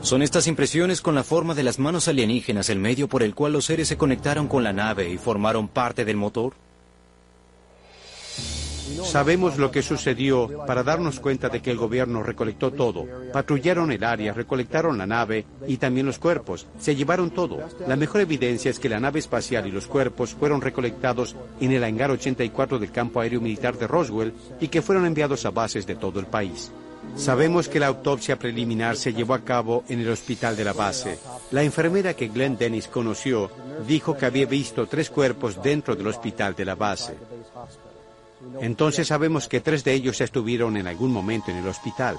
¿Son 0.00 0.22
estas 0.22 0.46
impresiones 0.46 1.00
con 1.00 1.16
la 1.16 1.24
forma 1.24 1.56
de 1.56 1.64
las 1.64 1.80
manos 1.80 2.06
alienígenas 2.06 2.70
el 2.70 2.78
medio 2.78 3.08
por 3.08 3.24
el 3.24 3.34
cual 3.34 3.52
los 3.52 3.64
seres 3.64 3.88
se 3.88 3.96
conectaron 3.96 4.46
con 4.46 4.62
la 4.62 4.72
nave 4.72 5.10
y 5.10 5.18
formaron 5.18 5.66
parte 5.66 6.04
del 6.04 6.16
motor? 6.16 6.54
Sabemos 9.04 9.58
lo 9.58 9.70
que 9.70 9.82
sucedió 9.82 10.64
para 10.66 10.82
darnos 10.82 11.20
cuenta 11.20 11.48
de 11.48 11.60
que 11.60 11.70
el 11.70 11.76
gobierno 11.76 12.22
recolectó 12.22 12.72
todo. 12.72 13.06
Patrullaron 13.32 13.92
el 13.92 14.04
área, 14.04 14.32
recolectaron 14.32 14.98
la 14.98 15.06
nave 15.06 15.44
y 15.66 15.76
también 15.76 16.06
los 16.06 16.18
cuerpos. 16.18 16.66
Se 16.78 16.96
llevaron 16.96 17.30
todo. 17.30 17.58
La 17.86 17.96
mejor 17.96 18.20
evidencia 18.20 18.70
es 18.70 18.78
que 18.78 18.88
la 18.88 19.00
nave 19.00 19.18
espacial 19.18 19.66
y 19.66 19.70
los 19.72 19.86
cuerpos 19.86 20.34
fueron 20.34 20.60
recolectados 20.60 21.36
en 21.60 21.72
el 21.72 21.84
hangar 21.84 22.10
84 22.10 22.78
del 22.78 22.92
campo 22.92 23.20
aéreo 23.20 23.40
militar 23.40 23.76
de 23.76 23.86
Roswell 23.86 24.34
y 24.60 24.68
que 24.68 24.82
fueron 24.82 25.06
enviados 25.06 25.44
a 25.46 25.50
bases 25.50 25.86
de 25.86 25.96
todo 25.96 26.20
el 26.20 26.26
país. 26.26 26.72
Sabemos 27.14 27.68
que 27.68 27.80
la 27.80 27.86
autopsia 27.86 28.38
preliminar 28.38 28.96
se 28.96 29.14
llevó 29.14 29.34
a 29.34 29.44
cabo 29.44 29.84
en 29.88 30.00
el 30.00 30.10
hospital 30.10 30.56
de 30.56 30.64
la 30.64 30.72
base. 30.72 31.18
La 31.50 31.62
enfermera 31.62 32.14
que 32.14 32.28
Glenn 32.28 32.58
Dennis 32.58 32.88
conoció 32.88 33.50
dijo 33.86 34.16
que 34.16 34.26
había 34.26 34.46
visto 34.46 34.86
tres 34.86 35.08
cuerpos 35.08 35.62
dentro 35.62 35.96
del 35.96 36.08
hospital 36.08 36.54
de 36.54 36.64
la 36.64 36.74
base. 36.74 37.14
Entonces 38.60 39.08
sabemos 39.08 39.48
que 39.48 39.60
tres 39.60 39.84
de 39.84 39.94
ellos 39.94 40.20
estuvieron 40.20 40.76
en 40.76 40.86
algún 40.86 41.12
momento 41.12 41.50
en 41.50 41.58
el 41.58 41.68
hospital. 41.68 42.16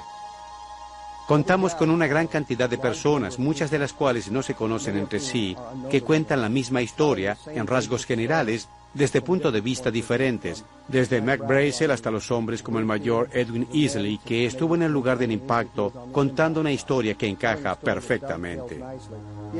Contamos 1.27 1.75
con 1.75 1.89
una 1.89 2.07
gran 2.07 2.27
cantidad 2.27 2.69
de 2.69 2.77
personas, 2.77 3.37
muchas 3.37 3.69
de 3.69 3.79
las 3.79 3.91
cuales 3.91 4.31
no 4.31 4.41
se 4.41 4.53
conocen 4.53 4.97
entre 4.97 5.19
sí, 5.19 5.57
que 5.89 6.01
cuentan 6.01 6.41
la 6.41 6.47
misma 6.47 6.81
historia 6.81 7.37
en 7.47 7.67
rasgos 7.67 8.05
generales 8.05 8.69
desde 8.93 9.21
puntos 9.21 9.51
de 9.51 9.59
vista 9.59 9.91
diferentes, 9.91 10.63
desde 10.87 11.21
Mac 11.21 11.45
Brazel 11.45 11.91
hasta 11.91 12.09
los 12.11 12.31
hombres 12.31 12.63
como 12.63 12.79
el 12.79 12.85
mayor 12.85 13.29
Edwin 13.33 13.67
Easley, 13.73 14.19
que 14.25 14.45
estuvo 14.45 14.75
en 14.75 14.83
el 14.83 14.91
lugar 14.93 15.17
del 15.17 15.33
impacto 15.33 16.07
contando 16.13 16.61
una 16.61 16.71
historia 16.71 17.15
que 17.15 17.27
encaja 17.27 17.75
perfectamente. 17.77 18.81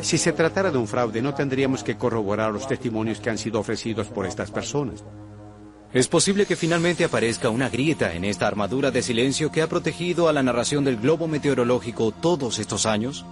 Si 0.01 0.17
se 0.17 0.31
tratara 0.31 0.71
de 0.71 0.77
un 0.77 0.87
fraude, 0.87 1.21
no 1.21 1.33
tendríamos 1.33 1.83
que 1.83 1.97
corroborar 1.97 2.51
los 2.51 2.65
testimonios 2.65 3.19
que 3.19 3.29
han 3.29 3.37
sido 3.37 3.59
ofrecidos 3.59 4.07
por 4.07 4.25
estas 4.25 4.51
personas. 4.51 5.03
¿Es 5.93 6.07
posible 6.07 6.45
que 6.45 6.55
finalmente 6.55 7.05
aparezca 7.05 7.49
una 7.49 7.69
grieta 7.69 8.13
en 8.13 8.25
esta 8.25 8.45
armadura 8.47 8.91
de 8.91 9.01
silencio 9.01 9.51
que 9.51 9.61
ha 9.61 9.67
protegido 9.67 10.27
a 10.27 10.33
la 10.33 10.43
narración 10.43 10.83
del 10.83 10.97
globo 10.97 11.27
meteorológico 11.27 12.11
todos 12.11 12.59
estos 12.59 12.85
años? 12.85 13.25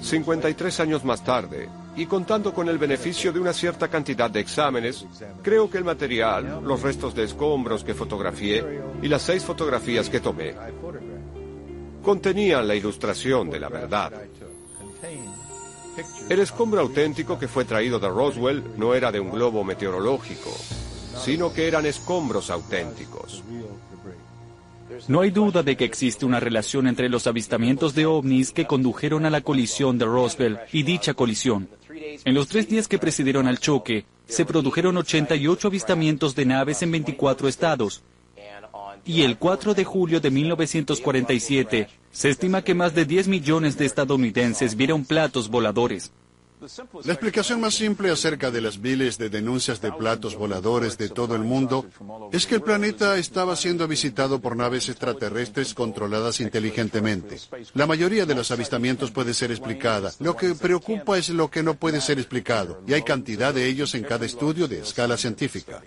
53 0.00 0.80
años 0.80 1.04
más 1.04 1.24
tarde, 1.24 1.68
y 1.96 2.06
contando 2.06 2.52
con 2.52 2.68
el 2.68 2.76
beneficio 2.76 3.32
de 3.32 3.40
una 3.40 3.54
cierta 3.54 3.88
cantidad 3.88 4.30
de 4.30 4.40
exámenes, 4.40 5.06
creo 5.42 5.70
que 5.70 5.78
el 5.78 5.84
material, 5.84 6.60
los 6.62 6.82
restos 6.82 7.14
de 7.14 7.24
escombros 7.24 7.82
que 7.82 7.94
fotografié 7.94 8.62
y 9.02 9.08
las 9.08 9.22
seis 9.22 9.42
fotografías 9.42 10.10
que 10.10 10.20
tomé 10.20 10.54
contenían 12.02 12.68
la 12.68 12.74
ilustración 12.74 13.50
de 13.50 13.58
la 13.58 13.68
verdad. 13.68 14.12
El 16.28 16.40
escombro 16.40 16.80
auténtico 16.80 17.38
que 17.38 17.48
fue 17.48 17.64
traído 17.64 17.98
de 17.98 18.08
Roswell 18.08 18.62
no 18.76 18.94
era 18.94 19.10
de 19.10 19.18
un 19.18 19.30
globo 19.30 19.64
meteorológico, 19.64 20.50
sino 21.22 21.52
que 21.52 21.66
eran 21.68 21.86
escombros 21.86 22.50
auténticos. 22.50 23.42
No 25.08 25.20
hay 25.20 25.30
duda 25.30 25.62
de 25.62 25.76
que 25.76 25.84
existe 25.84 26.24
una 26.24 26.40
relación 26.40 26.86
entre 26.86 27.08
los 27.08 27.26
avistamientos 27.26 27.94
de 27.94 28.06
ovnis 28.06 28.52
que 28.52 28.66
condujeron 28.66 29.26
a 29.26 29.30
la 29.30 29.40
colisión 29.40 29.98
de 29.98 30.04
Roswell 30.04 30.58
y 30.72 30.82
dicha 30.82 31.14
colisión. 31.14 31.68
En 32.24 32.34
los 32.34 32.48
tres 32.48 32.68
días 32.68 32.88
que 32.88 32.98
precedieron 32.98 33.46
al 33.46 33.58
choque, 33.58 34.04
se 34.26 34.44
produjeron 34.44 34.96
88 34.96 35.68
avistamientos 35.68 36.34
de 36.34 36.46
naves 36.46 36.82
en 36.82 36.92
24 36.92 37.48
estados. 37.48 38.02
Y 39.04 39.22
el 39.22 39.38
4 39.38 39.74
de 39.74 39.84
julio 39.84 40.20
de 40.20 40.30
1947, 40.30 41.88
se 42.10 42.28
estima 42.28 42.62
que 42.62 42.74
más 42.74 42.94
de 42.94 43.04
10 43.04 43.28
millones 43.28 43.78
de 43.78 43.86
estadounidenses 43.86 44.74
vieron 44.74 45.04
platos 45.04 45.48
voladores. 45.48 46.10
La 47.04 47.12
explicación 47.12 47.60
más 47.60 47.74
simple 47.74 48.10
acerca 48.10 48.50
de 48.50 48.60
las 48.60 48.78
miles 48.78 49.18
de 49.18 49.28
denuncias 49.28 49.80
de 49.80 49.92
platos 49.92 50.36
voladores 50.36 50.96
de 50.96 51.08
todo 51.08 51.34
el 51.34 51.42
mundo 51.42 51.86
es 52.32 52.46
que 52.46 52.54
el 52.54 52.62
planeta 52.62 53.18
estaba 53.18 53.56
siendo 53.56 53.86
visitado 53.86 54.40
por 54.40 54.56
naves 54.56 54.88
extraterrestres 54.88 55.74
controladas 55.74 56.40
inteligentemente. 56.40 57.38
La 57.74 57.86
mayoría 57.86 58.24
de 58.24 58.34
los 58.34 58.50
avistamientos 58.50 59.10
puede 59.10 59.34
ser 59.34 59.50
explicada. 59.50 60.12
Lo 60.20 60.36
que 60.36 60.54
preocupa 60.54 61.18
es 61.18 61.28
lo 61.28 61.50
que 61.50 61.62
no 61.62 61.74
puede 61.74 62.00
ser 62.00 62.18
explicado, 62.18 62.82
y 62.86 62.94
hay 62.94 63.02
cantidad 63.02 63.52
de 63.52 63.66
ellos 63.66 63.94
en 63.94 64.04
cada 64.04 64.24
estudio 64.24 64.66
de 64.66 64.80
escala 64.80 65.16
científica. 65.16 65.82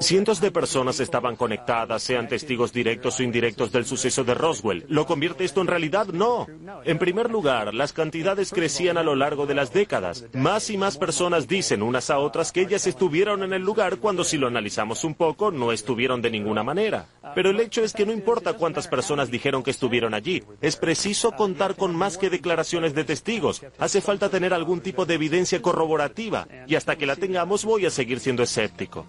Cientos 0.00 0.40
de 0.40 0.50
personas 0.50 1.00
estaban 1.00 1.36
conectadas, 1.36 2.02
sean 2.02 2.28
testigos 2.28 2.72
directos 2.72 3.18
o 3.18 3.22
indirectos 3.22 3.72
del 3.72 3.84
suceso 3.84 4.24
de 4.24 4.34
Roswell. 4.34 4.84
¿Lo 4.88 5.06
convierte 5.06 5.44
esto 5.44 5.60
en 5.60 5.66
realidad? 5.66 6.06
No. 6.06 6.46
En 6.84 6.98
primer 6.98 7.30
lugar, 7.30 7.74
las 7.74 7.92
cantidades 7.92 8.50
crecían 8.50 8.98
a 8.98 9.02
lo 9.02 9.14
largo 9.14 9.46
de 9.46 9.54
las 9.54 9.72
décadas. 9.72 10.24
Más 10.32 10.70
y 10.70 10.76
más 10.76 10.98
personas 10.98 11.48
dicen 11.48 11.82
unas 11.82 12.10
a 12.10 12.18
otras 12.18 12.52
que 12.52 12.62
ellas 12.62 12.86
estuvieron 12.86 13.42
en 13.42 13.52
el 13.52 13.62
lugar 13.62 13.98
cuando 13.98 14.24
si 14.24 14.38
lo 14.38 14.46
analizamos 14.46 15.04
un 15.04 15.14
poco 15.14 15.50
no 15.50 15.72
estuvieron 15.72 16.22
de 16.22 16.30
ninguna 16.30 16.62
manera. 16.62 17.06
Pero 17.34 17.50
el 17.50 17.60
hecho 17.60 17.82
es 17.82 17.92
que 17.92 18.06
no 18.06 18.12
importa 18.12 18.54
cuántas 18.54 18.88
personas 18.88 19.30
dijeron 19.30 19.62
que 19.62 19.70
estuvieron 19.70 20.14
allí. 20.14 20.42
Es 20.60 20.76
preciso 20.76 21.32
contar 21.32 21.76
con 21.76 21.94
más 21.94 22.18
que 22.18 22.30
declaraciones 22.30 22.94
de 22.94 23.04
testigos. 23.04 23.62
Hace 23.78 24.00
falta 24.00 24.28
tener 24.28 24.54
algún 24.54 24.80
tipo 24.80 25.06
de 25.06 25.14
evidencia 25.14 25.62
corroborativa. 25.62 26.46
Y 26.66 26.74
hasta 26.74 26.96
que 26.96 27.06
la 27.06 27.16
tengamos 27.16 27.64
voy 27.64 27.86
a 27.86 27.90
seguir 27.90 28.20
siendo 28.20 28.42
escéptico. 28.42 29.06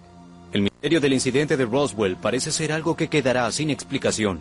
El 0.54 0.62
misterio 0.62 1.00
del 1.00 1.12
incidente 1.12 1.56
de 1.56 1.64
Roswell 1.64 2.16
parece 2.16 2.52
ser 2.52 2.70
algo 2.70 2.94
que 2.94 3.08
quedará 3.08 3.50
sin 3.50 3.70
explicación. 3.70 4.38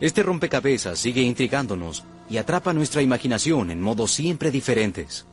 Este 0.00 0.24
rompecabezas 0.24 0.98
sigue 0.98 1.22
intrigándonos 1.22 2.02
y 2.28 2.38
atrapa 2.38 2.72
nuestra 2.72 3.02
imaginación 3.02 3.70
en 3.70 3.80
modos 3.80 4.10
siempre 4.10 4.50
diferentes. 4.50 5.26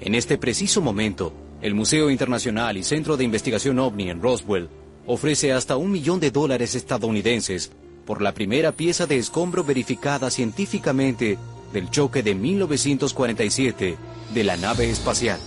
En 0.00 0.14
este 0.14 0.38
preciso 0.38 0.80
momento, 0.80 1.32
el 1.60 1.74
Museo 1.74 2.08
Internacional 2.08 2.76
y 2.76 2.84
Centro 2.84 3.16
de 3.16 3.24
Investigación 3.24 3.80
OVNI 3.80 4.10
en 4.10 4.22
Roswell 4.22 4.68
ofrece 5.08 5.52
hasta 5.52 5.76
un 5.76 5.90
millón 5.90 6.20
de 6.20 6.30
dólares 6.30 6.76
estadounidenses 6.76 7.72
por 8.06 8.22
la 8.22 8.34
primera 8.34 8.70
pieza 8.70 9.08
de 9.08 9.18
escombro 9.18 9.64
verificada 9.64 10.30
científicamente 10.30 11.36
del 11.72 11.90
choque 11.90 12.22
de 12.22 12.36
1947 12.36 13.96
de 14.32 14.44
la 14.44 14.56
nave 14.56 14.88
espacial. 14.88 15.40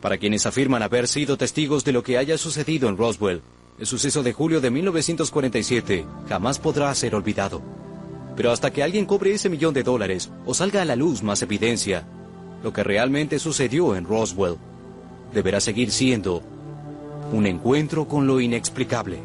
Para 0.00 0.16
quienes 0.16 0.46
afirman 0.46 0.82
haber 0.82 1.06
sido 1.06 1.36
testigos 1.36 1.84
de 1.84 1.92
lo 1.92 2.02
que 2.02 2.16
haya 2.16 2.38
sucedido 2.38 2.88
en 2.88 2.96
Roswell, 2.96 3.42
el 3.78 3.86
suceso 3.86 4.22
de 4.22 4.32
julio 4.32 4.60
de 4.60 4.70
1947 4.70 6.06
jamás 6.28 6.58
podrá 6.58 6.94
ser 6.94 7.14
olvidado. 7.14 7.60
Pero 8.34 8.50
hasta 8.50 8.70
que 8.70 8.82
alguien 8.82 9.04
cobre 9.04 9.32
ese 9.32 9.50
millón 9.50 9.74
de 9.74 9.82
dólares 9.82 10.30
o 10.46 10.54
salga 10.54 10.80
a 10.82 10.84
la 10.86 10.96
luz 10.96 11.22
más 11.22 11.42
evidencia, 11.42 12.06
lo 12.62 12.72
que 12.72 12.82
realmente 12.82 13.38
sucedió 13.38 13.94
en 13.94 14.04
Roswell 14.04 14.56
deberá 15.34 15.60
seguir 15.60 15.90
siendo 15.90 16.42
un 17.32 17.46
encuentro 17.46 18.08
con 18.08 18.26
lo 18.26 18.40
inexplicable. 18.40 19.20